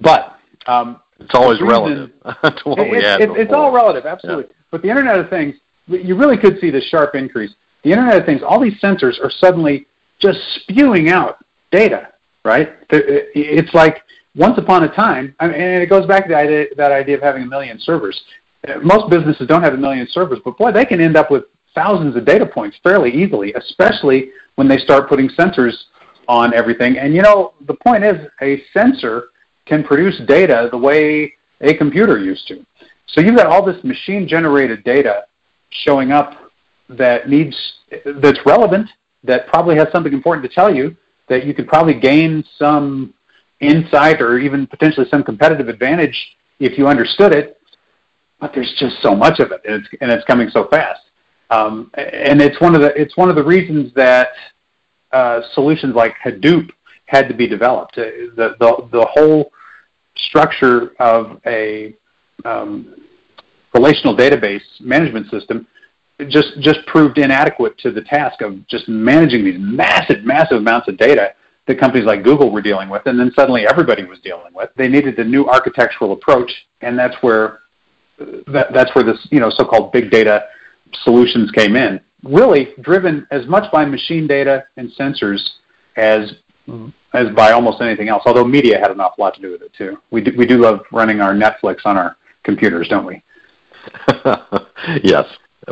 But 0.00 0.36
um, 0.66 1.00
it's 1.18 1.34
always 1.34 1.60
reason- 1.60 1.68
relative 1.68 2.10
to 2.62 2.68
what 2.68 2.78
we 2.90 2.98
it- 2.98 3.04
had. 3.04 3.20
it- 3.20 3.30
it's 3.32 3.52
all 3.52 3.72
relative, 3.72 4.06
absolutely. 4.06 4.46
But 4.70 4.82
the 4.82 4.88
Internet 4.88 5.18
of 5.18 5.28
Things, 5.30 5.56
you 5.88 6.14
really 6.16 6.36
could 6.36 6.58
see 6.60 6.70
the 6.70 6.80
sharp 6.80 7.14
increase. 7.16 7.52
The 7.82 7.90
Internet 7.90 8.18
of 8.18 8.24
Things, 8.26 8.42
all 8.46 8.60
these 8.60 8.78
sensors 8.80 9.18
are 9.22 9.30
suddenly 9.30 9.86
just 10.20 10.38
spewing 10.62 11.08
out 11.10 11.44
data, 11.72 12.12
right? 12.44 12.76
It's 12.90 13.74
like 13.74 14.02
once 14.34 14.58
upon 14.58 14.84
a 14.84 14.88
time, 14.88 15.34
and 15.40 15.52
it 15.52 15.88
goes 15.90 16.06
back 16.06 16.28
to 16.28 16.36
idea, 16.36 16.66
that 16.76 16.92
idea 16.92 17.16
of 17.16 17.22
having 17.22 17.42
a 17.42 17.46
million 17.46 17.78
servers. 17.80 18.20
Uh, 18.66 18.78
Most 18.82 19.10
businesses 19.10 19.46
don't 19.46 19.62
have 19.62 19.74
a 19.74 19.78
million 19.78 20.06
servers, 20.10 20.38
but 20.44 20.56
boy, 20.56 20.72
they 20.72 20.84
can 20.84 21.00
end 21.00 21.16
up 21.16 21.30
with 21.30 21.44
thousands 21.74 22.16
of 22.16 22.24
data 22.24 22.46
points 22.46 22.76
fairly 22.82 23.10
easily, 23.10 23.52
especially 23.54 24.30
when 24.56 24.68
they 24.68 24.78
start 24.78 25.08
putting 25.08 25.28
sensors 25.30 25.74
on 26.28 26.54
everything. 26.54 26.98
And 26.98 27.14
you 27.14 27.22
know, 27.22 27.54
the 27.66 27.74
point 27.74 28.04
is, 28.04 28.16
a 28.40 28.62
sensor 28.72 29.30
can 29.66 29.82
produce 29.84 30.20
data 30.26 30.68
the 30.70 30.78
way 30.78 31.34
a 31.60 31.74
computer 31.74 32.18
used 32.18 32.46
to. 32.48 32.64
So 33.06 33.20
you've 33.20 33.36
got 33.36 33.46
all 33.46 33.64
this 33.64 33.82
machine 33.84 34.26
generated 34.28 34.84
data 34.84 35.24
showing 35.70 36.12
up 36.12 36.50
that 36.88 37.28
needs 37.28 37.56
that's 38.16 38.38
relevant, 38.46 38.88
that 39.24 39.46
probably 39.48 39.76
has 39.76 39.88
something 39.92 40.12
important 40.12 40.48
to 40.48 40.54
tell 40.54 40.74
you, 40.74 40.96
that 41.30 41.46
you 41.46 41.54
could 41.54 41.66
probably 41.66 41.98
gain 41.98 42.44
some 42.58 43.14
insight 43.60 44.20
or 44.20 44.38
even 44.38 44.66
potentially 44.66 45.06
some 45.10 45.22
competitive 45.22 45.68
advantage 45.68 46.36
if 46.58 46.76
you 46.76 46.86
understood 46.86 47.32
it. 47.32 47.56
But 48.40 48.52
there's 48.54 48.74
just 48.78 48.96
so 49.02 49.14
much 49.14 49.38
of 49.38 49.52
it, 49.52 49.60
and 49.66 49.74
it's, 49.76 49.88
and 50.00 50.10
it's 50.10 50.24
coming 50.24 50.50
so 50.50 50.66
fast. 50.68 51.00
Um, 51.50 51.90
and 51.94 52.40
it's 52.40 52.60
one 52.60 52.74
of 52.74 52.80
the 52.80 52.92
it's 53.00 53.16
one 53.16 53.28
of 53.28 53.36
the 53.36 53.44
reasons 53.44 53.92
that 53.94 54.28
uh, 55.12 55.40
solutions 55.54 55.94
like 55.94 56.14
Hadoop 56.24 56.70
had 57.06 57.28
to 57.28 57.34
be 57.34 57.46
developed. 57.46 57.98
Uh, 57.98 58.04
The 58.36 58.56
the 58.60 58.88
the 58.92 59.06
whole 59.14 59.52
structure 60.16 60.92
of 61.00 61.40
a 61.46 61.94
um, 62.44 62.94
relational 63.74 64.16
database 64.16 64.62
management 64.80 65.30
system 65.30 65.66
just 66.28 66.58
just 66.60 66.84
proved 66.86 67.18
inadequate 67.18 67.78
to 67.78 67.90
the 67.90 68.02
task 68.02 68.40
of 68.42 68.66
just 68.66 68.88
managing 68.88 69.44
these 69.44 69.58
massive 69.58 70.24
massive 70.24 70.58
amounts 70.58 70.88
of 70.88 70.96
data 70.96 71.34
that 71.66 71.78
companies 71.78 72.04
like 72.06 72.24
Google 72.24 72.50
were 72.50 72.62
dealing 72.62 72.88
with, 72.88 73.02
and 73.06 73.18
then 73.18 73.30
suddenly 73.34 73.66
everybody 73.66 74.04
was 74.04 74.18
dealing 74.20 74.52
with. 74.52 74.70
They 74.76 74.88
needed 74.88 75.18
a 75.18 75.24
new 75.24 75.46
architectural 75.46 76.12
approach, 76.12 76.50
and 76.80 76.98
that's 76.98 77.16
where 77.22 77.60
that, 78.18 78.72
that's 78.74 78.94
where 78.94 79.04
this 79.04 79.18
you 79.30 79.40
know 79.40 79.50
so-called 79.50 79.92
big 79.92 80.10
data 80.10 80.46
solutions 81.04 81.50
came 81.52 81.76
in. 81.76 82.00
Really 82.24 82.74
driven 82.80 83.26
as 83.30 83.46
much 83.46 83.70
by 83.72 83.84
machine 83.84 84.26
data 84.26 84.64
and 84.76 84.90
sensors 84.98 85.40
as 85.96 86.32
mm-hmm. 86.66 86.88
as 87.14 87.34
by 87.34 87.52
almost 87.52 87.80
anything 87.80 88.08
else. 88.08 88.22
Although 88.26 88.44
media 88.44 88.78
had 88.78 88.90
an 88.90 89.00
awful 89.00 89.24
lot 89.24 89.34
to 89.34 89.40
do 89.40 89.52
with 89.52 89.62
it 89.62 89.72
too. 89.72 89.98
We 90.10 90.22
do, 90.22 90.32
we 90.36 90.46
do 90.46 90.58
love 90.58 90.80
running 90.92 91.20
our 91.20 91.34
Netflix 91.34 91.78
on 91.84 91.96
our 91.96 92.16
computers, 92.42 92.88
don't 92.88 93.06
we? 93.06 93.22
yes, 95.02 95.24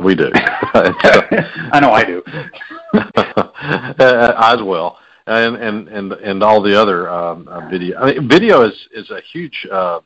we 0.02 0.14
do. 0.14 0.30
I 0.34 1.78
know 1.80 1.92
I 1.92 2.04
do. 2.04 2.22
uh, 2.94 4.54
as 4.56 4.62
well, 4.62 4.98
and 5.26 5.56
and 5.56 5.88
and 5.88 6.12
and 6.12 6.42
all 6.42 6.62
the 6.62 6.80
other 6.80 7.08
um, 7.10 7.48
uh, 7.48 7.68
video. 7.68 7.98
I 7.98 8.12
mean, 8.12 8.28
video 8.28 8.62
is 8.62 8.74
is 8.92 9.10
a 9.10 9.20
huge 9.32 9.66
uh, 9.70 9.96
uh, 9.96 10.00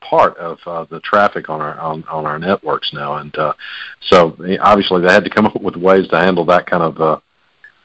part 0.00 0.36
of 0.38 0.58
uh, 0.66 0.84
the 0.90 1.00
traffic 1.00 1.48
on 1.48 1.60
our 1.60 1.78
on, 1.78 2.04
on 2.04 2.26
our 2.26 2.38
networks 2.38 2.92
now, 2.92 3.16
and 3.16 3.36
uh, 3.36 3.52
so 4.02 4.36
obviously 4.60 5.02
they 5.02 5.12
had 5.12 5.24
to 5.24 5.30
come 5.30 5.46
up 5.46 5.60
with 5.60 5.76
ways 5.76 6.08
to 6.08 6.16
handle 6.16 6.44
that 6.46 6.66
kind 6.66 6.82
of. 6.82 7.00
Uh, 7.00 7.20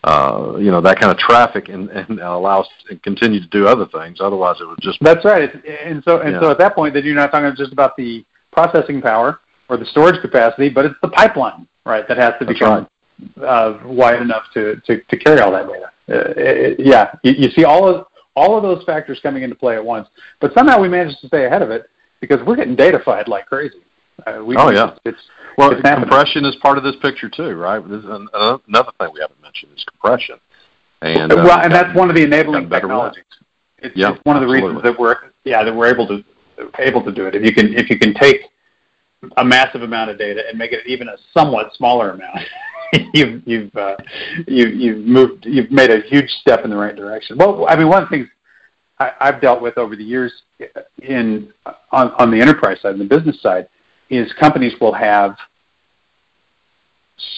uh, 0.02 0.56
you 0.58 0.72
know 0.72 0.80
that 0.80 0.98
kind 0.98 1.12
of 1.12 1.18
traffic 1.18 1.68
and, 1.68 1.90
and 1.90 2.22
allow 2.22 2.62
us 2.62 2.68
to 2.88 2.96
continue 3.00 3.42
to 3.42 3.48
do 3.48 3.68
other 3.68 3.86
things. 3.86 4.20
Otherwise, 4.22 4.56
it 4.62 4.66
would 4.66 4.80
just 4.82 4.98
That's 5.02 5.26
right. 5.26 5.44
It's, 5.44 5.56
and 5.84 6.02
so 6.06 6.22
and 6.22 6.38
so 6.40 6.50
at 6.52 6.58
that 6.60 6.74
point, 6.74 6.94
then 6.94 7.04
you're 7.04 7.16
not 7.16 7.32
talking 7.34 7.54
just 7.58 7.74
about 7.74 7.98
the 7.98 8.24
processing 8.54 9.02
power 9.02 9.42
or 9.70 9.78
the 9.78 9.86
storage 9.86 10.20
capacity, 10.22 10.70
but 10.70 10.86
it's 10.86 10.96
the 11.02 11.10
pipeline, 11.10 11.68
right, 11.86 12.08
that 12.08 12.18
has 12.18 12.34
to 12.40 12.46
That's 12.46 12.60
become 12.60 12.88
uh, 13.42 13.80
wide 13.86 14.22
enough 14.22 14.44
to, 14.54 14.82
to, 14.88 15.02
to 15.02 15.18
carry 15.18 15.40
all 15.40 15.52
that 15.52 15.68
data. 15.68 15.92
Uh, 16.10 16.34
it, 16.36 16.80
yeah, 16.80 17.14
you, 17.24 17.34
you 17.38 17.50
see 17.52 17.64
all 17.64 17.88
of 17.88 18.06
all 18.36 18.56
of 18.56 18.64
those 18.64 18.84
factors 18.86 19.20
coming 19.22 19.44
into 19.44 19.56
play 19.56 19.76
at 19.76 19.84
once, 19.84 20.08
but 20.40 20.54
somehow 20.54 20.80
we 20.80 20.88
managed 20.88 21.20
to 21.20 21.28
stay 21.28 21.46
ahead 21.46 21.62
of 21.62 21.72
it 21.72 21.90
because 22.22 22.40
we're 22.46 22.56
getting 22.56 22.76
datafied 22.76 23.28
like 23.28 23.46
crazy. 23.46 23.82
Uh, 24.26 24.42
we, 24.44 24.56
Oh, 24.58 24.70
yeah. 24.70 24.96
it's, 25.06 25.20
Well, 25.58 25.72
It's 25.72 25.82
compression 25.82 26.46
is 26.46 26.56
part 26.58 26.78
of 26.78 26.84
this 26.84 26.96
picture 27.02 27.30
too, 27.30 27.56
right? 27.56 27.86
This 27.88 28.00
is 28.00 28.06
an, 28.06 28.28
another 28.34 28.92
thing 29.00 29.10
we 29.14 29.20
haven't 29.20 29.42
mentioned 29.42 29.74
is 29.76 29.84
compression, 29.84 30.38
and 31.02 31.32
uh, 31.32 31.36
well, 31.38 31.60
and 31.60 31.72
that's 31.72 31.94
one 31.96 32.10
of 32.10 32.16
the 32.16 32.24
enabling 32.24 32.70
gotten 32.70 32.82
technologies. 32.82 33.24
It's, 33.80 33.96
Yeah, 33.96 34.14
it's 34.14 34.22
one 34.24 34.36
of 34.36 34.42
the 34.42 34.48
reasons 34.48 34.82
that 34.84 34.98
we're 34.98 35.16
yeah 35.44 35.64
that 35.64 35.74
we're 35.74 35.88
able 35.88 36.08
to 36.08 36.24
able 36.80 37.04
to 37.04 37.12
do 37.12 37.28
it. 37.28 37.36
If 37.36 37.44
you 37.44 37.54
can 37.54 37.74
if 37.74 37.90
you 37.90 38.00
can 38.00 38.14
take 38.14 38.42
a 39.38 39.44
massive 39.44 39.82
amount 39.82 40.10
of 40.10 40.18
data 40.18 40.44
and 40.48 40.58
make 40.58 40.72
it 40.72 40.86
even 40.86 41.10
a 41.10 41.18
somewhat 41.34 41.74
smaller 41.76 42.12
amount, 42.12 42.40
you've 43.14 43.48
you've 43.48 43.76
uh, 43.76 43.96
you, 44.48 44.68
you've 44.68 45.06
moved 45.06 45.46
you've 45.46 45.72
made 45.72 45.92
a 45.92 46.02
huge 46.02 46.30
step 46.42 46.64
in 46.64 46.70
the 46.70 46.78
right 46.78 46.96
direction. 46.96 47.38
Well, 47.38 47.66
I 47.68 47.76
mean, 47.76 47.90
one 47.90 48.04
of 48.04 48.10
the 48.10 48.16
things 48.16 48.28
I, 49.00 49.12
I've 49.20 49.42
dealt 49.42 49.62
with 49.62 49.78
over 49.78 49.96
the 49.96 50.04
years 50.04 50.32
in 51.02 51.52
on, 51.92 52.12
on 52.12 52.32
the 52.32 52.40
enterprise 52.42 52.82
side 52.82 52.94
and 52.94 53.02
the 53.02 53.06
business 53.06 53.42
side 53.42 53.68
is 54.10 54.32
companies 54.34 54.74
will 54.82 54.94
have 54.94 55.36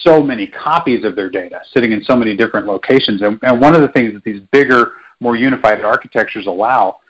so 0.04 0.22
many 0.22 0.46
copies 0.46 1.04
of 1.04 1.16
their 1.16 1.28
data 1.28 1.60
sitting 1.72 1.92
in 1.92 2.02
so 2.04 2.16
many 2.16 2.36
different 2.36 2.66
locations. 2.66 3.22
And, 3.22 3.38
and 3.42 3.60
one 3.60 3.74
of 3.74 3.82
the 3.82 3.88
things 3.88 4.12
that 4.14 4.22
these 4.24 4.40
bigger, 4.52 4.92
more 5.20 5.36
unified 5.36 5.84
architectures 5.84 6.46
allow, 6.46 7.00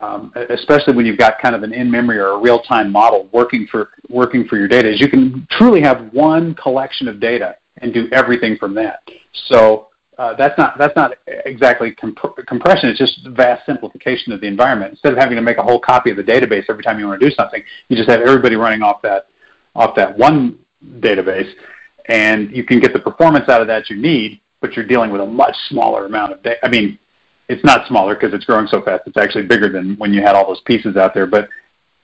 um, 0.00 0.32
especially 0.50 0.94
when 0.94 1.06
you've 1.06 1.18
got 1.18 1.38
kind 1.40 1.54
of 1.54 1.62
an 1.62 1.72
in-memory 1.72 2.18
or 2.18 2.30
a 2.30 2.38
real-time 2.38 2.90
model 2.90 3.28
working 3.32 3.66
for 3.70 3.90
working 4.08 4.46
for 4.46 4.56
your 4.56 4.68
data, 4.68 4.92
is 4.92 5.00
you 5.00 5.08
can 5.08 5.46
truly 5.50 5.80
have 5.80 6.12
one 6.12 6.54
collection 6.54 7.08
of 7.08 7.20
data 7.20 7.56
and 7.78 7.92
do 7.92 8.08
everything 8.12 8.56
from 8.56 8.74
that. 8.74 9.02
So 9.48 9.88
uh, 10.18 10.34
that's 10.34 10.56
not 10.56 10.78
that's 10.78 10.96
not 10.96 11.12
exactly 11.44 11.92
comp- 11.92 12.46
compression. 12.46 12.88
It's 12.88 12.98
just 12.98 13.26
vast 13.28 13.66
simplification 13.66 14.32
of 14.32 14.40
the 14.40 14.46
environment. 14.46 14.92
Instead 14.92 15.12
of 15.12 15.18
having 15.18 15.36
to 15.36 15.42
make 15.42 15.58
a 15.58 15.62
whole 15.62 15.78
copy 15.78 16.10
of 16.10 16.16
the 16.16 16.24
database 16.24 16.64
every 16.68 16.82
time 16.82 16.98
you 16.98 17.06
want 17.06 17.20
to 17.20 17.28
do 17.28 17.34
something, 17.34 17.62
you 17.88 17.96
just 17.96 18.08
have 18.08 18.20
everybody 18.20 18.56
running 18.56 18.82
off 18.82 19.02
that 19.02 19.26
off 19.74 19.94
that 19.96 20.16
one 20.16 20.58
database, 21.00 21.52
and 22.06 22.50
you 22.50 22.64
can 22.64 22.80
get 22.80 22.92
the 22.94 22.98
performance 22.98 23.48
out 23.48 23.60
of 23.60 23.66
that 23.66 23.90
you 23.90 23.96
need, 23.96 24.40
but 24.60 24.72
you're 24.74 24.86
dealing 24.86 25.10
with 25.10 25.20
a 25.20 25.26
much 25.26 25.54
smaller 25.68 26.06
amount 26.06 26.32
of 26.32 26.42
data. 26.42 26.64
I 26.64 26.68
mean, 26.68 26.98
it's 27.48 27.64
not 27.64 27.86
smaller 27.86 28.14
because 28.14 28.34
it's 28.34 28.44
growing 28.44 28.66
so 28.66 28.82
fast. 28.82 29.02
It's 29.06 29.16
actually 29.16 29.46
bigger 29.46 29.68
than 29.68 29.96
when 29.96 30.12
you 30.12 30.22
had 30.22 30.34
all 30.34 30.46
those 30.46 30.62
pieces 30.62 30.96
out 30.96 31.14
there, 31.14 31.26
but 31.26 31.48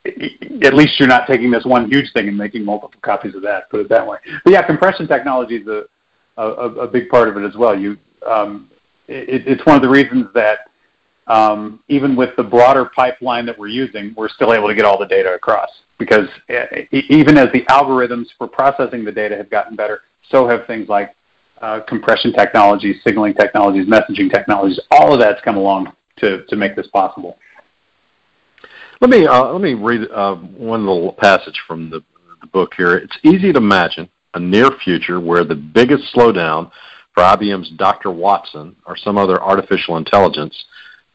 at 0.05 0.75
least 0.75 0.99
you're 0.99 1.09
not 1.09 1.27
taking 1.27 1.51
this 1.51 1.65
one 1.65 1.91
huge 1.91 2.13
thing 2.13 2.29
and 2.29 2.37
making 2.37 2.65
multiple 2.65 2.99
copies 3.03 3.35
of 3.35 3.43
that. 3.43 3.71
Put 3.71 3.81
it 3.81 3.89
that 3.89 4.07
way. 4.07 4.19
But 4.45 4.53
yeah, 4.53 4.63
compression 4.63 5.07
technology 5.07 5.57
is 5.57 5.67
a 5.67 5.85
a, 6.37 6.45
a 6.45 6.89
big 6.89 7.09
part 7.09 7.29
of 7.29 7.37
it 7.37 7.47
as 7.47 7.57
well. 7.57 7.79
You, 7.79 7.97
um, 8.27 8.71
it, 9.09 9.47
it's 9.47 9.65
one 9.67 9.77
of 9.77 9.83
the 9.83 9.89
reasons 9.89 10.27
that 10.35 10.71
um, 11.27 11.81
even 11.89 12.17
with 12.17 12.35
the 12.37 12.43
broader 12.43 12.91
pipeline 12.95 13.47
that 13.47 13.59
we're 13.59 13.69
using, 13.69 14.15
we're 14.17 14.29
still 14.29 14.53
able 14.53 14.69
to 14.69 14.75
get 14.75 14.85
all 14.85 14.99
the 14.99 15.07
data 15.07 15.33
across 15.35 15.71
because 15.99 16.29
even 16.91 17.39
as 17.39 17.49
the 17.53 17.65
algorithms 17.69 18.27
for 18.37 18.49
processing 18.49 19.05
the 19.05 19.13
data 19.13 19.37
have 19.37 19.49
gotten 19.51 19.77
better, 19.77 20.03
so 20.31 20.49
have 20.49 20.67
things 20.67 20.89
like 20.89 21.15
uh, 21.63 21.81
compression 21.89 22.33
technologies, 22.33 22.97
signaling 23.05 23.35
technologies, 23.35 23.87
messaging 23.87 24.31
technologies. 24.31 24.81
All 24.91 25.15
of 25.15 25.21
that's 25.21 25.41
come 25.43 25.57
along 25.57 25.93
to, 26.19 26.45
to 26.47 26.57
make 26.57 26.77
this 26.77 26.89
possible. 26.89 27.39
Let 29.01 29.11
me 29.11 29.27
uh, 29.27 29.53
let 29.53 29.61
me 29.61 29.75
read 29.75 30.09
uh, 30.13 30.37
one 30.37 30.87
little 30.87 31.13
passage 31.15 31.61
from 31.67 31.91
the, 31.91 32.05
the 32.41 32.47
book 32.49 32.73
here. 32.77 32.97
It's 32.97 33.17
easy 33.25 33.53
to 33.53 33.59
imagine 33.59 34.09
a 34.35 34.41
near 34.41 34.71
future 34.85 35.21
where 35.21 35.45
the 35.45 35.57
biggest 35.57 36.15
slowdown 36.15 36.71
for 37.13 37.23
IBM's 37.23 37.71
Dr. 37.71 38.11
Watson 38.11 38.77
or 38.87 38.97
some 38.97 39.19
other 39.19 39.43
artificial 39.43 39.97
intelligence 39.97 40.65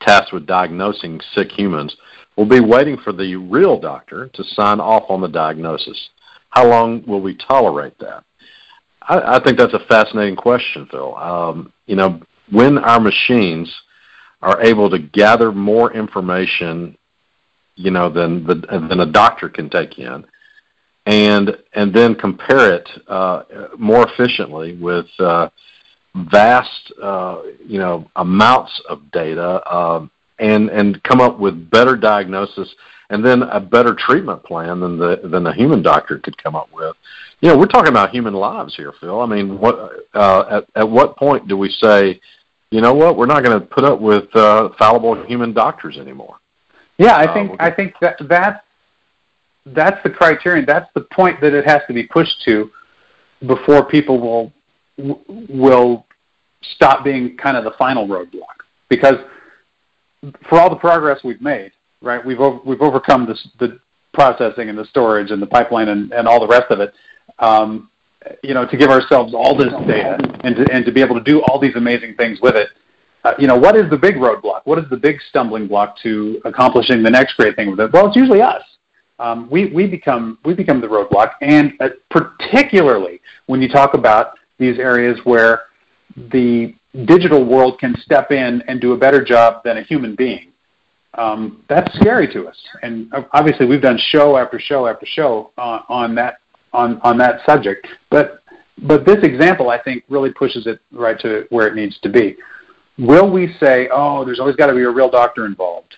tasked 0.02 0.34
with 0.34 0.46
diagnosing 0.46 1.20
sick 1.34 1.52
humans 1.52 1.96
will 2.36 2.46
be 2.46 2.60
waiting 2.60 2.98
for 2.98 3.14
the 3.14 3.36
real 3.36 3.80
doctor 3.80 4.30
to 4.34 4.44
sign 4.44 4.80
off 4.80 5.06
on 5.10 5.22
the 5.22 5.28
diagnosis. 5.28 6.10
How 6.50 6.68
long 6.68 7.04
will 7.08 7.22
we 7.22 7.36
tolerate 7.36 7.98
that? 8.00 8.24
I, 9.08 9.38
I 9.38 9.44
think 9.44 9.58
that's 9.58 9.74
a 9.74 9.86
fascinating 9.88 10.36
question, 10.36 10.88
Phil. 10.92 11.16
Um, 11.16 11.74
you 11.86 11.96
know, 11.96 12.22
when 12.52 12.78
our 12.78 13.00
machines 13.00 13.74
are 14.42 14.62
able 14.62 14.90
to 14.90 15.00
gather 15.00 15.52
more 15.52 15.94
information, 15.94 16.98
you 17.76 17.92
know, 17.92 18.10
than 18.10 18.46
the, 18.46 18.56
than 18.56 19.00
a 19.00 19.06
doctor 19.06 19.50
can 19.50 19.70
take 19.70 19.98
in, 19.98 20.26
and 21.06 21.58
and 21.74 21.94
then 21.94 22.16
compare 22.16 22.74
it 22.74 22.90
uh, 23.08 23.44
more 23.78 24.08
efficiently 24.08 24.78
with 24.78 25.08
uh, 25.20 25.50
vast, 26.16 26.92
uh, 27.02 27.42
you 27.66 27.80
know, 27.80 28.10
amounts 28.16 28.82
of 28.90 29.10
data, 29.12 29.62
um, 29.74 30.12
and 30.40 30.70
and 30.70 31.02
come 31.04 31.22
up 31.22 31.40
with 31.40 31.70
better 31.70 31.96
diagnosis, 31.96 32.74
and 33.10 33.26
then 33.26 33.44
a 33.44 33.60
better 33.60 33.96
treatment 33.96 34.44
plan 34.44 34.80
than 34.80 34.98
the 34.98 35.22
than 35.24 35.44
the 35.44 35.54
human 35.54 35.82
doctor 35.82 36.20
could 36.20 36.42
come 36.42 36.56
up 36.56 36.70
with. 36.74 36.96
You 37.42 37.50
know, 37.50 37.58
we're 37.58 37.68
talking 37.68 37.90
about 37.90 38.12
human 38.12 38.34
lives 38.34 38.76
here, 38.76 38.94
Phil. 39.00 39.22
I 39.22 39.26
mean, 39.26 39.60
what 39.60 39.76
uh, 40.14 40.46
at 40.50 40.82
at 40.82 40.90
what 40.90 41.18
point 41.18 41.48
do 41.48 41.58
we 41.58 41.70
say, 41.70 42.20
you 42.72 42.82
know 42.82 42.94
what, 42.94 43.18
we're 43.18 43.28
not 43.28 43.44
going 43.44 43.60
to 43.60 43.66
put 43.66 43.84
up 43.84 44.00
with 44.00 44.36
uh, 44.36 44.70
fallible 44.78 45.24
human 45.26 45.54
doctors 45.54 45.98
anymore? 45.98 46.38
Yeah, 46.98 47.16
I 47.16 47.26
uh, 47.26 47.34
think 47.34 47.52
I 47.60 47.72
think 47.72 47.94
that 48.02 48.18
that's 48.28 48.64
that's 49.68 50.02
the 50.04 50.10
criterion. 50.10 50.66
That's 50.68 50.90
the 50.94 51.02
point 51.02 51.42
that 51.42 51.54
it 51.54 51.66
has 51.66 51.82
to 51.88 51.94
be 51.94 52.04
pushed 52.04 52.42
to 52.46 52.72
before 53.46 53.86
people 53.86 54.20
will 54.20 54.52
will 55.50 56.06
stop 56.62 57.04
being 57.04 57.38
kind 57.38 57.56
of 57.56 57.64
the 57.64 57.74
final 57.78 58.08
roadblock. 58.08 58.66
Because 58.90 59.18
for 60.50 60.60
all 60.60 60.70
the 60.70 60.76
progress 60.76 61.24
we've 61.24 61.42
made, 61.42 61.72
right, 62.02 62.24
we've 62.24 62.40
over, 62.40 62.60
we've 62.66 62.82
overcome 62.82 63.26
this, 63.26 63.48
the 63.60 63.80
processing 64.14 64.70
and 64.70 64.78
the 64.78 64.86
storage 64.86 65.32
and 65.32 65.42
the 65.42 65.48
pipeline 65.48 65.90
and, 65.90 66.12
and 66.12 66.28
all 66.28 66.40
the 66.40 66.48
rest 66.48 66.72
of 66.72 66.80
it. 66.80 66.94
Um, 67.40 67.90
you 68.44 68.54
know, 68.54 68.66
to 68.66 68.76
give 68.76 68.90
ourselves 68.90 69.34
all 69.34 69.56
this 69.56 69.72
data 69.88 70.18
and 70.44 70.56
to, 70.56 70.66
and 70.74 70.86
to 70.86 70.92
be 70.92 71.02
able 71.02 71.16
to 71.16 71.24
do 71.24 71.42
all 71.44 71.60
these 71.60 71.76
amazing 71.76 72.16
things 72.16 72.40
with 72.42 72.56
it. 72.56 72.70
Uh, 73.24 73.34
you 73.40 73.48
know, 73.48 73.56
what 73.56 73.76
is 73.76 73.90
the 73.90 73.98
big 73.98 74.16
roadblock? 74.16 74.62
What 74.66 74.80
is 74.80 74.86
the 74.90 74.98
big 74.98 75.18
stumbling 75.30 75.68
block 75.68 75.98
to 76.04 76.42
accomplishing 76.44 77.04
the 77.04 77.10
next 77.10 77.36
great 77.36 77.56
thing 77.56 77.70
with 77.70 77.80
it? 77.80 77.94
Well, 77.94 78.08
it's 78.08 78.16
usually 78.16 78.42
us 78.42 78.64
um, 79.20 79.50
we, 79.50 79.68
we, 79.72 79.88
become, 79.88 80.38
we 80.46 80.54
become 80.54 80.82
the 80.82 80.88
roadblock. 80.88 81.34
And 81.42 81.74
uh, 81.80 81.90
particularly 82.10 83.22
when 83.48 83.62
you 83.62 83.70
talk 83.70 83.94
about 83.94 84.38
these 84.60 84.80
areas 84.80 85.20
where 85.24 85.64
the 86.16 86.74
digital 87.06 87.46
world 87.46 87.80
can 87.80 87.96
step 88.02 88.32
in 88.32 88.62
and 88.68 88.82
do 88.82 88.94
a 88.94 88.98
better 88.98 89.24
job 89.24 89.64
than 89.64 89.78
a 89.78 89.84
human 89.84 90.16
being, 90.16 90.52
um, 91.16 91.64
that's 91.68 91.94
scary 92.00 92.28
to 92.34 92.48
us. 92.48 92.58
And 92.84 93.12
obviously, 93.34 93.66
we've 93.66 93.82
done 93.82 93.98
show 94.10 94.38
after 94.38 94.60
show 94.60 94.88
after 94.88 95.06
show 95.06 95.52
on, 95.58 95.84
on 95.90 96.16
that 96.16 96.40
on, 96.74 97.00
on 97.02 97.18
that 97.18 97.46
subject. 97.46 97.88
But 98.10 98.44
but 98.80 99.06
this 99.06 99.24
example, 99.24 99.70
I 99.70 99.82
think, 99.82 100.04
really 100.10 100.32
pushes 100.32 100.68
it 100.68 100.80
right 100.92 101.20
to 101.22 101.46
where 101.50 101.68
it 101.68 101.74
needs 101.74 101.98
to 102.02 102.10
be. 102.10 102.38
Will 103.00 103.32
we 103.32 103.56
say, 103.60 103.90
"Oh, 103.92 104.24
there's 104.24 104.40
always 104.40 104.56
got 104.56 104.68
to 104.68 104.76
be 104.76 104.84
a 104.84 104.90
real 104.90 105.10
doctor 105.10 105.46
involved"? 105.46 105.96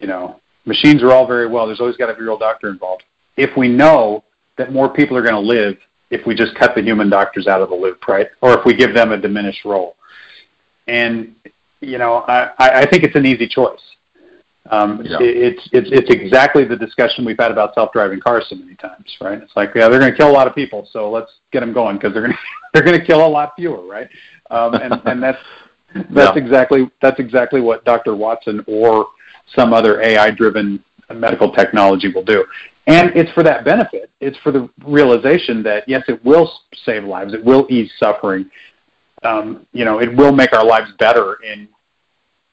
You 0.00 0.08
know, 0.08 0.40
machines 0.66 1.02
are 1.02 1.12
all 1.12 1.26
very 1.26 1.48
well. 1.48 1.66
There's 1.66 1.80
always 1.80 1.96
got 1.96 2.06
to 2.06 2.14
be 2.14 2.20
a 2.20 2.24
real 2.24 2.38
doctor 2.38 2.68
involved. 2.68 3.04
If 3.36 3.56
we 3.56 3.68
know 3.68 4.24
that 4.56 4.72
more 4.72 4.88
people 4.88 5.16
are 5.16 5.22
going 5.22 5.34
to 5.34 5.40
live 5.40 5.78
if 6.10 6.26
we 6.26 6.34
just 6.34 6.54
cut 6.54 6.74
the 6.74 6.82
human 6.82 7.10
doctors 7.10 7.46
out 7.46 7.60
of 7.60 7.68
the 7.68 7.74
loop, 7.74 8.06
right? 8.08 8.28
Or 8.40 8.58
if 8.58 8.64
we 8.64 8.74
give 8.74 8.94
them 8.94 9.12
a 9.12 9.18
diminished 9.18 9.64
role. 9.64 9.96
And 10.88 11.34
you 11.80 11.98
know, 11.98 12.24
I, 12.28 12.50
I 12.58 12.86
think 12.86 13.04
it's 13.04 13.14
an 13.14 13.24
easy 13.24 13.46
choice. 13.46 13.80
Um, 14.70 15.02
yeah. 15.02 15.16
it's 15.20 15.66
it's 15.72 15.88
it's 15.90 16.10
exactly 16.10 16.64
the 16.64 16.76
discussion 16.76 17.24
we've 17.24 17.38
had 17.38 17.50
about 17.50 17.74
self-driving 17.74 18.20
cars 18.20 18.46
so 18.50 18.56
many 18.56 18.74
times, 18.74 19.16
right? 19.20 19.40
It's 19.40 19.56
like, 19.56 19.70
yeah, 19.74 19.88
they're 19.88 19.98
going 19.98 20.10
to 20.10 20.16
kill 20.16 20.30
a 20.30 20.32
lot 20.32 20.46
of 20.46 20.54
people, 20.54 20.86
so 20.92 21.10
let's 21.10 21.32
get 21.52 21.60
them 21.60 21.72
going 21.72 21.96
because 21.96 22.12
they're 22.12 22.22
going 22.22 22.34
to 22.34 22.38
they're 22.74 22.82
going 22.82 22.98
to 22.98 23.06
kill 23.06 23.26
a 23.26 23.28
lot 23.28 23.52
fewer, 23.56 23.86
right? 23.86 24.08
Um, 24.50 24.74
and 24.74 25.00
and 25.06 25.22
that's 25.22 25.38
that's 26.10 26.36
yeah. 26.36 26.42
exactly 26.42 26.90
that's 27.00 27.18
exactly 27.18 27.60
what 27.60 27.84
Dr. 27.84 28.14
Watson 28.14 28.62
or 28.66 29.06
some 29.56 29.72
other 29.72 30.02
AI-driven 30.02 30.84
medical 31.14 31.50
technology 31.50 32.12
will 32.12 32.24
do. 32.24 32.44
And 32.86 33.10
it's 33.14 33.30
for 33.32 33.42
that 33.44 33.64
benefit. 33.64 34.10
It's 34.20 34.36
for 34.38 34.52
the 34.52 34.68
realization 34.84 35.62
that 35.62 35.88
yes, 35.88 36.02
it 36.08 36.22
will 36.24 36.50
save 36.84 37.04
lives. 37.04 37.32
It 37.32 37.42
will 37.42 37.66
ease 37.70 37.90
suffering. 37.98 38.50
Um, 39.22 39.66
you 39.72 39.84
know, 39.84 40.00
it 40.00 40.14
will 40.14 40.32
make 40.32 40.52
our 40.52 40.64
lives 40.64 40.90
better 40.98 41.34
in 41.42 41.68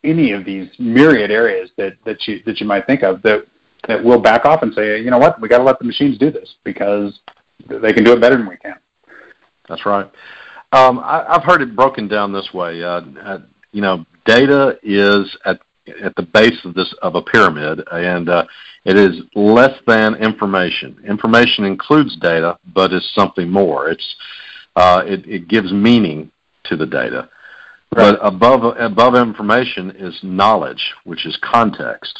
any 0.03 0.31
of 0.31 0.45
these 0.45 0.69
myriad 0.79 1.31
areas 1.31 1.69
that, 1.77 1.97
that 2.05 2.27
you 2.27 2.41
that 2.45 2.59
you 2.59 2.65
might 2.65 2.85
think 2.87 3.03
of. 3.03 3.21
That 3.21 3.45
that 3.87 4.03
will 4.03 4.19
back 4.19 4.45
off 4.45 4.63
and 4.63 4.73
say, 4.73 4.99
you 5.01 5.11
know 5.11 5.17
what, 5.17 5.39
we 5.39 5.47
got 5.47 5.59
to 5.59 5.63
let 5.63 5.79
the 5.79 5.85
machines 5.85 6.17
do 6.17 6.31
this 6.31 6.55
because 6.63 7.19
they 7.67 7.93
can 7.93 8.03
do 8.03 8.13
it 8.13 8.21
better 8.21 8.37
than 8.37 8.47
we 8.47 8.57
can. 8.57 8.75
That's 9.69 9.85
right. 9.85 10.09
Um, 10.71 10.99
I, 10.99 11.25
have 11.29 11.43
heard 11.43 11.61
it 11.61 11.75
broken 11.75 12.07
down 12.07 12.33
this 12.33 12.49
way. 12.53 12.83
Uh, 12.83 13.01
uh, 13.23 13.39
you 13.71 13.81
know, 13.81 14.05
data 14.25 14.77
is 14.83 15.37
at 15.45 15.59
at 16.03 16.15
the 16.15 16.23
base 16.23 16.57
of 16.65 16.73
this 16.73 16.93
of 17.01 17.15
a 17.15 17.21
pyramid, 17.21 17.83
and 17.91 18.29
uh, 18.29 18.45
it 18.85 18.97
is 18.97 19.21
less 19.35 19.77
than 19.87 20.15
information. 20.15 20.97
Information 21.07 21.63
includes 21.63 22.17
data, 22.17 22.57
but 22.73 22.91
is 22.91 23.07
something 23.13 23.49
more. 23.49 23.89
It's 23.89 24.15
uh, 24.75 25.03
it, 25.05 25.27
it 25.27 25.47
gives 25.47 25.71
meaning 25.71 26.31
to 26.69 26.75
the 26.75 26.85
data. 26.85 27.29
Right. 27.95 28.11
But 28.11 28.19
above 28.21 28.75
above 28.77 29.15
information 29.15 29.91
is 29.91 30.19
knowledge, 30.23 30.93
which 31.03 31.25
is 31.25 31.37
context, 31.41 32.17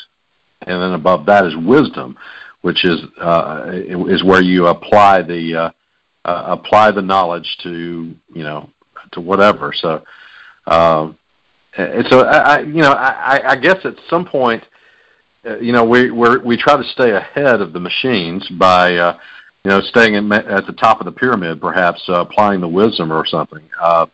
and 0.62 0.82
then 0.82 0.94
above 0.94 1.26
that 1.26 1.46
is 1.46 1.56
wisdom, 1.56 2.18
which 2.62 2.86
is 2.86 3.02
uh, 3.20 3.72
is 3.72 4.24
where 4.24 4.42
you 4.42 4.68
apply 4.68 5.22
the 5.22 5.56
uh, 5.56 5.72
uh, 6.26 6.58
apply 6.60 6.92
the 6.92 7.02
knowledge 7.02 7.58
to 7.64 8.16
you 8.34 8.44
know 8.44 8.70
to 9.14 9.22
whatever. 9.22 9.74
So. 9.74 10.04
Uh, 10.66 11.14
so 12.10 12.22
I, 12.22 12.38
I 12.38 12.60
you 12.62 12.82
know, 12.82 12.94
I, 12.94 13.52
I 13.52 13.56
guess 13.58 13.78
at 13.84 13.96
some 14.10 14.26
point, 14.26 14.64
uh, 15.46 15.58
you 15.60 15.74
know, 15.74 15.84
we 15.84 16.10
we 16.10 16.38
we 16.38 16.58
try 16.58 16.78
to 16.78 16.84
stay 16.90 17.12
ahead 17.12 17.62
of 17.62 17.74
the 17.74 17.80
machines 17.80 18.48
by, 18.50 18.96
uh, 18.96 19.18
you 19.64 19.70
know, 19.70 19.82
staying 19.82 20.16
at, 20.16 20.48
at 20.48 20.66
the 20.66 20.74
top 20.74 21.00
of 21.00 21.06
the 21.06 21.12
pyramid, 21.12 21.62
perhaps 21.62 22.02
uh, 22.10 22.22
applying 22.22 22.62
the 22.62 22.68
wisdom 22.68 23.12
or 23.12 23.26
something. 23.26 23.70
Uh, 23.80 24.08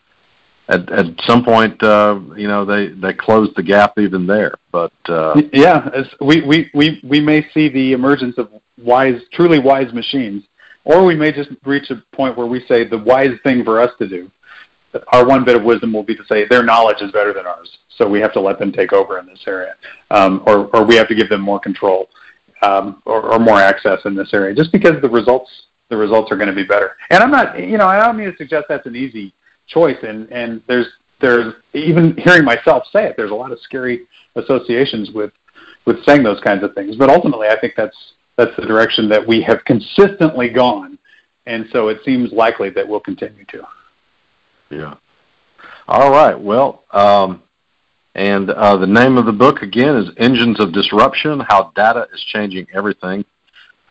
at 0.68 0.92
at 0.92 1.06
some 1.26 1.44
point, 1.44 1.82
uh, 1.84 2.20
you 2.36 2.48
know, 2.48 2.66
they 2.66 2.90
they 2.90 3.14
close 3.14 3.50
the 3.56 3.64
gap 3.64 3.98
even 3.98 4.26
there. 4.26 4.56
But 4.72 4.94
uh, 5.08 5.42
yeah, 5.54 5.90
we 6.20 6.42
we 6.42 6.70
we 6.74 7.02
we 7.04 7.20
may 7.20 7.48
see 7.54 7.70
the 7.70 7.94
emergence 7.94 8.38
of 8.38 8.50
wise, 8.78 9.22
truly 9.34 9.60
wise 9.60 9.94
machines, 9.94 10.44
or 10.84 11.06
we 11.06 11.16
may 11.16 11.32
just 11.32 11.50
reach 11.66 11.90
a 11.90 12.04
point 12.16 12.38
where 12.38 12.48
we 12.48 12.66
say 12.68 12.88
the 12.88 12.98
wise 12.98 13.38
thing 13.44 13.64
for 13.64 13.80
us 13.80 13.92
to 14.00 14.08
do 14.08 14.32
our 15.10 15.26
one 15.26 15.44
bit 15.44 15.56
of 15.56 15.64
wisdom 15.64 15.94
will 15.94 16.04
be 16.04 16.16
to 16.16 16.26
say 16.26 16.46
their 16.48 16.64
knowledge 16.64 17.02
is 17.02 17.12
better 17.12 17.34
than 17.34 17.46
ours, 17.46 17.78
so 17.98 18.08
we 18.08 18.20
have 18.20 18.34
to 18.34 18.40
let 18.40 18.60
them 18.60 18.72
take 18.72 18.94
over 18.94 19.20
in 19.20 19.26
this 19.26 19.40
area, 19.48 19.76
um, 20.12 20.44
or, 20.46 20.68
or 20.76 20.86
we 20.86 20.96
have 20.96 21.08
to 21.08 21.16
give 21.16 21.30
them 21.30 21.42
more 21.42 21.60
control 21.60 22.10
um, 22.62 23.02
or, 23.06 23.34
or 23.34 23.40
more 23.40 23.60
access 23.60 24.00
in 24.06 24.16
this 24.16 24.34
area, 24.34 24.54
just 24.54 24.72
because 24.72 25.02
the 25.02 25.10
results 25.10 25.50
the 25.90 25.98
results 25.98 26.32
are 26.32 26.38
going 26.38 26.48
to 26.48 26.56
be 26.56 26.64
better. 26.64 26.96
And 27.10 27.22
I'm 27.22 27.32
not, 27.32 27.60
you 27.60 27.78
know, 27.78 27.86
I 27.86 28.00
don't 28.00 28.16
mean 28.16 28.32
to 28.32 28.38
suggest 28.38 28.68
that's 28.70 28.86
an 28.88 28.96
easy 28.96 29.34
choice, 29.74 29.98
and 30.04 30.32
and 30.32 30.62
there's 30.68 30.88
there's 31.20 31.54
even 31.74 32.16
hearing 32.18 32.44
myself 32.44 32.84
say 32.92 33.06
it, 33.06 33.16
there's 33.18 33.32
a 33.32 33.36
lot 33.36 33.52
of 33.52 33.60
scary 33.62 34.08
associations 34.36 35.12
with 35.12 35.32
with 35.86 36.04
saying 36.06 36.24
those 36.24 36.40
kinds 36.42 36.64
of 36.64 36.74
things, 36.74 36.96
but 36.96 37.10
ultimately, 37.10 37.48
I 37.48 37.60
think 37.60 37.74
that's 37.76 37.96
that's 38.38 38.56
the 38.58 38.66
direction 38.66 39.10
that 39.10 39.26
we 39.26 39.42
have 39.42 39.64
consistently 39.66 40.50
gone, 40.50 40.98
and 41.46 41.66
so 41.72 41.90
it 41.90 42.00
seems 42.06 42.32
likely 42.32 42.70
that 42.72 42.88
we'll 42.88 43.00
continue 43.00 43.46
to. 43.46 43.64
Yeah. 44.70 44.96
All 45.88 46.12
right. 46.12 46.40
Well, 46.40 46.84
um, 46.92 47.44
and 48.16 48.50
uh, 48.50 48.78
the 48.78 48.88
name 48.88 49.18
of 49.18 49.26
the 49.26 49.32
book 49.32 49.62
again 49.62 49.96
is 49.98 50.10
Engines 50.18 50.60
of 50.60 50.74
Disruption: 50.74 51.42
How 51.48 51.72
Data 51.76 52.08
is 52.14 52.22
Changing 52.32 52.68
Everything. 52.74 53.26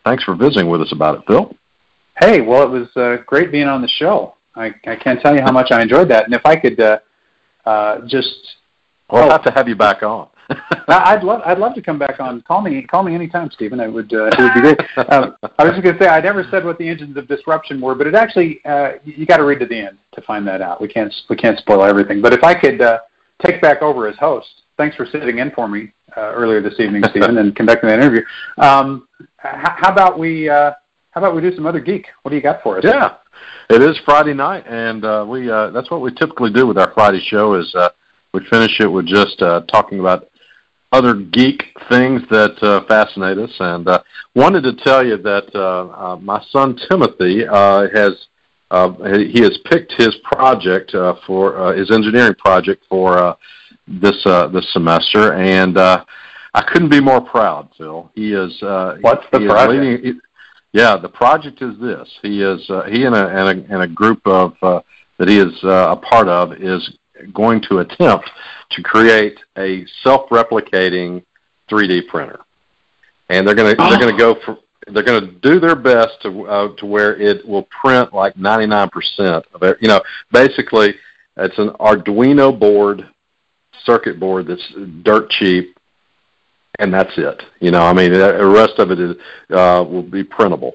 Thanks 0.03 0.23
for 0.23 0.35
visiting 0.35 0.69
with 0.69 0.81
us 0.81 0.91
about 0.91 1.19
it, 1.19 1.23
Phil. 1.27 1.55
Hey, 2.19 2.41
well, 2.41 2.63
it 2.63 2.69
was 2.69 2.87
uh, 2.95 3.23
great 3.25 3.51
being 3.51 3.67
on 3.67 3.81
the 3.81 3.87
show. 3.87 4.35
I, 4.55 4.73
I 4.85 4.95
can't 4.95 5.21
tell 5.21 5.35
you 5.35 5.41
how 5.41 5.51
much 5.51 5.71
I 5.71 5.81
enjoyed 5.81 6.09
that. 6.09 6.25
And 6.25 6.33
if 6.33 6.45
I 6.45 6.55
could 6.55 6.79
uh, 6.79 6.99
uh, 7.65 7.99
just, 8.07 8.57
we'll 9.09 9.29
have 9.29 9.43
to 9.43 9.51
have 9.51 9.67
you 9.67 9.75
back 9.75 10.03
on. 10.03 10.27
I'd 10.87 11.23
love 11.23 11.41
I'd 11.45 11.59
love 11.59 11.75
to 11.75 11.81
come 11.81 11.97
back 11.97 12.19
on. 12.19 12.41
Call 12.41 12.61
me 12.61 12.81
call 12.83 13.03
me 13.03 13.15
anytime, 13.15 13.49
Stephen. 13.51 13.79
It 13.79 13.87
would 13.87 14.13
uh, 14.13 14.25
it 14.25 14.39
would 14.39 14.53
be 14.53 14.61
great. 14.61 14.79
Um, 15.11 15.35
I 15.57 15.63
was 15.63 15.73
just 15.73 15.83
going 15.83 15.97
to 15.97 16.03
say 16.03 16.09
I 16.09 16.19
never 16.21 16.45
said 16.49 16.63
what 16.63 16.77
the 16.77 16.87
engines 16.87 17.17
of 17.17 17.27
disruption 17.27 17.81
were, 17.81 17.95
but 17.95 18.07
it 18.07 18.15
actually 18.15 18.61
uh, 18.65 18.93
you 19.03 19.25
got 19.25 19.37
to 19.37 19.45
read 19.45 19.59
to 19.59 19.65
the 19.65 19.77
end 19.77 19.97
to 20.13 20.21
find 20.21 20.47
that 20.47 20.61
out. 20.61 20.81
We 20.81 20.87
can't 20.87 21.13
we 21.29 21.35
can't 21.35 21.57
spoil 21.59 21.83
everything. 21.83 22.21
But 22.21 22.33
if 22.33 22.43
I 22.43 22.53
could 22.53 22.81
uh, 22.81 22.99
take 23.45 23.61
back 23.61 23.81
over 23.81 24.07
as 24.07 24.15
host, 24.17 24.63
thanks 24.77 24.95
for 24.95 25.05
sitting 25.05 25.39
in 25.39 25.51
for 25.51 25.67
me 25.67 25.91
uh, 26.15 26.33
earlier 26.33 26.61
this 26.61 26.79
evening, 26.79 27.03
Stephen, 27.09 27.37
and 27.37 27.55
conducting 27.55 27.89
that 27.89 27.99
interview. 27.99 28.21
Um, 28.57 29.07
how 29.37 29.91
about 29.91 30.19
we 30.19 30.49
uh, 30.49 30.71
how 31.11 31.21
about 31.21 31.35
we 31.35 31.41
do 31.41 31.53
some 31.55 31.65
other 31.65 31.79
geek? 31.79 32.07
What 32.21 32.29
do 32.29 32.35
you 32.35 32.43
got 32.43 32.61
for 32.63 32.77
us? 32.77 32.83
Yeah, 32.85 33.15
it 33.69 33.81
is 33.81 33.99
Friday 34.05 34.33
night, 34.33 34.65
and 34.67 35.05
uh, 35.05 35.25
we 35.27 35.49
uh, 35.49 35.69
that's 35.71 35.89
what 35.91 36.01
we 36.01 36.13
typically 36.13 36.51
do 36.51 36.67
with 36.67 36.77
our 36.77 36.91
Friday 36.93 37.21
show 37.21 37.55
is. 37.55 37.73
Uh, 37.75 37.89
we 38.33 38.39
finish 38.49 38.79
it 38.79 38.87
with 38.87 39.05
just 39.07 39.41
uh, 39.41 39.61
talking 39.61 39.99
about 39.99 40.29
other 40.93 41.15
geek 41.15 41.63
things 41.89 42.21
that 42.29 42.61
uh, 42.63 42.85
fascinate 42.87 43.37
us, 43.37 43.53
and 43.59 43.87
uh, 43.87 44.01
wanted 44.35 44.63
to 44.63 44.73
tell 44.83 45.05
you 45.05 45.17
that 45.17 45.49
uh, 45.55 46.13
uh, 46.13 46.15
my 46.17 46.41
son 46.49 46.77
Timothy 46.89 47.45
uh, 47.47 47.87
has 47.93 48.27
uh, 48.71 48.91
he 49.33 49.41
has 49.41 49.57
picked 49.69 49.93
his 49.97 50.15
project 50.23 50.93
uh, 50.95 51.15
for 51.27 51.57
uh, 51.57 51.77
his 51.77 51.91
engineering 51.91 52.35
project 52.35 52.85
for 52.89 53.17
uh, 53.17 53.35
this 53.87 54.25
uh, 54.25 54.47
this 54.47 54.71
semester, 54.71 55.33
and 55.33 55.77
uh, 55.77 56.03
I 56.53 56.61
couldn't 56.63 56.89
be 56.89 57.01
more 57.01 57.21
proud, 57.21 57.69
Phil. 57.77 58.11
He 58.15 58.33
is 58.33 58.61
uh, 58.63 58.97
what's 59.01 59.25
the 59.31 59.39
project? 59.39 59.81
Leading, 60.03 60.21
yeah, 60.73 60.97
the 60.97 61.09
project 61.09 61.61
is 61.61 61.77
this. 61.79 62.07
He 62.21 62.41
is 62.41 62.69
uh, 62.69 62.83
he 62.83 63.05
and 63.05 63.15
a, 63.15 63.27
and 63.27 63.47
a 63.69 63.73
and 63.73 63.83
a 63.83 63.87
group 63.87 64.21
of 64.25 64.53
uh, 64.61 64.81
that 65.17 65.27
he 65.27 65.37
is 65.37 65.53
uh, 65.63 65.91
a 65.91 65.97
part 65.97 66.27
of 66.27 66.53
is 66.53 66.97
going 67.33 67.61
to 67.69 67.79
attempt 67.79 68.29
to 68.71 68.81
create 68.81 69.37
a 69.57 69.85
self-replicating 70.03 71.23
3D 71.69 72.07
printer, 72.07 72.39
and 73.29 73.45
they're 73.45 73.55
going 73.55 73.75
to 73.75 73.81
they're 73.81 73.99
going 73.99 74.15
to 74.15 74.17
go 74.17 74.35
for 74.45 74.57
they're 74.87 75.03
going 75.03 75.21
to 75.21 75.31
do 75.41 75.59
their 75.59 75.75
best 75.75 76.21
to 76.23 76.47
uh, 76.47 76.75
to 76.77 76.85
where 76.85 77.19
it 77.19 77.45
will 77.45 77.63
print 77.63 78.13
like 78.13 78.35
99% 78.35 78.89
of 79.53 79.63
it. 79.63 79.77
You 79.81 79.89
know, 79.89 80.01
basically, 80.31 80.95
it's 81.37 81.57
an 81.57 81.69
Arduino 81.79 82.57
board, 82.57 83.07
circuit 83.83 84.19
board 84.19 84.47
that's 84.47 84.73
dirt 85.03 85.29
cheap, 85.31 85.77
and 86.79 86.93
that's 86.93 87.11
it. 87.17 87.41
You 87.59 87.71
know, 87.71 87.81
I 87.81 87.93
mean, 87.93 88.13
the 88.13 88.45
rest 88.45 88.79
of 88.79 88.91
it 88.91 88.99
is, 88.99 89.15
uh, 89.51 89.83
will 89.87 90.03
be 90.03 90.23
printable. 90.23 90.73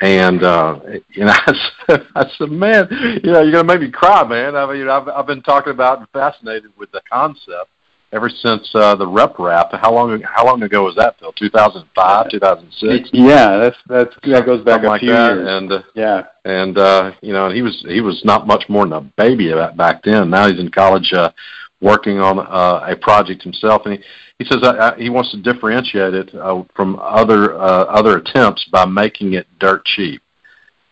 And 0.00 0.42
uh, 0.42 0.80
you 1.10 1.24
know, 1.24 1.32
I 1.32 1.52
said, 1.86 2.06
I 2.14 2.26
said, 2.36 2.50
man, 2.50 2.88
you 3.22 3.32
know, 3.32 3.42
you're 3.42 3.52
gonna 3.52 3.64
make 3.64 3.80
me 3.80 3.90
cry, 3.90 4.26
man. 4.26 4.56
I 4.56 4.72
mean, 4.72 4.88
I've 4.88 5.08
I've 5.08 5.26
been 5.26 5.42
talking 5.42 5.72
about 5.72 5.98
and 5.98 6.08
fascinated 6.10 6.72
with 6.76 6.90
the 6.92 7.00
concept 7.10 7.70
ever 8.12 8.28
since 8.28 8.70
uh, 8.74 8.94
the 8.94 9.06
RepRap. 9.06 9.78
How 9.80 9.92
long 9.92 10.20
how 10.22 10.44
long 10.44 10.62
ago 10.62 10.84
was 10.84 10.94
that, 10.96 11.18
Phil? 11.18 11.32
2005, 11.32 12.30
2006? 12.30 13.10
Yeah, 13.12 13.58
that's 13.58 13.76
that's 13.86 14.14
that 14.24 14.44
goes 14.44 14.64
back 14.64 14.82
Something 14.82 14.86
a 14.86 14.90
like 14.90 15.00
few 15.00 15.10
that. 15.12 15.34
years. 15.34 15.48
And 15.48 15.72
uh, 15.72 15.82
yeah, 15.94 16.22
and 16.44 16.78
uh, 16.78 17.12
you 17.22 17.32
know, 17.32 17.50
he 17.50 17.62
was 17.62 17.84
he 17.88 18.00
was 18.00 18.22
not 18.24 18.46
much 18.46 18.64
more 18.68 18.84
than 18.84 18.92
a 18.92 19.00
baby 19.00 19.52
back 19.76 20.02
then. 20.02 20.30
Now 20.30 20.48
he's 20.48 20.60
in 20.60 20.70
college, 20.70 21.12
uh, 21.12 21.30
working 21.80 22.20
on 22.20 22.38
uh, 22.38 22.86
a 22.86 22.96
project 22.96 23.42
himself, 23.42 23.82
and 23.86 23.98
he 23.98 24.04
he 24.42 24.48
says 24.48 24.62
uh, 24.62 24.94
he 24.96 25.10
wants 25.10 25.30
to 25.30 25.40
differentiate 25.40 26.14
it 26.14 26.34
uh, 26.34 26.62
from 26.74 26.98
other 27.00 27.54
uh, 27.54 27.84
other 27.84 28.18
attempts 28.18 28.64
by 28.64 28.84
making 28.84 29.34
it 29.34 29.46
dirt 29.58 29.84
cheap. 29.84 30.22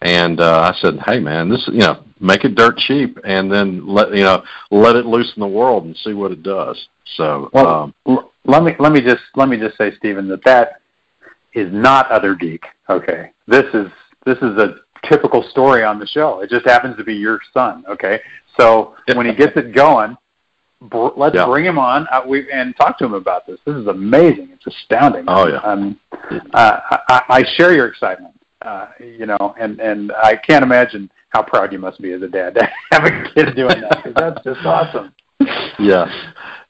And 0.03 0.41
uh, 0.41 0.73
I 0.73 0.81
said, 0.81 0.99
"Hey, 1.05 1.19
man, 1.19 1.49
this 1.49 1.69
you 1.73 1.81
know, 1.81 2.05
make 2.21 2.45
it 2.45 2.55
dirt 2.55 2.79
cheap, 2.79 3.19
and 3.25 3.51
then 3.51 3.87
let 3.87 4.15
you 4.15 4.23
know, 4.23 4.43
let 4.71 4.97
it 4.97 5.05
loose 5.05 5.33
in 5.37 5.41
the 5.41 5.49
world 5.49 5.85
and 5.85 5.97
see 5.97 6.15
what 6.15 6.33
it 6.33 6.43
does." 6.43 6.89
So, 7.17 7.51
well, 7.53 7.93
um, 8.07 8.25
let 8.45 8.63
me 8.63 8.75
let 8.79 8.93
me 8.93 9.01
just 9.01 9.23
let 9.35 9.49
me 9.49 9.59
just 9.59 9.77
say, 9.77 9.95
Stephen, 9.97 10.29
that 10.29 10.45
that 10.45 10.81
is 11.55 11.73
not 11.73 12.11
other 12.11 12.35
geek. 12.35 12.65
Okay, 12.89 13.33
this 13.47 13.67
is 13.75 13.89
this 14.25 14.39
is 14.39 14.57
a 14.59 14.77
typical 15.09 15.43
story 15.51 15.83
on 15.83 15.99
the 15.99 16.07
show. 16.07 16.41
It 16.41 16.51
just 16.51 16.67
happens 16.67 16.97
to 16.97 17.05
be 17.05 17.15
your 17.15 17.41
son. 17.53 17.85
Okay, 17.89 18.21
so 18.59 18.95
when 19.15 19.27
he 19.27 19.35
gets 19.35 19.57
it 19.57 19.75
going, 19.75 20.17
br- 20.83 21.09
let's 21.17 21.35
yeah. 21.35 21.47
bring 21.47 21.65
him 21.65 21.79
on 21.79 22.07
uh, 22.13 22.23
we, 22.27 22.51
and 22.51 22.77
talk 22.77 22.99
to 22.99 23.05
him 23.05 23.15
about 23.15 23.47
this. 23.47 23.59
This 23.65 23.77
is 23.77 23.87
amazing. 23.87 24.51
It's 24.53 24.67
astounding. 24.67 25.25
Oh 25.29 25.49
yeah. 25.49 25.59
Um, 25.59 25.99
uh, 26.55 26.81
I, 27.09 27.23
I 27.29 27.45
share 27.57 27.75
your 27.75 27.87
excitement. 27.87 28.35
Uh, 28.63 28.89
you 28.99 29.27
know, 29.27 29.55
and 29.59 29.81
and 29.81 30.13
I 30.13 30.37
can't 30.37 30.63
imagine 30.63 31.11
how 31.31 31.43
proud 31.43 31.73
you 31.73 31.79
must 31.79 32.01
be 32.01 32.13
as 32.13 32.23
a 32.23 32.29
dad 32.29 32.55
to 32.57 32.69
have 32.91 33.05
a 33.05 33.33
kid 33.35 33.55
doing 33.57 33.81
that. 33.81 34.13
That's 34.17 34.45
just 34.45 34.65
awesome. 34.65 35.15
Yes, 35.79 36.11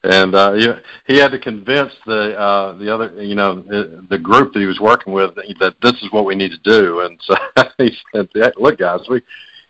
and 0.03 0.33
uh, 0.33 0.53
he, 0.53 0.67
he 1.13 1.19
had 1.19 1.31
to 1.31 1.39
convince 1.39 1.91
the 2.05 2.33
uh, 2.39 2.77
the 2.77 2.93
other, 2.93 3.21
you 3.21 3.35
know, 3.35 3.61
the, 3.61 4.05
the 4.09 4.17
group 4.17 4.53
that 4.53 4.61
he 4.61 4.65
was 4.65 4.79
working 4.79 5.11
with 5.11 5.35
that 5.35 5.75
this 5.81 5.93
is 6.01 6.09
what 6.11 6.23
we 6.23 6.33
need 6.33 6.51
to 6.51 6.57
do. 6.59 7.01
And 7.01 7.19
so 7.21 7.35
he 7.77 7.91
said, 8.15 8.29
"Look, 8.55 8.79
guys, 8.79 9.01
we 9.09 9.21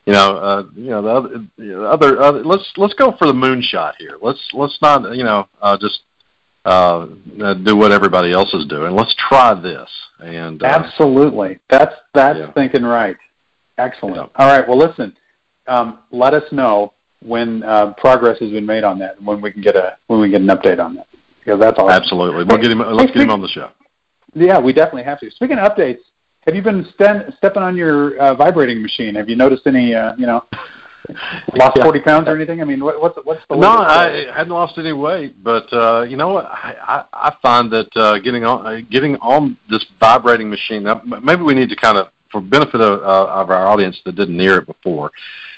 you 0.06 0.14
know, 0.14 0.38
uh, 0.38 0.64
you 0.76 0.90
know, 0.90 1.02
the 1.02 1.10
other, 1.10 1.48
the 1.58 1.88
other, 1.88 2.22
other, 2.22 2.44
let's 2.44 2.72
let's 2.78 2.94
go 2.96 3.16
for 3.18 3.28
the 3.28 3.34
moonshot 3.34 3.94
here. 4.00 4.18
Let's 4.22 4.50
let's 4.54 4.78
not, 4.82 5.16
you 5.16 5.24
know, 5.24 5.48
uh, 5.62 5.78
just 5.78 6.02
uh, 6.66 7.06
do 7.64 7.76
what 7.76 7.92
everybody 7.92 8.32
else 8.32 8.54
is 8.54 8.66
doing. 8.66 8.96
Let's 8.96 9.16
try 9.16 9.54
this. 9.54 9.90
And 10.20 10.62
uh, 10.64 10.68
absolutely, 10.68 11.60
that's 11.70 11.96
that's 12.14 12.40
yeah. 12.40 12.52
thinking 12.54 12.84
right. 12.84 13.18
Excellent. 13.78 14.16
Yeah. 14.16 14.28
All 14.36 14.48
right. 14.48 14.68
Well, 14.68 14.78
listen. 14.78 15.16
Um, 15.68 16.00
let 16.12 16.34
us 16.34 16.52
know 16.52 16.94
when 17.24 17.64
uh, 17.64 17.94
progress 17.94 18.40
has 18.40 18.50
been 18.52 18.66
made 18.66 18.84
on 18.84 18.98
that, 19.00 19.18
and 19.18 19.28
when 19.28 19.42
we 19.42 19.52
can 19.52 19.62
get 19.62 19.76
a 19.76 19.98
when 20.08 20.20
we 20.20 20.30
get 20.30 20.42
an 20.42 20.48
update 20.48 20.80
on 20.80 20.96
that. 20.96 21.08
Because 21.40 21.60
that's 21.60 21.78
all. 21.80 21.90
Absolutely. 21.90 22.44
We'll 22.44 22.58
get 22.58 22.72
him. 22.72 22.80
Let's 22.80 23.12
get 23.12 23.22
him 23.22 23.32
on 23.32 23.42
the 23.42 23.48
show. 23.48 23.72
Yeah, 24.34 24.60
we 24.60 24.74
definitely 24.74 25.04
have 25.04 25.20
to. 25.20 25.32
Speaking 25.32 25.58
of 25.58 25.72
updates, 25.72 26.00
have 26.46 26.56
you 26.56 26.62
been 26.62 26.88
sten- 26.94 27.34
stepping 27.38 27.62
on 27.62 27.76
your 27.76 28.18
uh, 28.20 28.34
vibrating 28.36 28.82
machine? 28.82 29.16
Have 29.16 29.30
you 29.30 29.36
noticed 29.36 29.68
any, 29.68 29.94
uh, 29.94 30.16
you 30.18 30.26
know, 30.26 30.44
lost 31.56 31.78
yeah. 31.78 31.84
40 31.84 32.02
pounds 32.02 32.28
or 32.28 32.36
anything? 32.36 32.62
I 32.62 32.66
mean, 32.66 32.84
what, 32.84 33.00
what's, 33.00 33.18
what's 33.24 33.42
the 33.48 33.58
No, 33.58 33.70
I 33.70 34.26
hadn't 34.34 34.54
lost 34.54 34.78
any 34.78 34.94
weight, 34.94 35.44
but, 35.44 35.72
uh, 35.72 36.02
you 36.02 36.18
know 36.18 36.30
what? 36.30 36.46
I, 36.46 36.76
I, 37.14 37.30
I 37.30 37.36
find 37.42 37.72
that 37.72 37.96
uh, 37.96 38.20
getting 38.20 38.44
on 38.44 38.66
uh, 38.66 38.82
getting 38.90 39.18
on 39.18 39.58
this 39.70 39.86
vibrating 40.00 40.50
machine, 40.50 40.88
uh, 40.88 41.00
maybe 41.22 41.44
we 41.44 41.54
need 41.54 41.70
to 41.70 41.76
kind 41.76 41.98
of, 41.98 42.08
for 42.32 42.42
benefit 42.42 42.82
of, 42.82 43.02
uh, 43.02 43.32
of 43.32 43.50
our 43.50 43.68
audience 43.68 44.00
that 44.06 44.16
didn't 44.16 44.40
hear 44.40 44.58
it 44.58 44.66
before, 44.66 45.12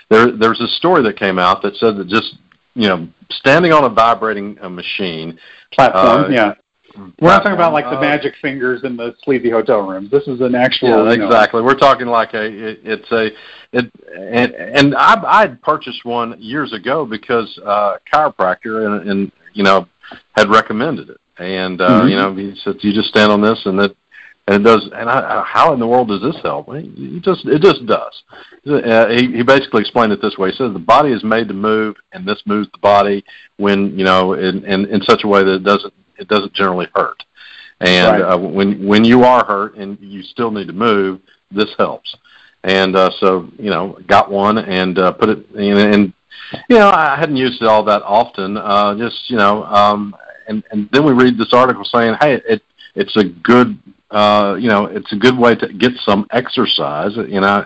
there, 0.09 0.35
there's 0.35 0.59
a 0.59 0.67
story 0.67 1.01
that 1.03 1.17
came 1.17 1.39
out 1.39 1.61
that 1.61 1.75
said 1.75 1.97
that 1.97 2.07
just, 2.07 2.35
you 2.75 2.87
know, 2.87 3.07
standing 3.29 3.71
on 3.71 3.85
a 3.85 3.89
vibrating 3.89 4.57
uh, 4.61 4.67
machine 4.67 5.39
platform, 5.71 6.25
uh, 6.25 6.29
yeah, 6.29 6.53
we're 6.95 7.29
not 7.29 7.39
talking 7.39 7.53
about 7.53 7.73
like 7.73 7.85
the 7.85 7.97
uh, 7.97 8.01
magic 8.01 8.33
fingers 8.41 8.83
in 8.83 8.95
the 8.95 9.15
sleazy 9.23 9.49
hotel 9.49 9.81
rooms. 9.81 10.11
This 10.11 10.27
is 10.27 10.41
an 10.41 10.55
actual. 10.55 11.07
Yeah, 11.07 11.25
exactly. 11.25 11.61
Know. 11.61 11.65
We're 11.65 11.77
talking 11.77 12.07
like 12.07 12.33
a. 12.33 12.43
It, 12.43 12.79
it's 12.83 13.11
a. 13.11 13.29
It 13.71 13.91
and 14.15 14.53
and 14.53 14.95
I 14.95 15.21
I 15.25 15.39
had 15.41 15.61
purchased 15.61 16.05
one 16.05 16.39
years 16.39 16.73
ago 16.73 17.05
because 17.05 17.59
uh, 17.65 17.97
chiropractor 18.11 18.85
and, 18.85 19.09
and 19.09 19.31
you 19.53 19.63
know 19.63 19.87
had 20.35 20.49
recommended 20.49 21.09
it, 21.09 21.17
And 21.37 21.81
uh, 21.81 22.01
mm-hmm. 22.01 22.07
you 22.07 22.15
know, 22.15 22.35
he 22.35 22.55
said 22.63 22.75
you 22.81 22.93
just 22.93 23.09
stand 23.09 23.31
on 23.31 23.41
this, 23.41 23.61
and 23.65 23.79
it 23.79 23.97
and 24.47 24.61
it 24.61 24.63
does. 24.63 24.89
And 24.93 25.09
I, 25.09 25.43
how 25.45 25.73
in 25.73 25.79
the 25.79 25.87
world 25.87 26.09
does 26.09 26.21
this 26.21 26.41
help? 26.41 26.71
He 26.73 27.19
just 27.23 27.45
it 27.45 27.61
just 27.61 27.85
does. 27.85 28.23
Uh, 28.67 29.07
he, 29.09 29.37
he 29.37 29.43
basically 29.43 29.81
explained 29.81 30.11
it 30.11 30.21
this 30.21 30.37
way. 30.37 30.51
He 30.51 30.57
says 30.57 30.73
the 30.73 30.79
body 30.79 31.11
is 31.11 31.23
made 31.23 31.47
to 31.47 31.53
move, 31.53 31.95
and 32.11 32.27
this 32.27 32.41
moves 32.45 32.69
the 32.71 32.79
body 32.79 33.23
when 33.57 33.97
you 33.97 34.05
know 34.05 34.33
in 34.33 34.65
in, 34.65 34.85
in 34.85 35.01
such 35.03 35.23
a 35.23 35.27
way 35.27 35.43
that 35.43 35.55
it 35.55 35.63
doesn't 35.63 35.93
it 36.23 36.27
doesn't 36.27 36.53
generally 36.53 36.87
hurt. 36.95 37.23
And 37.79 38.21
right. 38.21 38.33
uh, 38.33 38.37
when 38.37 38.85
when 38.85 39.03
you 39.03 39.23
are 39.23 39.45
hurt 39.45 39.75
and 39.75 39.97
you 39.99 40.23
still 40.23 40.51
need 40.51 40.67
to 40.67 40.73
move, 40.73 41.21
this 41.51 41.69
helps. 41.77 42.15
And 42.63 42.95
uh, 42.95 43.11
so 43.19 43.49
you 43.57 43.69
know, 43.69 43.99
got 44.07 44.31
one 44.31 44.57
and 44.57 44.97
uh, 44.97 45.11
put 45.11 45.29
it 45.29 45.49
in, 45.51 45.77
and 45.77 46.13
you 46.69 46.77
know 46.77 46.89
I 46.89 47.17
hadn't 47.19 47.35
used 47.37 47.61
it 47.61 47.67
all 47.67 47.83
that 47.85 48.01
often. 48.03 48.57
Uh, 48.57 48.95
just 48.97 49.29
you 49.29 49.37
know, 49.37 49.63
um, 49.65 50.15
and 50.47 50.63
and 50.71 50.89
then 50.91 51.05
we 51.05 51.13
read 51.13 51.37
this 51.37 51.53
article 51.53 51.83
saying, 51.83 52.15
hey, 52.21 52.41
it 52.47 52.63
it's 52.95 53.15
a 53.17 53.25
good 53.25 53.77
uh, 54.13 54.55
you 54.59 54.69
know, 54.69 54.85
it's 54.85 55.11
a 55.11 55.15
good 55.15 55.37
way 55.37 55.55
to 55.55 55.73
get 55.73 55.91
some 56.05 56.27
exercise. 56.31 57.15
You 57.15 57.41
know, 57.41 57.65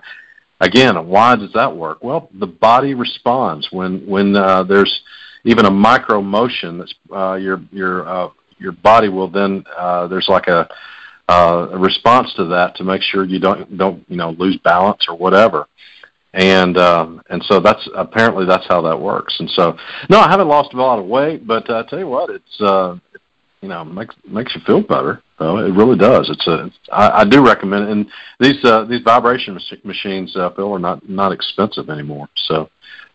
again, 0.62 1.08
why 1.08 1.36
does 1.36 1.52
that 1.54 1.76
work? 1.76 2.02
Well, 2.02 2.30
the 2.34 2.48
body 2.48 2.94
responds 2.94 3.68
when 3.72 4.08
when 4.08 4.36
uh, 4.36 4.64
there's 4.64 5.02
even 5.44 5.66
a 5.66 5.72
micro 5.72 6.22
motion. 6.22 6.78
That's 6.78 6.94
uh, 7.14 7.34
your 7.34 7.62
your 7.72 8.08
uh, 8.08 8.30
your 8.60 8.72
body 8.72 9.10
will 9.10 9.30
then 9.30 9.64
uh, 9.78 10.08
there's 10.08 10.28
like 10.30 10.48
a, 10.48 10.68
uh, 11.30 11.68
a 11.72 11.78
response 11.78 12.34
to 12.36 12.46
that 12.46 12.76
to 12.76 12.84
make 12.84 13.02
sure 13.02 13.24
you 13.24 13.40
don't 13.40 13.78
don't 13.78 14.04
you 14.08 14.18
know 14.18 14.32
lose 14.32 14.58
balance 14.64 15.06
or 15.10 15.16
whatever 15.16 15.68
and 16.38 16.78
um, 16.78 17.22
and 17.30 17.44
so 17.46 17.60
that's 17.60 17.90
apparently 17.96 18.46
that's 18.46 18.68
how 18.68 18.82
that 18.82 19.00
works. 19.00 19.36
And 19.40 19.50
so, 19.50 19.76
no, 20.10 20.20
I 20.20 20.30
haven't 20.30 20.48
lost 20.48 20.74
a 20.74 20.78
lot 20.78 21.00
of 21.00 21.06
weight, 21.06 21.48
but 21.48 21.68
uh, 21.70 21.80
I 21.80 21.90
tell 21.90 22.00
you 22.00 22.08
what, 22.08 22.30
it's 22.30 22.62
uh, 22.62 22.98
you 23.62 23.70
know 23.70 23.84
makes 23.84 24.16
makes 24.28 24.54
you 24.54 24.62
feel 24.62 24.82
better. 24.82 25.24
So 25.40 25.58
it 25.58 25.74
really 25.74 25.98
does. 25.98 26.30
It's 26.30 26.48
a 26.48 26.70
I, 26.92 27.22
I 27.22 27.26
do 27.26 27.44
recommend 27.44 27.86
it. 27.86 27.92
And 27.92 28.08
these 28.40 28.64
uh, 28.64 28.86
these 28.86 29.02
vibration 29.02 29.60
machines, 29.84 30.36
uh, 30.36 30.52
Phil, 30.52 30.74
are 30.74 30.80
not 30.80 31.08
not 31.10 31.32
expensive 31.32 31.90
anymore. 31.90 32.30
So 32.36 32.70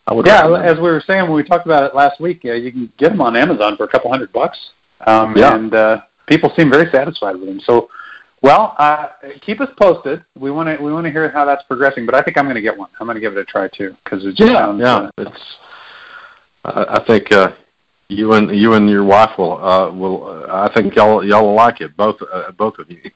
I 0.05 0.13
would. 0.13 0.25
Yeah, 0.25 0.61
as 0.61 0.75
we 0.75 0.83
were 0.83 1.03
saying 1.05 1.23
when 1.23 1.33
we 1.33 1.43
talked 1.43 1.65
about 1.65 1.83
it 1.83 1.95
last 1.95 2.19
week, 2.19 2.41
uh, 2.43 2.53
you 2.53 2.73
can 2.73 2.91
get 2.97 3.09
them 3.09 3.21
on 3.21 3.37
Amazon 3.37 3.77
for 3.77 3.85
a 3.85 3.87
couple 3.87 4.11
hundred 4.11 4.33
bucks. 4.33 4.57
Um, 5.07 5.35
yeah. 5.35 5.55
And 5.55 5.73
uh, 5.73 6.01
people 6.27 6.51
seem 6.57 6.69
very 6.69 6.89
satisfied 6.91 7.35
with 7.35 7.47
them. 7.47 7.59
So 7.65 7.89
well, 8.43 8.75
uh, 8.77 9.07
keep 9.41 9.61
us 9.61 9.69
posted. 9.81 10.23
We 10.37 10.51
want 10.51 10.67
to 10.67 10.83
we 10.83 10.91
want 10.91 11.05
to 11.05 11.11
hear 11.11 11.29
how 11.31 11.45
that's 11.45 11.63
progressing. 11.63 12.05
But 12.05 12.13
I 12.13 12.21
think 12.21 12.37
I'm 12.37 12.45
going 12.45 12.55
to 12.55 12.61
get 12.61 12.77
one. 12.77 12.89
I'm 12.99 13.07
going 13.07 13.15
to 13.15 13.21
give 13.21 13.37
it 13.37 13.39
a 13.39 13.45
try 13.45 13.69
too 13.69 13.95
because 14.03 14.25
it 14.25 14.35
just 14.35 14.51
yeah, 14.51 14.57
sounds. 14.57 14.81
Yeah, 14.81 14.95
uh, 14.95 15.11
it's. 15.17 15.55
I, 16.65 16.85
I 16.89 17.05
think 17.05 17.31
uh, 17.31 17.53
you 18.13 18.33
and 18.33 18.55
you 18.55 18.73
and 18.73 18.89
your 18.89 19.03
wife 19.03 19.37
will 19.37 19.63
uh, 19.63 19.91
will. 19.91 20.25
Uh, 20.25 20.69
I 20.69 20.73
think 20.73 20.95
y'all 20.95 21.25
y'all 21.25 21.45
will 21.45 21.55
like 21.55 21.81
it. 21.81 21.95
Both 21.97 22.17
uh, 22.21 22.51
both 22.51 22.77
of 22.79 22.89
you. 22.89 23.01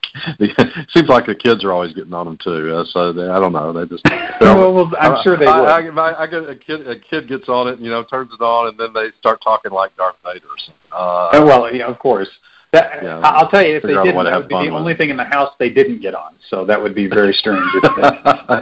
seems 0.89 1.07
like 1.07 1.25
the 1.25 1.35
kids 1.35 1.63
are 1.63 1.71
always 1.71 1.93
getting 1.93 2.13
on 2.13 2.25
them 2.25 2.37
too. 2.43 2.75
Uh, 2.75 2.85
so 2.85 3.13
they, 3.13 3.27
I 3.27 3.39
don't 3.39 3.53
know. 3.53 3.71
They 3.73 3.87
just. 3.87 4.03
well, 4.41 4.73
well, 4.73 4.91
I'm 4.99 5.23
sure 5.23 5.37
they 5.37 5.45
I, 5.45 5.81
will. 5.81 5.99
I, 5.99 6.11
I, 6.11 6.23
I, 6.23 6.27
get 6.27 6.49
a 6.49 6.55
kid. 6.55 6.87
A 6.87 6.99
kid 6.99 7.27
gets 7.27 7.47
on 7.49 7.67
it, 7.67 7.79
you 7.79 7.89
know, 7.89 8.03
turns 8.03 8.31
it 8.33 8.41
on, 8.41 8.69
and 8.69 8.79
then 8.79 8.93
they 8.93 9.09
start 9.19 9.41
talking 9.41 9.71
like 9.71 9.95
Darth 9.97 10.15
Vader 10.23 10.45
or 10.45 10.57
something. 10.57 10.81
Uh, 10.91 11.45
well, 11.45 11.73
yeah, 11.73 11.85
of 11.85 11.99
course. 11.99 12.29
That, 12.73 13.01
yeah, 13.01 13.19
I'll 13.19 13.49
tell 13.49 13.65
you, 13.65 13.77
if 13.77 13.83
they 13.83 13.93
didn't, 13.93 14.25
that 14.25 14.37
would 14.37 14.49
be 14.49 14.55
the 14.55 14.75
only 14.75 14.93
thing 14.93 15.09
in 15.09 15.15
the 15.15 15.23
house 15.23 15.53
they 15.57 15.69
didn't 15.69 16.01
get 16.01 16.13
on. 16.13 16.35
So 16.49 16.65
that 16.65 16.81
would 16.81 16.93
be 16.93 17.07
very 17.07 17.31
strange. 17.31 17.65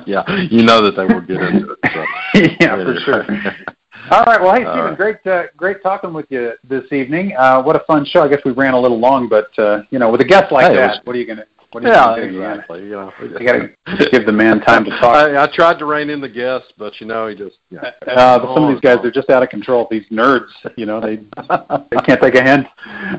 yeah, 0.06 0.24
you 0.52 0.62
know 0.62 0.84
that 0.84 0.94
they 0.96 1.06
will 1.12 1.22
get 1.22 1.42
into 1.42 1.72
it. 1.72 1.80
So. 1.92 2.40
yeah, 2.60 2.76
for 2.76 3.00
sure. 3.04 3.75
All 4.12 4.24
right. 4.24 4.40
Well, 4.40 4.54
hey, 4.54 4.62
Stephen, 4.62 4.80
right. 4.80 4.98
great, 4.98 5.28
uh, 5.28 5.44
great 5.58 5.82
talking 5.82 6.14
with 6.14 6.28
you 6.30 6.54
this 6.68 6.92
evening. 6.92 7.34
Uh, 7.38 7.64
what 7.64 7.76
a 7.76 7.84
fun 7.88 8.06
show. 8.06 8.22
I 8.22 8.28
guess 8.28 8.42
we 8.46 8.52
ran 8.52 8.74
a 8.74 8.80
little 8.80 9.00
long, 9.00 9.28
but 9.28 9.48
uh, 9.58 9.82
you 9.90 9.98
know, 9.98 10.12
with 10.12 10.22
a 10.22 10.26
guest 10.26 10.52
like 10.52 10.68
hey, 10.68 10.76
that, 10.76 10.88
was, 10.88 11.00
what 11.06 11.16
are 11.16 11.20
you? 11.20 11.36
What 11.72 11.84
you 11.84 11.90
yeah, 11.90 12.16
do? 12.16 12.22
exactly. 12.22 12.84
You, 12.84 12.92
know, 12.92 13.12
you 13.20 13.46
got 13.46 13.54
to 13.98 14.10
give 14.10 14.26
the 14.26 14.32
man 14.32 14.62
time 14.62 14.86
to 14.86 14.92
talk. 14.92 15.16
I, 15.16 15.44
I 15.44 15.48
tried 15.54 15.80
to 15.80 15.86
rein 15.86 16.10
in 16.10 16.22
the 16.22 16.30
guest, 16.30 16.72
but 16.78 17.02
you 17.02 17.08
know, 17.08 17.28
he 17.28 17.36
just. 17.36 17.58
Yeah. 17.70 17.92
Uh, 18.08 18.40
but 18.40 18.54
some 18.54 18.64
of 18.64 18.70
these 18.74 18.80
guys, 18.80 19.00
they're 19.02 19.12
just 19.12 19.30
out 19.30 19.44
of 19.44 19.50
control. 19.50 19.88
These 19.90 20.08
nerds, 20.10 20.48
you 20.78 20.86
know, 20.86 21.02
they 21.02 21.18
they 21.18 21.98
can't 22.06 22.22
take 22.22 22.36
a 22.36 22.44
hint. 22.44 22.68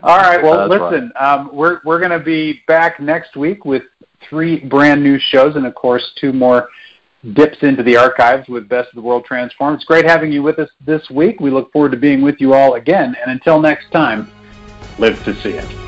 All 0.03 0.19
right. 0.19 0.43
Well, 0.43 0.69
That's 0.69 0.81
listen, 0.81 1.13
right. 1.17 1.35
um, 1.35 1.51
we're 1.53 1.81
we're 1.85 1.99
going 1.99 2.17
to 2.17 2.25
be 2.25 2.63
back 2.69 3.01
next 3.01 3.37
week 3.37 3.65
with 3.65 3.83
three 4.31 4.61
brand 4.61 5.03
new 5.03 5.19
shows, 5.19 5.57
and 5.57 5.67
of 5.67 5.75
course, 5.75 6.13
two 6.21 6.33
more 6.33 6.69
dips 7.33 7.59
into 7.63 7.83
the 7.83 7.97
archives 7.97 8.49
with 8.49 8.69
Best 8.69 8.89
of 8.89 8.95
the 8.95 9.01
World 9.01 9.25
Transformed. 9.25 9.77
It's 9.77 9.85
great 9.85 10.05
having 10.05 10.33
you 10.33 10.43
with 10.43 10.59
us 10.59 10.71
this 10.85 11.11
week. 11.11 11.41
We 11.41 11.51
look 11.51 11.73
forward 11.73 11.93
to 11.93 11.99
being 11.99 12.23
with 12.23 12.41
you 12.41 12.55
all 12.55 12.75
again. 12.75 13.17
And 13.21 13.31
until 13.31 13.61
next 13.61 13.91
time, 13.91 14.31
live 14.99 15.23
to 15.25 15.35
see 15.35 15.51
it. 15.51 15.86